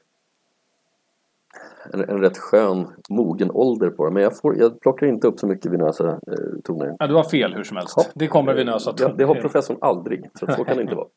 en, 1.94 2.10
en 2.10 2.20
rätt 2.22 2.38
skön 2.38 2.88
mogen 3.10 3.52
ålder 3.52 3.90
på 3.90 4.06
den. 4.06 4.14
Men 4.14 4.24
jag, 4.24 4.38
får, 4.38 4.58
jag 4.60 4.82
plockar 4.82 5.08
inte 5.08 5.28
upp 5.28 5.40
så 5.40 5.48
mycket 5.48 5.72
vinösa 5.72 6.08
eh, 6.10 6.18
toner. 6.64 6.96
Ja, 7.00 7.08
du 7.08 7.14
har 7.16 7.24
fel 7.24 7.54
hur 7.54 7.64
som 7.64 7.78
helst. 7.78 7.94
Ja. 7.98 8.04
Det 8.16 8.28
kommer 8.28 8.54
vinösa 8.54 8.90
Ja, 8.90 8.96
toner. 8.98 9.18
det 9.18 9.24
har 9.24 9.36
professorn 9.36 9.78
aldrig, 9.82 10.30
så 10.40 10.46
så 10.48 10.64
kan 10.64 10.76
det 10.78 10.82
inte 10.84 10.96
vara. 11.02 11.08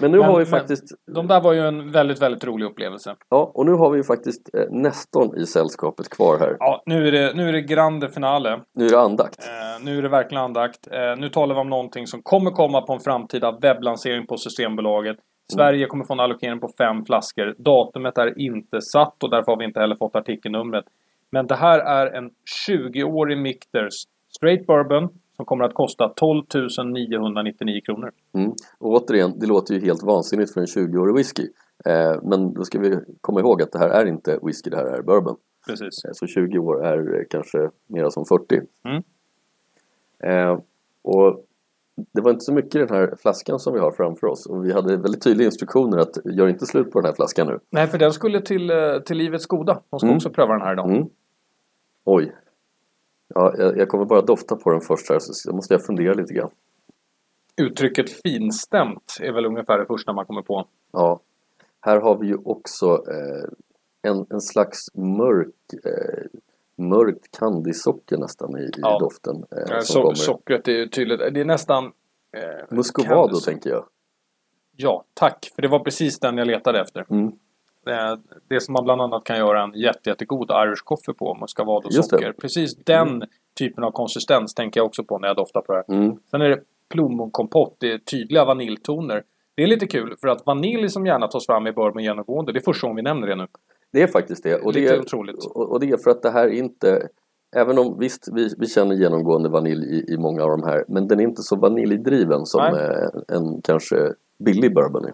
Men 0.00 0.10
nu 0.10 0.18
Men- 0.18 0.26
har 0.26 0.38
vi 0.38 0.46
faktiskt, 0.46 0.84
De 1.14 1.26
där 1.26 1.40
var 1.40 1.52
ju 1.52 1.60
en 1.60 1.92
väldigt, 1.92 2.22
väldigt 2.22 2.44
rolig 2.44 2.66
upplevelse. 2.66 3.14
ja, 3.28 3.50
och 3.54 3.66
nu 3.66 3.72
har 3.72 3.90
vi 3.90 3.96
ju 3.96 4.04
faktiskt 4.04 4.54
eh, 4.54 4.64
Nestorn 4.70 5.36
i 5.36 5.46
sällskapet 5.46 6.08
kvar 6.08 6.38
här. 6.38 6.56
Ja, 6.60 6.82
nu 6.86 7.08
är 7.08 7.12
det, 7.12 7.32
nu 7.36 7.48
är 7.48 7.52
det 7.52 7.60
grande 7.60 8.08
finale. 8.10 8.60
Nu 8.74 8.86
är 8.86 8.90
det 8.90 9.00
andakt. 9.00 9.38
Eh, 9.48 9.84
nu 9.84 9.98
är 9.98 10.02
det 10.02 10.08
verkligen 10.08 10.44
andakt. 10.44 10.86
Eh, 10.90 11.16
nu 11.20 11.28
talar 11.28 11.54
vi 11.54 11.60
om 11.60 11.70
någonting 11.70 12.06
som 12.06 12.22
kommer 12.22 12.50
komma 12.50 12.80
på 12.82 12.92
en 12.92 13.00
framtida 13.00 13.58
webblansering 13.62 14.26
på 14.26 14.36
Systembolaget. 14.36 15.16
Sverige 15.52 15.86
kommer 15.86 16.04
få 16.04 16.12
en 16.12 16.20
allokering 16.20 16.60
på 16.60 16.68
fem 16.78 17.04
flaskor. 17.04 17.54
Datumet 17.58 18.18
är 18.18 18.38
inte 18.38 18.82
satt 18.82 19.22
och 19.22 19.30
därför 19.30 19.52
har 19.52 19.58
vi 19.58 19.64
inte 19.64 19.80
heller 19.80 19.96
fått 19.96 20.16
artikelnumret. 20.16 20.84
Men 21.30 21.46
det 21.46 21.54
här 21.54 21.78
är 21.78 22.06
en 22.06 22.30
20-årig 22.68 23.38
Michters 23.38 23.94
Straight 24.36 24.66
Bourbon 24.66 25.08
som 25.36 25.44
kommer 25.44 25.64
att 25.64 25.74
kosta 25.74 26.08
12 26.08 26.44
999 26.84 27.80
kronor. 27.84 28.10
Mm. 28.34 28.52
Och 28.78 28.90
återigen, 28.90 29.38
det 29.38 29.46
låter 29.46 29.74
ju 29.74 29.80
helt 29.80 30.02
vansinnigt 30.02 30.54
för 30.54 30.60
en 30.60 30.66
20-årig 30.66 31.14
whisky. 31.14 31.48
Eh, 31.84 32.22
men 32.22 32.54
då 32.54 32.64
ska 32.64 32.78
vi 32.78 32.98
komma 33.20 33.40
ihåg 33.40 33.62
att 33.62 33.72
det 33.72 33.78
här 33.78 33.88
är 33.88 34.06
inte 34.06 34.38
whisky, 34.42 34.70
det 34.70 34.76
här 34.76 34.86
är 34.86 35.02
bourbon. 35.02 35.36
Precis. 35.66 36.04
Eh, 36.04 36.10
Så 36.12 36.26
20 36.26 36.58
år 36.58 36.86
är 36.86 37.26
kanske 37.30 37.70
mera 37.86 38.10
som 38.10 38.24
40. 38.24 38.60
Mm. 38.84 39.02
Eh, 40.22 40.60
och 41.02 41.44
det 42.12 42.20
var 42.20 42.30
inte 42.30 42.44
så 42.44 42.52
mycket 42.52 42.74
i 42.74 42.78
den 42.78 42.88
här 42.88 43.14
flaskan 43.22 43.58
som 43.58 43.74
vi 43.74 43.80
har 43.80 43.92
framför 43.92 44.26
oss. 44.26 44.46
Och 44.46 44.64
vi 44.64 44.72
hade 44.72 44.96
väldigt 44.96 45.22
tydliga 45.22 45.46
instruktioner 45.46 45.98
att 45.98 46.18
gör 46.24 46.48
inte 46.48 46.66
slut 46.66 46.90
på 46.90 47.00
den 47.00 47.06
här 47.06 47.14
flaskan 47.14 47.46
nu. 47.46 47.58
Nej, 47.70 47.86
för 47.86 47.98
den 47.98 48.12
skulle 48.12 48.40
till, 48.40 48.70
eh, 48.70 48.98
till 48.98 49.16
Livets 49.16 49.46
Goda. 49.46 49.82
De 49.90 49.98
ska 50.00 50.06
Mm. 50.06 50.16
också 50.16 50.30
pröva 50.30 50.52
den 50.52 50.62
här 50.62 50.72
idag. 50.72 50.90
Mm. 50.90 51.08
Oj. 52.04 52.32
Ja, 53.34 53.54
jag, 53.58 53.78
jag 53.78 53.88
kommer 53.88 54.04
bara 54.04 54.22
dofta 54.22 54.56
på 54.56 54.70
den 54.70 54.80
först 54.80 55.08
här 55.10 55.18
så 55.20 55.52
måste 55.52 55.74
jag 55.74 55.84
fundera 55.86 56.14
lite 56.14 56.34
grann. 56.34 56.50
Uttrycket 57.56 58.10
finstämt 58.10 59.16
är 59.20 59.32
väl 59.32 59.46
ungefär 59.46 59.78
det 59.78 59.86
första 59.86 60.12
man 60.12 60.26
kommer 60.26 60.42
på. 60.42 60.64
Ja. 60.92 61.20
Här 61.80 62.00
har 62.00 62.18
vi 62.18 62.26
ju 62.26 62.36
också 62.44 62.86
eh, 62.86 63.48
en, 64.10 64.26
en 64.30 64.40
slags 64.40 64.94
mörk 64.94 65.54
eh, 65.84 66.24
mörkt 66.78 67.38
candysocker 67.38 68.16
nästan 68.16 68.58
i, 68.58 68.62
i 68.62 68.70
Ja. 68.76 68.98
doften. 68.98 69.44
Eh, 69.50 69.80
So 69.80 70.14
sockret 70.14 70.68
är 70.68 70.72
ju 70.72 70.88
tydligt. 70.88 71.18
Det 71.34 71.40
är 71.40 71.44
nästan... 71.44 71.84
Eh, 72.32 72.76
Muscovado 72.76 73.40
tänker 73.40 73.70
jag. 73.70 73.84
Ja, 74.76 75.04
tack. 75.14 75.52
För 75.54 75.62
det 75.62 75.68
var 75.68 75.78
precis 75.78 76.20
den 76.20 76.38
jag 76.38 76.46
letade 76.46 76.80
efter. 76.80 77.06
Mm. 77.10 77.26
Eh, 77.86 78.18
det 78.48 78.60
som 78.60 78.72
man 78.72 78.84
bland 78.84 79.00
annat 79.00 79.24
kan 79.24 79.38
göra 79.38 79.62
en 79.62 79.72
jätte, 79.74 80.10
jättegod 80.10 80.50
Irish 80.50 80.84
coffee 80.84 81.14
på, 81.14 81.34
muscovado-socker. 81.34 82.32
Precis 82.32 82.76
den 82.76 83.24
typen 83.58 83.84
av 83.84 83.90
konsistens 83.90 84.54
tänker 84.54 84.80
jag 84.80 84.86
också 84.86 85.04
på 85.04 85.18
när 85.18 85.28
jag 85.28 85.36
doftar 85.36 85.60
på 85.60 85.72
det 85.72 85.84
här. 85.88 85.96
Mm. 85.96 86.16
Sen 86.30 86.40
är 86.42 86.48
det 86.48 86.60
plommonkompott, 86.88 87.76
det 87.78 87.92
är 87.92 87.98
tydliga 87.98 88.44
vaniljtoner. 88.44 89.22
Det 89.54 89.62
är 89.62 89.66
lite 89.66 89.86
kul 89.86 90.16
för 90.20 90.28
att 90.28 90.46
vanilj 90.46 90.88
som 90.88 91.06
gärna 91.06 91.28
tas 91.28 91.46
fram 91.46 91.66
i 91.66 91.72
bourbon 91.72 92.02
genomgående, 92.02 92.52
det 92.52 92.58
är 92.58 92.62
första 92.62 92.86
gången 92.86 92.96
vi 92.96 93.02
nämner 93.02 93.26
det 93.28 93.34
nu. 93.36 93.46
Det 93.90 94.02
är 94.02 94.06
faktiskt 94.06 94.42
det. 94.42 94.54
Och 94.54 94.72
Lite 94.72 94.88
det 94.88 94.94
är, 94.94 95.00
otroligt. 95.00 95.44
Och, 95.44 95.80
det 95.80 95.90
är 95.90 95.96
för 95.96 96.10
att 96.10 96.22
det 96.22 96.30
här 96.30 96.48
inte 96.48 97.08
Även 97.56 97.78
om 97.78 97.98
visst, 97.98 98.28
vi, 98.32 98.54
vi 98.58 98.66
känner 98.66 98.94
genomgående 98.94 99.48
vanilj 99.48 99.84
i, 99.84 100.12
i 100.14 100.18
många 100.18 100.42
av 100.42 100.50
de 100.50 100.62
här 100.62 100.84
Men 100.88 101.08
den 101.08 101.20
är 101.20 101.24
inte 101.24 101.42
så 101.42 101.56
vaniljdriven 101.56 102.46
som 102.46 102.60
Nej. 102.72 102.82
eh, 102.82 103.36
en 103.36 103.62
kanske 103.62 104.12
billig 104.38 104.74
bourbon 104.74 105.04
är. 105.04 105.12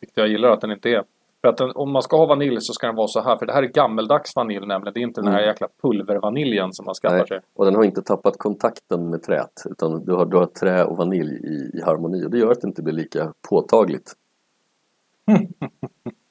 Vilket 0.00 0.16
jag 0.16 0.28
gillar 0.28 0.50
att 0.50 0.60
den 0.60 0.70
inte 0.70 0.90
är. 0.90 1.04
För 1.40 1.48
att 1.48 1.56
den, 1.56 1.70
om 1.74 1.92
man 1.92 2.02
ska 2.02 2.16
ha 2.16 2.26
vanilj 2.26 2.60
så 2.60 2.72
ska 2.72 2.86
den 2.86 2.96
vara 2.96 3.08
så 3.08 3.20
här. 3.20 3.36
För 3.36 3.46
det 3.46 3.52
här 3.52 3.62
är 3.62 3.66
gammeldags 3.66 4.36
vanilj 4.36 4.66
nämligen. 4.66 4.94
Det 4.94 5.00
är 5.00 5.02
inte 5.02 5.20
den 5.20 5.32
här 5.32 5.38
Mm. 5.38 5.48
jäkla 5.48 5.68
pulvervaniljen 5.82 6.72
som 6.72 6.84
man 6.84 6.94
skaffar 6.94 7.16
Nej. 7.16 7.26
sig. 7.26 7.40
Och 7.54 7.64
den 7.64 7.74
har 7.74 7.84
inte 7.84 8.02
tappat 8.02 8.38
kontakten 8.38 9.10
med 9.10 9.22
träet 9.22 9.62
Utan 9.70 10.04
du 10.04 10.12
har, 10.12 10.26
du 10.26 10.36
har 10.36 10.46
trä 10.46 10.84
och 10.84 10.96
vanilj 10.96 11.34
i, 11.34 11.78
i 11.78 11.82
harmoni 11.82 12.26
Och 12.26 12.30
det 12.30 12.38
gör 12.38 12.50
att 12.50 12.60
det 12.60 12.68
inte 12.68 12.82
blir 12.82 12.94
lika 12.94 13.32
påtagligt 13.48 14.12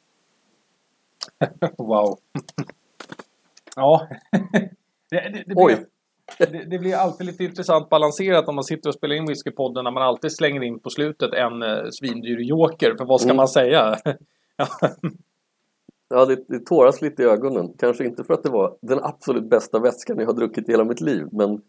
Wow. 1.77 2.17
ja. 3.75 4.07
det, 5.09 5.19
det, 5.29 5.43
det, 5.47 5.53
Oj. 5.55 5.75
blir, 5.75 5.85
det, 6.51 6.69
det 6.69 6.79
blir 6.79 6.95
alltid 6.95 7.27
lite 7.27 7.43
intressant 7.43 7.89
balanserat 7.89 8.47
om 8.47 8.55
man 8.55 8.63
sitter 8.63 8.89
och 8.89 8.93
spelar 8.95 9.15
in 9.15 9.25
Whiskypodden 9.25 9.83
när 9.83 9.91
man 9.91 10.03
alltid 10.03 10.31
slänger 10.35 10.63
in 10.63 10.79
på 10.79 10.89
slutet 10.89 11.33
en 11.33 11.61
eh, 11.63 11.83
svindyr 11.91 12.39
joker. 12.39 12.95
För 12.97 13.05
vad 13.05 13.21
ska 13.21 13.27
Mm. 13.29 13.37
man 13.37 13.47
säga? 13.47 13.95
Ja. 14.57 14.67
Ja, 16.09 16.25
det, 16.25 16.35
det 16.47 16.59
tåras 16.65 17.01
lite 17.01 17.23
i 17.23 17.25
ögonen 17.25 17.73
Kanske 17.79 18.05
inte 18.05 18.23
för 18.23 18.33
att 18.33 18.43
det 18.43 18.49
var 18.49 18.75
den 18.81 18.99
absolut 19.03 19.49
bästa 19.49 19.79
vätskan 19.79 20.19
jag 20.19 20.25
har 20.25 20.33
druckit 20.33 20.69
i 20.69 20.71
hela 20.71 20.83
mitt 20.83 21.01
liv 21.01 21.27
Men 21.31 21.61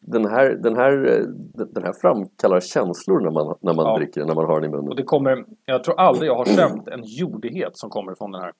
den 0.00 0.26
här, 0.26 0.50
den 0.62 0.76
här, 0.76 0.92
eh, 1.06 1.26
den 1.74 1.82
här 1.84 1.92
framkallar 2.00 2.60
känslor 2.60 3.20
när 3.20 3.30
man, 3.30 3.58
när 3.60 3.74
man 3.74 3.86
Ja. 3.86 3.96
dricker 3.98 4.24
när 4.24 4.34
man 4.34 4.44
har 4.46 4.60
den 4.60 4.70
i 4.70 4.72
munnen 4.72 4.88
Och 4.88 4.96
det 4.96 5.02
kommer, 5.02 5.44
jag 5.66 5.84
tror 5.84 6.00
aldrig 6.00 6.28
jag 6.30 6.36
har 6.36 6.44
känt 6.44 6.88
en 6.88 7.00
jordighet 7.04 7.76
som 7.78 7.90
kommer 7.90 8.14
från 8.14 8.30
den 8.32 8.40
här. 8.42 8.52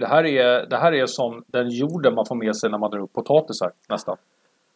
För 0.00 0.06
det 0.06 0.14
här 0.14 0.24
är, 0.26 0.66
det 0.66 0.76
här 0.76 0.92
är 0.92 1.06
som 1.06 1.44
den 1.46 1.68
jorden 1.70 2.14
man 2.14 2.26
får 2.26 2.34
med 2.34 2.56
sig 2.56 2.70
när 2.70 2.78
man 2.78 2.90
drar 2.90 2.98
upp 3.00 3.12
potatisar 3.12 3.72
nästan. 3.88 4.16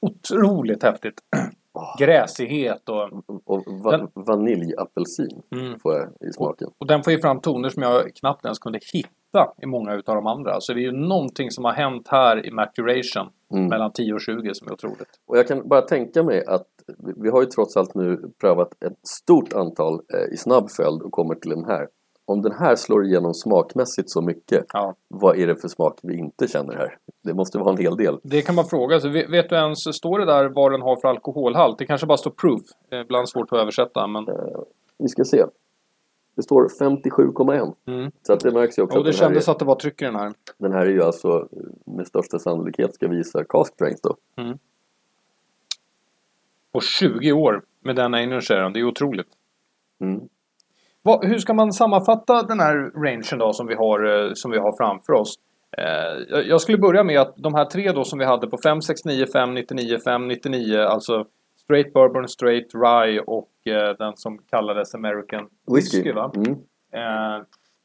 Otroligt 0.01 0.83
häftigt. 0.83 1.15
Gräsighet 1.99 2.89
och, 2.89 3.11
Och 3.45 3.63
va- 3.85 3.91
Den- 3.91 4.09
vaniljapelsin 4.15 5.43
mm, 5.57 5.79
får 5.81 5.95
jag 5.95 6.29
i 6.29 6.33
smaken. 6.33 6.69
och 6.79 6.87
den 6.87 7.03
får 7.03 7.13
ju 7.13 7.19
fram 7.21 7.41
toner 7.41 7.69
som 7.69 7.83
jag 7.83 8.15
knappt 8.15 8.45
ens 8.45 8.59
kunde 8.59 8.79
hitta 8.93 9.53
i 9.63 9.67
många 9.67 9.95
utav 9.95 10.15
de 10.15 10.27
andra. 10.27 10.61
Så 10.61 10.73
det 10.73 10.81
är 10.81 10.83
ju 10.83 10.93
någonting 10.93 11.51
som 11.51 11.65
har 11.65 11.73
hänt 11.73 12.09
här 12.09 12.47
i 12.47 12.51
maturation 12.51 13.29
Mm. 13.55 13.67
mellan 13.69 13.93
10 13.93 14.15
och 14.15 14.21
20 14.21 14.55
som 14.55 14.69
är 14.69 14.73
otroligt. 14.73 15.21
Och 15.27 15.39
jag 15.39 15.49
kan 15.49 15.69
bara 15.69 15.83
tänka 15.83 16.23
mig 16.23 16.45
att 16.47 16.67
vi 16.99 17.13
vi 17.17 17.29
har 17.31 17.41
ju 17.41 17.47
trots 17.47 17.77
allt 17.77 17.95
nu 17.95 18.21
prövat 18.41 18.69
ett 18.85 19.09
stort 19.09 19.53
antal 19.53 19.95
eh, 19.95 20.35
i 20.35 20.37
snabb 20.37 20.71
följd 20.71 21.03
och 21.03 21.13
kommer 21.13 21.35
till 21.35 21.51
den 21.51 21.65
här. 21.65 21.89
Om 22.27 22.43
den 22.43 22.53
här 22.53 22.77
slår 22.77 23.05
igenom 23.05 23.35
smakmässigt 23.35 24.11
så 24.11 24.23
mycket, 24.23 24.65
Ja. 24.73 24.95
vad 25.09 25.39
är 25.39 25.47
det 25.47 25.57
för 25.57 25.69
smak 25.69 25.99
vi 26.03 26.17
inte 26.17 26.49
känner 26.49 26.75
här? 26.75 26.99
Det 27.23 27.35
måste 27.35 27.59
vara 27.59 27.71
en 27.71 27.79
hel 27.79 27.97
del. 27.97 28.19
Det 28.23 28.43
kan 28.43 28.55
man 28.55 28.65
fråga 28.67 29.01
sig. 29.01 29.11
Vet 29.11 29.31
vet 29.31 29.49
du 29.51 29.57
ens, 29.57 29.97
står 29.97 30.19
det 30.19 30.25
där 30.25 30.49
vad 30.49 30.73
den 30.73 30.83
har 30.83 30.97
för 30.97 31.09
alkoholhalt? 31.09 31.79
Det 31.79 31.87
kanske 31.87 32.07
bara 32.07 32.19
står 32.19 32.31
proof. 32.31 32.63
Är 32.91 33.01
ibland 33.01 33.29
svårt 33.29 33.53
att 33.53 33.59
översätta 33.59 34.07
men... 34.07 34.27
Vi 34.99 35.09
ska 35.09 35.25
se. 35.25 35.45
Det 36.37 36.43
står 36.43 36.69
57,1. 36.69 37.75
Mm. 37.87 38.11
Så 38.23 38.33
att 38.33 38.41
det 38.41 38.51
märks 38.53 38.79
ju 38.79 38.83
också 38.83 38.99
Och 38.99 39.05
det 39.05 39.13
kändes 39.13 39.49
är, 39.49 39.53
att 39.53 39.59
det 39.59 39.65
var 39.65 39.75
tryck 39.75 40.03
i 40.03 40.05
den 40.05 40.17
här. 40.17 40.33
den 40.59 40.73
här 40.73 40.87
är 40.87 40.91
ju 40.91 41.03
alltså 41.03 41.29
eh, 41.29 41.93
med 41.95 42.07
största 42.07 42.39
sannolikhet 42.39 42.95
ska 42.95 43.09
visa 43.09 43.45
cask 43.45 43.73
strength 43.75 44.01
då. 44.03 44.17
På 46.73 46.81
20 46.81 47.33
år 47.33 47.63
med 47.81 47.97
den 47.97 48.15
Einersharen. 48.15 48.73
Det 48.73 48.81
är 48.81 48.85
otroligt. 48.85 49.29
Mm. 50.01 50.29
Vad, 51.07 51.25
hur 51.25 51.39
ska 51.39 51.55
man 51.55 51.73
sammanfatta 51.73 52.43
den 52.43 52.61
här 52.61 52.77
rangen 53.05 53.39
då 53.39 53.53
som 53.53 53.67
vi 53.67 53.75
har, 53.75 54.25
eh, 54.27 54.31
som 54.35 54.51
vi 54.51 54.59
har 54.59 54.77
framför 54.77 55.13
oss? 55.13 55.35
Eh, 55.79 56.41
jag- 56.49 56.61
skulle 56.61 56.79
börja 56.79 57.05
med 57.05 57.21
att 57.21 57.35
de 57.37 57.55
här 57.55 57.65
tre 57.65 57.93
då 57.93 58.05
som 58.05 58.19
vi 58.19 58.25
hade 58.25 58.47
på 58.47 58.59
569, 58.65 59.27
599, 59.33 59.99
599 60.05 60.79
alltså 60.79 61.25
Straight 61.65 61.93
Bourbon, 61.93 62.29
Straight 62.29 62.67
Rye 62.75 63.21
och 63.21 63.51
eh, 63.67 63.97
den 63.99 64.13
som 64.17 64.39
kallades 64.51 64.95
American 64.95 65.47
Whiskey. 65.75 66.13
va? 66.13 66.33
Mm. 66.37 66.51
Eh, 66.95 67.43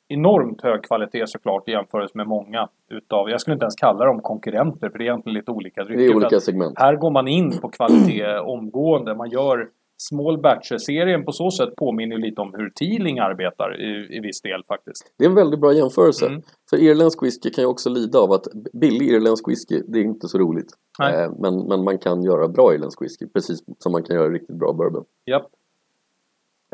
enormt 0.07 0.61
hög 0.61 0.83
kvalitet 0.83 1.27
såklart 1.27 1.67
i 1.69 1.71
jämförelse 1.71 2.17
med 2.17 2.27
många 2.27 2.67
utav, 2.91 3.29
jag 3.29 3.41
skulle 3.41 3.53
inte 3.53 3.63
ens 3.63 3.75
kalla 3.75 4.05
dem 4.05 4.19
konkurrenter 4.21 4.89
för 4.89 4.97
det 4.97 5.03
är 5.03 5.05
egentligen 5.05 5.33
lite 5.37 5.51
olika 5.51 5.83
drycker. 5.83 5.99
Det 6.01 6.05
är 6.05 6.15
olika 6.15 6.39
segment. 6.39 6.79
Här 6.79 6.95
går 6.95 7.11
man 7.11 7.27
in 7.27 7.59
på 7.61 7.69
kvalitet 7.69 8.37
omgående. 8.39 9.15
Man 9.15 9.29
gör 9.29 9.67
Small 10.01 10.37
Batcher-serien 10.37 11.25
på 11.25 11.31
så 11.31 11.51
sätt 11.51 11.75
påminner 11.75 12.17
lite 12.17 12.41
om 12.41 12.53
hur 12.53 12.69
Teeling 12.69 13.19
arbetar 13.19 13.81
i, 13.81 14.17
i 14.17 14.19
viss 14.19 14.41
del 14.41 14.63
faktiskt. 14.67 15.13
Det 15.17 15.25
är 15.25 15.29
en 15.29 15.35
väldigt 15.35 15.59
bra 15.59 15.73
jämförelse. 15.73 16.27
Mm. 16.27 16.41
För 16.69 16.77
irländsk 16.77 17.23
whisky 17.23 17.49
kan 17.49 17.63
ju 17.63 17.67
också 17.67 17.89
lida 17.89 18.19
av 18.19 18.31
att 18.31 18.47
billig 18.73 19.07
irländsk 19.07 19.47
whisky, 19.47 19.81
det 19.87 19.99
är 19.99 20.03
inte 20.03 20.27
så 20.27 20.37
roligt. 20.37 20.73
Eh, 21.01 21.31
men, 21.39 21.67
men 21.67 21.83
man 21.83 21.97
kan 21.97 22.23
göra 22.23 22.47
bra 22.47 22.73
irländsk 22.73 23.01
whisky, 23.01 23.27
precis 23.27 23.59
som 23.79 23.91
man 23.91 24.03
kan 24.03 24.15
göra 24.15 24.29
riktigt 24.29 24.55
bra 24.55 24.73
bourbon. 24.73 25.05
Japp. 25.25 25.47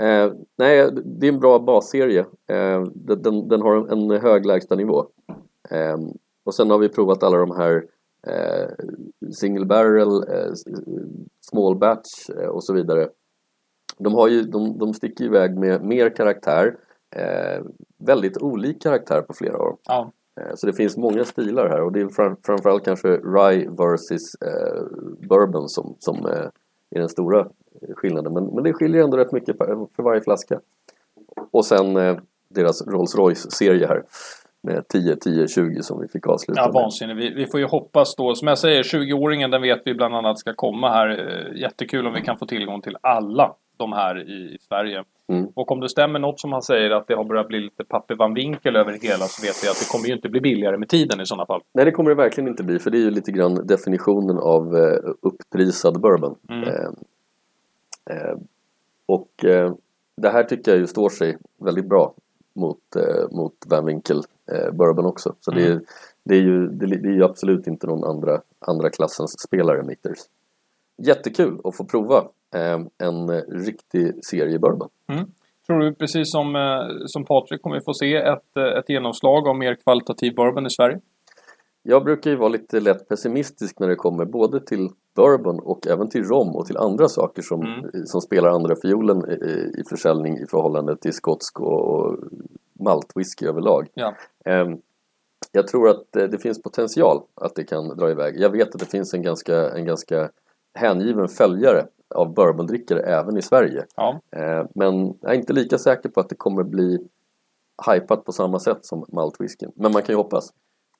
Eh, 0.02 0.32
nej, 0.58 0.90
det 1.06 1.28
är 1.28 1.34
en 1.34 1.40
bra 1.40 1.60
basserie. 1.60 2.26
Eh, 2.48 2.84
den, 2.94 3.48
den, 3.48 3.62
har 3.62 3.76
en, 3.76 4.12
en 4.12 4.22
hög 4.22 4.46
lägstanivå. 4.46 5.06
Eh, 5.70 5.98
och 6.44 6.56
sen 6.56 6.70
har 6.70 6.78
vi 6.78 6.90
provat 6.90 7.24
alla 7.24 7.38
de 7.38 7.52
här 7.52 7.84
eh, 8.28 8.70
single 9.34 9.66
barrel, 9.66 10.24
eh, 10.30 10.52
s- 10.52 10.64
small 11.42 11.76
batch 11.76 12.30
eh, 12.30 12.48
och 12.48 12.64
så 12.64 12.74
vidare. 12.74 13.10
De, 13.98 14.14
har 14.14 14.28
ju, 14.28 14.42
de, 14.42 14.78
de 14.78 14.94
sticker 14.94 15.26
iväg 15.26 15.58
med 15.58 15.84
mer 15.84 16.10
karaktär. 16.10 16.76
Eh, 17.16 17.64
väldigt 17.98 18.38
olik 18.38 18.82
karaktär 18.82 19.22
på 19.22 19.34
flera 19.34 19.58
av 19.58 19.66
dem. 19.66 19.78
Ja. 19.86 20.12
Eh, 20.42 20.56
Så 20.56 20.68
det 20.68 20.74
finns 20.74 20.98
många 20.98 21.26
stilar 21.26 21.70
här 21.70 21.82
och 21.82 21.92
det 21.92 22.02
är 22.02 22.08
fram, 22.08 22.36
framförallt 22.46 22.86
kanske 22.86 23.08
Rye 23.08 23.70
versus 23.70 24.36
eh, 24.36 24.84
Bourbon 25.30 25.70
som, 25.70 25.96
som 26.00 26.26
eh, 26.26 26.46
är 26.90 27.00
den 27.00 27.10
stora 27.10 27.40
eh, 27.40 27.96
skillnaden. 27.96 28.34
Men, 28.34 28.46
men 28.46 28.64
det 28.64 28.74
skiljer 28.74 29.04
ändå 29.04 29.18
rätt 29.18 29.32
mycket 29.32 29.58
för, 29.58 30.04
varje 30.04 30.22
flaska. 30.22 30.60
Och 31.52 31.66
sen 31.66 31.98
eh, 31.98 32.18
deras 32.50 32.88
Rolls 32.88 33.16
Royce-serie 33.16 33.88
här 33.88 34.04
med 34.66 34.88
10, 34.88 35.16
10, 35.16 35.48
20 35.48 35.84
som 35.84 36.02
vi 36.02 36.08
fick 36.08 36.28
avsluta 36.28 36.62
Ja, 36.62 36.66
med. 36.66 36.74
vansinne. 36.74 37.14
Vi, 37.14 37.30
vi 37.34 37.46
får 37.46 37.60
ju 37.60 37.66
hoppas 37.66 38.16
då. 38.16 38.36
Som 38.36 38.48
jag 38.48 38.58
säger, 38.58 38.84
20-åringen 38.84 39.52
den 39.52 39.62
vet 39.62 39.82
vi 39.86 39.94
bland 39.94 40.16
annat 40.16 40.40
ska 40.40 40.54
komma 40.54 40.90
här. 40.90 41.10
Eh, 41.10 41.62
Jättekul 41.62 42.08
om 42.08 42.14
vi 42.14 42.22
kan 42.22 42.38
få 42.38 42.46
tillgång 42.46 42.82
till 42.82 42.98
alla 43.02 43.56
de 43.78 43.94
här 43.94 44.30
i, 44.30 44.58
Sverige. 44.62 45.04
Mm. 45.28 45.48
Och 45.54 45.72
om 45.72 45.80
det 45.80 45.90
stämmer 45.90 46.20
något 46.20 46.40
som 46.40 46.52
han 46.54 46.62
säger 46.62 46.92
att 46.92 47.08
det 47.08 47.16
har 47.16 47.24
börjat 47.24 47.48
bli 47.48 47.60
lite 47.60 47.84
Pappe 47.84 48.16
Van 48.16 48.34
Winkel 48.34 48.76
över 48.76 48.92
det 48.92 49.08
hela 49.08 49.26
så 49.26 49.46
vet 49.46 49.64
vi 49.64 49.68
att 49.70 49.80
det 49.80 49.92
kommer 49.92 50.08
ju 50.08 50.14
inte 50.14 50.30
bli 50.30 50.42
billigare 50.42 50.78
med 50.78 50.90
tiden 50.90 51.22
i 51.22 51.26
sådana 51.26 51.46
fall. 51.46 51.62
Nej, 51.74 51.86
det 51.86 51.92
kommer 51.92 52.10
det 52.10 52.16
verkligen 52.16 52.48
inte 52.48 52.64
bli 52.64 52.80
för 52.80 52.92
det 52.92 52.98
är 52.98 53.02
ju 53.02 53.12
lite 53.12 53.32
grann 53.32 53.68
definitionen 53.68 54.38
av 54.38 54.76
eh, 54.78 55.00
upprisad 55.22 56.02
bourbon. 56.02 56.36
Mm. 56.50 56.64
Eh, 56.64 56.90
eh, 58.10 58.38
och 59.06 59.46
eh, 59.46 59.74
det 60.22 60.30
här 60.30 60.44
tycker 60.44 60.72
jag 60.72 60.80
ju 60.80 60.88
står 60.88 61.10
sig 61.10 61.38
väldigt 61.60 61.90
bra 61.90 62.14
mot, 62.56 62.96
eh, 62.96 63.32
mot 63.32 63.54
Van 63.66 63.86
Winkle 63.86 64.22
eh, 64.52 64.72
bourbon 64.72 65.06
också. 65.06 65.36
Så 65.40 65.52
det, 65.52 65.68
är, 65.68 65.82
det, 66.24 66.36
är 66.36 66.42
ju, 66.42 66.68
det, 66.68 66.86
är 66.86 67.14
ju 67.14 67.24
absolut 67.24 67.68
inte 67.68 67.88
någon 67.88 68.04
andra, 68.04 68.42
andra 68.60 68.90
klassens 68.90 69.42
spelare 69.42 69.84
Mitters. 69.84 70.20
Jättekul 70.98 71.60
att 71.64 71.78
få 71.78 71.86
prova 71.86 72.18
eh, 72.56 72.80
en 72.98 73.42
riktig 73.42 74.26
serie 74.26 74.60
bourbon. 74.60 74.90
Tror 75.68 75.80
du 75.80 75.94
precis 75.94 76.32
som, 76.32 76.56
som 77.08 77.26
Patrik 77.26 77.62
kommer 77.62 77.76
vi 77.76 77.84
få 77.84 77.94
se 77.94 78.16
ett, 78.16 78.58
ett 78.58 78.90
genomslag 78.90 79.48
av 79.48 79.56
mer 79.56 79.76
kvalitativ 79.76 80.36
bourbon 80.36 80.66
i 80.66 80.70
Sverige? 80.70 81.00
Jag 81.84 82.04
brukar 82.04 82.30
ju 82.32 82.36
vara 82.36 82.50
lite 82.50 82.80
lätt 82.80 83.08
pessimistisk 83.08 83.80
när 83.80 83.88
det 83.88 83.96
kommer 83.96 84.26
både 84.26 84.60
till 84.60 84.90
bourbon 85.16 85.60
och 85.60 85.88
även 85.88 86.10
till 86.10 86.24
rom 86.24 86.56
och 86.56 86.66
till 86.66 86.78
andra 86.78 87.08
saker 87.10 87.42
som, 87.42 87.62
Mm. 87.62 88.06
som 88.06 88.22
spelar 88.22 88.50
andra 88.50 88.76
fiolen 88.82 89.32
i, 89.32 89.74
i 89.80 89.84
försäljning 89.90 90.38
i 90.38 90.46
förhållande 90.48 90.98
till 90.98 91.14
skotsk 91.14 91.60
och, 91.60 92.18
maltwhisky 92.80 93.46
överlag. 93.48 93.88
Ja. 93.94 94.14
Ehm, 94.46 94.78
jag 95.52 95.68
tror 95.68 95.90
att 95.90 96.16
eh, 96.16 96.24
det 96.24 96.38
finns 96.38 96.62
potential 96.62 97.22
att 97.36 97.56
det 97.56 97.64
kan 97.64 97.88
dra 97.88 98.12
iväg. 98.12 98.36
Jag 98.40 98.50
vet 98.50 98.76
att 98.76 98.80
det 98.80 98.86
finns 98.92 99.14
en 99.14 99.22
ganska, 99.22 99.70
en 99.72 99.86
ganska 99.86 100.30
hängiven 100.74 101.28
följare 101.28 101.88
av 102.16 102.34
bourbondrickare 102.34 103.00
även 103.00 103.38
i 103.38 103.42
Sverige. 103.42 103.86
Ja. 103.96 104.20
Eh, 104.32 104.66
men 104.76 105.14
jag 105.22 105.32
är 105.32 105.36
inte 105.36 105.54
lika 105.54 105.78
säker 105.78 106.10
på 106.10 106.20
att 106.20 106.30
det 106.30 106.36
kommer 106.36 106.64
bli 106.64 107.08
hypat 107.92 108.26
på 108.26 108.32
samma 108.32 108.60
sätt 108.60 108.86
som 108.86 109.06
maltwhiskyn. 109.08 109.72
Men 109.76 109.92
man 109.92 110.02
kan 110.02 110.14
ju 110.14 110.18
hoppas. 110.18 110.54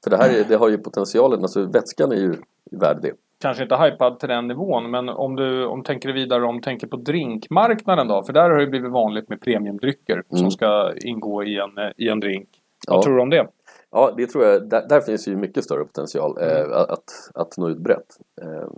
För 0.04 0.10
det 0.10 0.18
här 0.18 0.30
är, 0.30 0.44
det 0.44 0.56
har 0.56 0.70
ju 0.70 0.78
potentialen, 0.78 1.42
alltså 1.42 1.66
vätskan 1.66 2.12
är 2.12 2.16
ju 2.16 2.36
värd 2.72 3.00
det. 3.02 3.14
Kanske 3.46 3.64
inte 3.64 3.76
hypad 3.76 4.20
till 4.20 4.30
den 4.30 4.48
nivån, 4.48 4.92
men 4.92 5.10
om 5.10 5.36
du 5.36 5.66
om 5.66 5.84
tänker 5.84 6.14
vidare 6.14 6.44
om 6.44 6.62
tänker 6.62 6.88
på 6.88 6.98
drinkmarknaden 6.98 8.08
då? 8.08 8.24
För 8.24 8.34
där 8.34 8.50
har 8.50 8.58
det 8.58 8.68
blivit 8.68 8.92
vanligt 8.92 9.30
med 9.30 9.42
premiumdrycker 9.42 10.24
som 10.30 10.38
Mm. 10.38 10.52
ska 10.52 10.94
ingå 11.04 11.44
i 11.44 11.58
en, 11.60 11.72
i 11.98 12.10
en 12.10 12.20
drink. 12.20 12.50
Ja. 12.88 12.94
Vad 12.94 13.04
tror 13.04 13.16
du 13.16 13.22
om 13.22 13.30
det? 13.30 13.48
Ja, 13.92 14.14
det 14.18 14.28
tror 14.28 14.46
jag. 14.46 14.70
Där, 14.70 14.88
där 14.90 15.02
finns 15.02 15.28
ju 15.28 15.36
mycket 15.36 15.64
större 15.64 15.86
potential 15.86 16.38
eh, 16.42 16.60
Mm. 16.60 16.72
att, 16.72 17.32
att 17.34 17.58
nå 17.58 17.70
ut 17.70 17.78
brett. 17.78 18.18
Eh, 18.42 18.70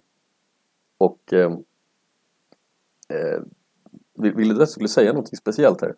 och 0.97 1.33
eh, 1.33 1.51
eh, 3.09 3.41
vill, 4.19 4.33
vill 4.35 4.47
du 4.47 4.53
att 4.53 4.59
jag 4.59 4.69
skulle 4.69 4.87
säga 4.89 5.13
något 5.13 5.37
speciellt 5.37 5.81
här? 5.81 5.93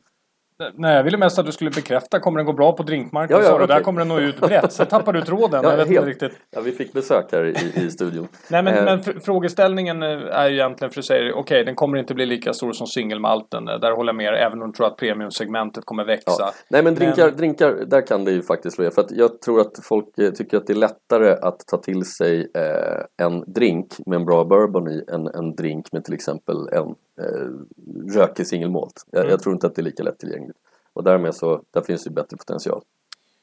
Nej, 0.76 0.96
jag 0.96 1.04
ville 1.04 1.18
mest 1.18 1.40
att 1.40 1.46
du 1.46 1.52
skulle 1.52 1.70
bekräfta. 1.72 2.20
Kommer 2.20 2.38
den 2.40 2.46
gå 2.46 2.54
bra 2.54 2.72
på 2.72 2.84
drinkmarknaden? 2.84 3.46
Ja, 3.46 3.52
ja, 3.52 3.60
du, 3.60 3.66
Där 3.68 3.82
kommer 3.82 4.00
den 4.02 4.08
nå 4.08 4.20
ut 4.20 4.40
brett. 4.42 4.72
Sen 4.74 4.88
tappar 4.88 5.14
du 5.14 5.22
tråden. 5.22 5.62
Ja, 5.64 5.70
jag 5.70 5.78
vet 5.78 5.88
inte 5.88 5.94
helt. 6.00 6.08
riktigt. 6.08 6.32
Ja, 6.56 6.62
vi 6.62 6.72
fick 6.72 6.94
besök 6.94 7.26
här 7.32 7.46
i, 7.46 7.82
i 7.86 7.92
studion. 7.92 8.28
Nej, 8.50 8.64
men, 8.64 8.74
Eh. 8.74 8.84
men 8.86 9.00
fr- 9.00 9.20
frågeställningen 9.20 10.04
är 10.04 10.48
ju 10.50 10.56
egentligen 10.56 10.92
för 10.94 11.02
säga 11.02 11.34
okej, 11.36 11.64
den 11.66 11.76
kommer 11.76 11.98
inte 11.98 12.14
bli 12.14 12.26
lika 12.26 12.54
stor 12.54 12.72
som 12.74 12.88
singelmalten. 12.88 13.66
Där 13.66 13.92
håller 13.92 14.10
jag 14.10 14.16
med 14.18 14.34
även 14.34 14.62
om 14.62 14.68
du 14.72 14.78
tror 14.78 14.88
att 14.88 14.98
premiumsegmentet 14.98 15.86
kommer 15.86 16.06
växa. 16.06 16.32
Ja. 16.40 16.52
Nej 16.70 16.84
men 16.84 16.96
drinkar, 16.96 17.26
Men- 17.28 17.38
drinkar, 17.38 17.72
där 17.88 18.08
kan 18.08 18.26
det 18.26 18.32
ju 18.32 18.42
faktiskt 18.42 18.76
slå. 18.76 18.92
För 18.92 19.02
att 19.02 19.12
jag 19.12 19.42
tror 19.42 19.62
att 19.62 19.72
folk 19.84 20.06
eh, 20.18 20.32
tycker 20.32 20.58
att 20.58 20.68
det 20.68 20.74
är 20.74 20.78
lättare 20.78 21.32
att 21.42 21.60
ta 21.68 21.78
till 21.78 22.06
sig 22.06 22.52
eh, 22.58 23.26
en 23.26 23.44
drink 23.54 23.88
med 24.06 24.16
en 24.16 24.26
bra 24.26 24.44
bourbon 24.46 24.88
i 24.88 25.04
än 25.14 25.28
en 25.28 25.56
drink 25.56 25.92
med 25.92 26.04
till 26.06 26.14
exempel 26.14 26.56
en 26.72 26.96
eh, 27.20 28.18
rökig 28.20 28.48
singelmalt. 28.48 28.94
Jag, 29.12 29.20
Mm. 29.20 29.32
jag 29.32 29.40
tror 29.40 29.54
inte 29.54 29.68
att 29.68 29.76
det 29.76 29.82
är 29.82 29.84
lika 29.84 30.04
lättillgängligt. 30.04 30.60
Och 30.94 31.04
därmed 31.04 31.36
så, 31.36 31.62
där 31.74 31.82
finns 31.82 32.08
ju 32.08 32.12
bättre 32.12 32.38
potential. 32.38 32.82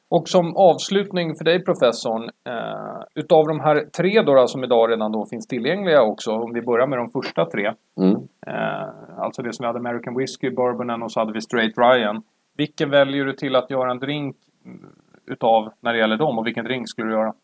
Och 0.09 0.29
som 0.29 0.57
avslutning 0.57 1.35
för 1.35 1.45
dig 1.45 1.65
professorn, 1.65 2.23
eh, 2.23 3.03
utav 3.15 3.47
de 3.47 3.61
här 3.61 3.85
tre 3.97 4.23
då, 4.23 4.35
då 4.35 4.47
som 4.47 4.65
idag 4.65 4.91
redan 4.91 5.13
då 5.13 5.27
finns 5.27 5.47
tillgängliga 5.47 6.03
också, 6.03 6.33
om 6.33 6.53
vi 6.53 6.63
börjar 6.63 6.87
med 6.87 6.99
de 6.99 7.09
första 7.09 7.45
tre. 7.45 7.73
Mm. 8.01 8.15
Eh, 8.47 9.19
alltså 9.19 9.43
det 9.43 9.53
som 9.53 9.63
vi 9.63 9.67
hade 9.67 9.79
American 9.79 10.17
Whiskey, 10.17 10.51
Bourbonen 10.51 11.03
och 11.03 11.13
så 11.13 11.21
hade 11.21 11.33
vi 11.33 11.41
Straight 11.41 11.79
Ryan. 11.79 12.23
Vilken 12.57 12.91
väljer 12.91 13.25
du 13.25 13.33
till 13.33 13.57
att 13.57 13.71
göra 13.71 13.91
en 13.91 13.99
drink 13.99 14.37
mm, 14.65 14.87
utav 15.27 15.73
när 15.81 15.93
det 15.93 15.99
gäller 15.99 16.17
dem 16.17 16.39
och 16.39 16.47
vilken 16.47 16.65
drink 16.65 16.89
skulle 16.89 17.09
du 17.09 17.15
göra? 17.15 17.35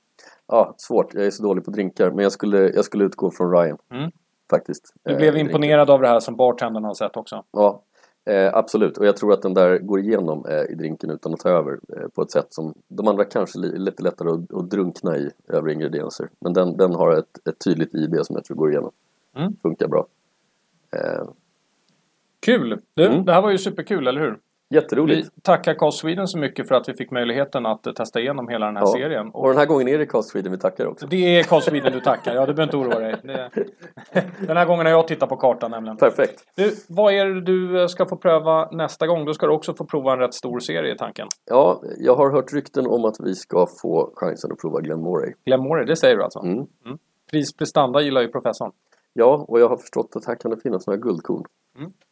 Ja, 0.46 0.74
svårt. 0.76 1.14
Jag 1.14 1.26
är 1.26 1.30
så 1.30 1.42
dålig 1.42 1.64
på 1.64 1.70
drinkar. 1.70 2.10
Men 2.10 2.22
jag 2.22 2.32
skulle, 2.32 2.58
jag 2.58 2.84
skulle 2.84 3.04
utgå 3.04 3.30
från 3.30 3.50
Ryan. 3.52 3.78
Mm. 3.94 4.10
Faktiskt. 4.56 4.94
Du 5.02 5.10
Eh, 5.12 5.16
blev 5.16 5.32
drinkar. 5.32 5.50
imponerad 5.50 5.90
av 5.90 6.00
det 6.00 6.08
här 6.08 6.20
som 6.20 6.36
bartendern 6.36 6.84
har 6.84 6.94
sett 6.94 7.16
också. 7.16 7.44
Ja, 7.50 7.82
eh, 8.24 8.54
absolut. 8.54 8.98
Och 8.98 9.06
jag 9.06 9.16
tror 9.16 9.32
att 9.32 9.42
den 9.42 9.54
där 9.54 9.78
går 9.78 10.00
igenom 10.00 10.46
eh, 10.46 10.62
i 10.72 10.74
drinken 10.74 11.10
utan 11.10 11.34
att 11.34 11.40
ta 11.40 11.48
över 11.48 11.78
eh, 11.96 12.08
på 12.08 12.22
ett 12.22 12.30
sätt 12.30 12.46
som 12.50 12.74
de 12.88 13.08
andra 13.08 13.24
kanske 13.24 13.58
li- 13.58 13.78
lite 13.78 14.02
lättare 14.02 14.28
att, 14.30 14.54
att 14.54 14.70
drunkna 14.70 15.16
i 15.16 15.30
övriga 15.48 15.74
ingredienser. 15.74 16.28
Men 16.40 16.52
den, 16.52 16.76
den 16.76 16.94
har 16.94 17.12
ett, 17.18 17.48
ett 17.48 17.58
tydligt 17.64 17.94
IB 17.94 18.14
som 18.24 18.36
jag 18.36 18.44
tror 18.44 18.56
går 18.56 18.70
igenom. 18.70 18.90
Mm. 19.36 19.56
Funkar 19.62 19.88
bra. 19.88 20.06
Eh, 20.96 21.24
Kul! 22.40 22.80
Du, 22.94 23.06
Mm. 23.06 23.24
det 23.24 23.32
här 23.32 23.42
var 23.42 23.50
ju 23.50 23.58
superkul, 23.58 24.06
eller 24.06 24.20
hur? 24.20 24.38
Vi 24.72 24.76
jätteroligt. 24.78 25.28
tackar 25.42 25.74
Cast 25.74 25.98
Sweden 25.98 26.28
så 26.28 26.38
mycket 26.38 26.68
för 26.68 26.74
att 26.74 26.88
vi 26.88 26.94
fick 26.94 27.10
möjligheten 27.10 27.66
att 27.66 27.86
eh, 27.86 27.92
testa 27.92 28.20
igenom 28.20 28.48
hela 28.48 28.66
den 28.66 28.76
här 28.76 28.82
Ja. 28.82 28.92
serien. 28.92 29.30
Och 29.30 29.48
den 29.48 29.58
här 29.58 29.66
gången 29.66 29.88
är 29.88 29.98
det 29.98 30.06
Cast 30.06 30.28
Sweden 30.30 30.52
vi 30.52 30.58
tackar 30.58 30.86
också. 30.86 31.06
Det 31.06 31.38
är 31.38 31.42
Cast 31.42 31.68
Sweden 31.68 31.92
du 31.92 32.00
tackar, 32.00 32.34
ja 32.34 32.46
du 32.46 32.54
behöver 32.54 32.62
inte 32.62 32.76
oroa 32.76 32.98
dig. 33.00 33.16
Det... 33.22 33.50
Den 34.46 34.56
här 34.56 34.66
gången 34.66 34.86
har 34.86 34.90
jag 34.92 35.08
tittat 35.08 35.28
på 35.28 35.36
kartan 35.36 35.70
nämligen. 35.70 35.96
Perfekt. 35.96 36.44
Du, 36.56 36.74
vad 36.88 37.14
är 37.14 37.26
det 37.26 37.40
du 37.40 37.80
eh, 37.80 37.86
ska 37.86 38.06
få 38.06 38.16
pröva 38.16 38.68
nästa 38.70 39.06
gång? 39.06 39.24
Då 39.24 39.34
ska 39.34 39.46
du 39.46 39.52
också 39.52 39.74
få 39.74 39.84
prova 39.84 40.12
en 40.12 40.18
rätt 40.18 40.34
stor 40.34 40.60
serie 40.60 40.94
i 40.94 40.98
tanken. 40.98 41.28
Ja, 41.50 41.82
jag 41.98 42.14
har 42.14 42.30
hört 42.30 42.52
rykten 42.52 42.86
om 42.86 43.04
att 43.04 43.16
vi 43.24 43.34
ska 43.34 43.66
få 43.82 44.12
chansen 44.16 44.52
att 44.52 44.58
prova 44.58 44.80
Glen 44.80 45.00
Moray. 45.02 45.32
Glenmore, 45.46 45.84
det 45.84 45.96
säger 45.96 46.16
du 46.16 46.22
alltså? 46.22 46.38
Mm. 46.38 46.66
Pris 47.30 47.56
prestanda 47.56 48.00
gillar 48.00 48.20
ju 48.20 48.28
professorn. 48.28 48.72
Ja, 49.12 49.44
och 49.48 49.60
jag 49.60 49.68
har 49.68 49.76
förstått 49.76 50.16
att 50.16 50.26
här 50.26 50.36
kan 50.40 50.50
det 50.50 50.56
finnas 50.56 50.86
några 50.86 51.00
guldkorn. 51.00 51.44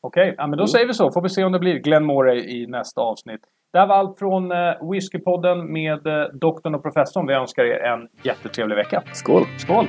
Okej, 0.01 0.35
ja, 0.39 0.47
men 0.47 0.59
då 0.59 0.67
säger 0.67 0.87
vi 0.87 0.95
så. 0.95 1.11
Får 1.11 1.23
vi 1.23 1.29
se 1.29 1.45
om 1.45 1.53
det 1.53 1.59
blir 1.59 1.79
Glenn 1.79 2.05
Moray 2.05 2.39
i 2.39 2.67
nästa 2.67 3.01
avsnitt. 3.01 3.41
Det 3.73 3.79
här 3.79 3.87
var 3.87 3.95
allt 3.95 4.19
från 4.19 4.53
eh, 4.53 4.91
Whiskypodden 4.91 5.73
med 5.73 6.07
eh, 6.07 6.29
doktorn 6.33 6.75
och 6.75 6.83
professorn. 6.83 7.27
Vi 7.27 7.35
önskar 7.35 7.65
er 7.65 7.79
en 7.79 8.09
jättetrevlig 8.23 8.77
vecka. 8.77 9.03
Skål! 9.13 9.43
Skål! 9.59 9.87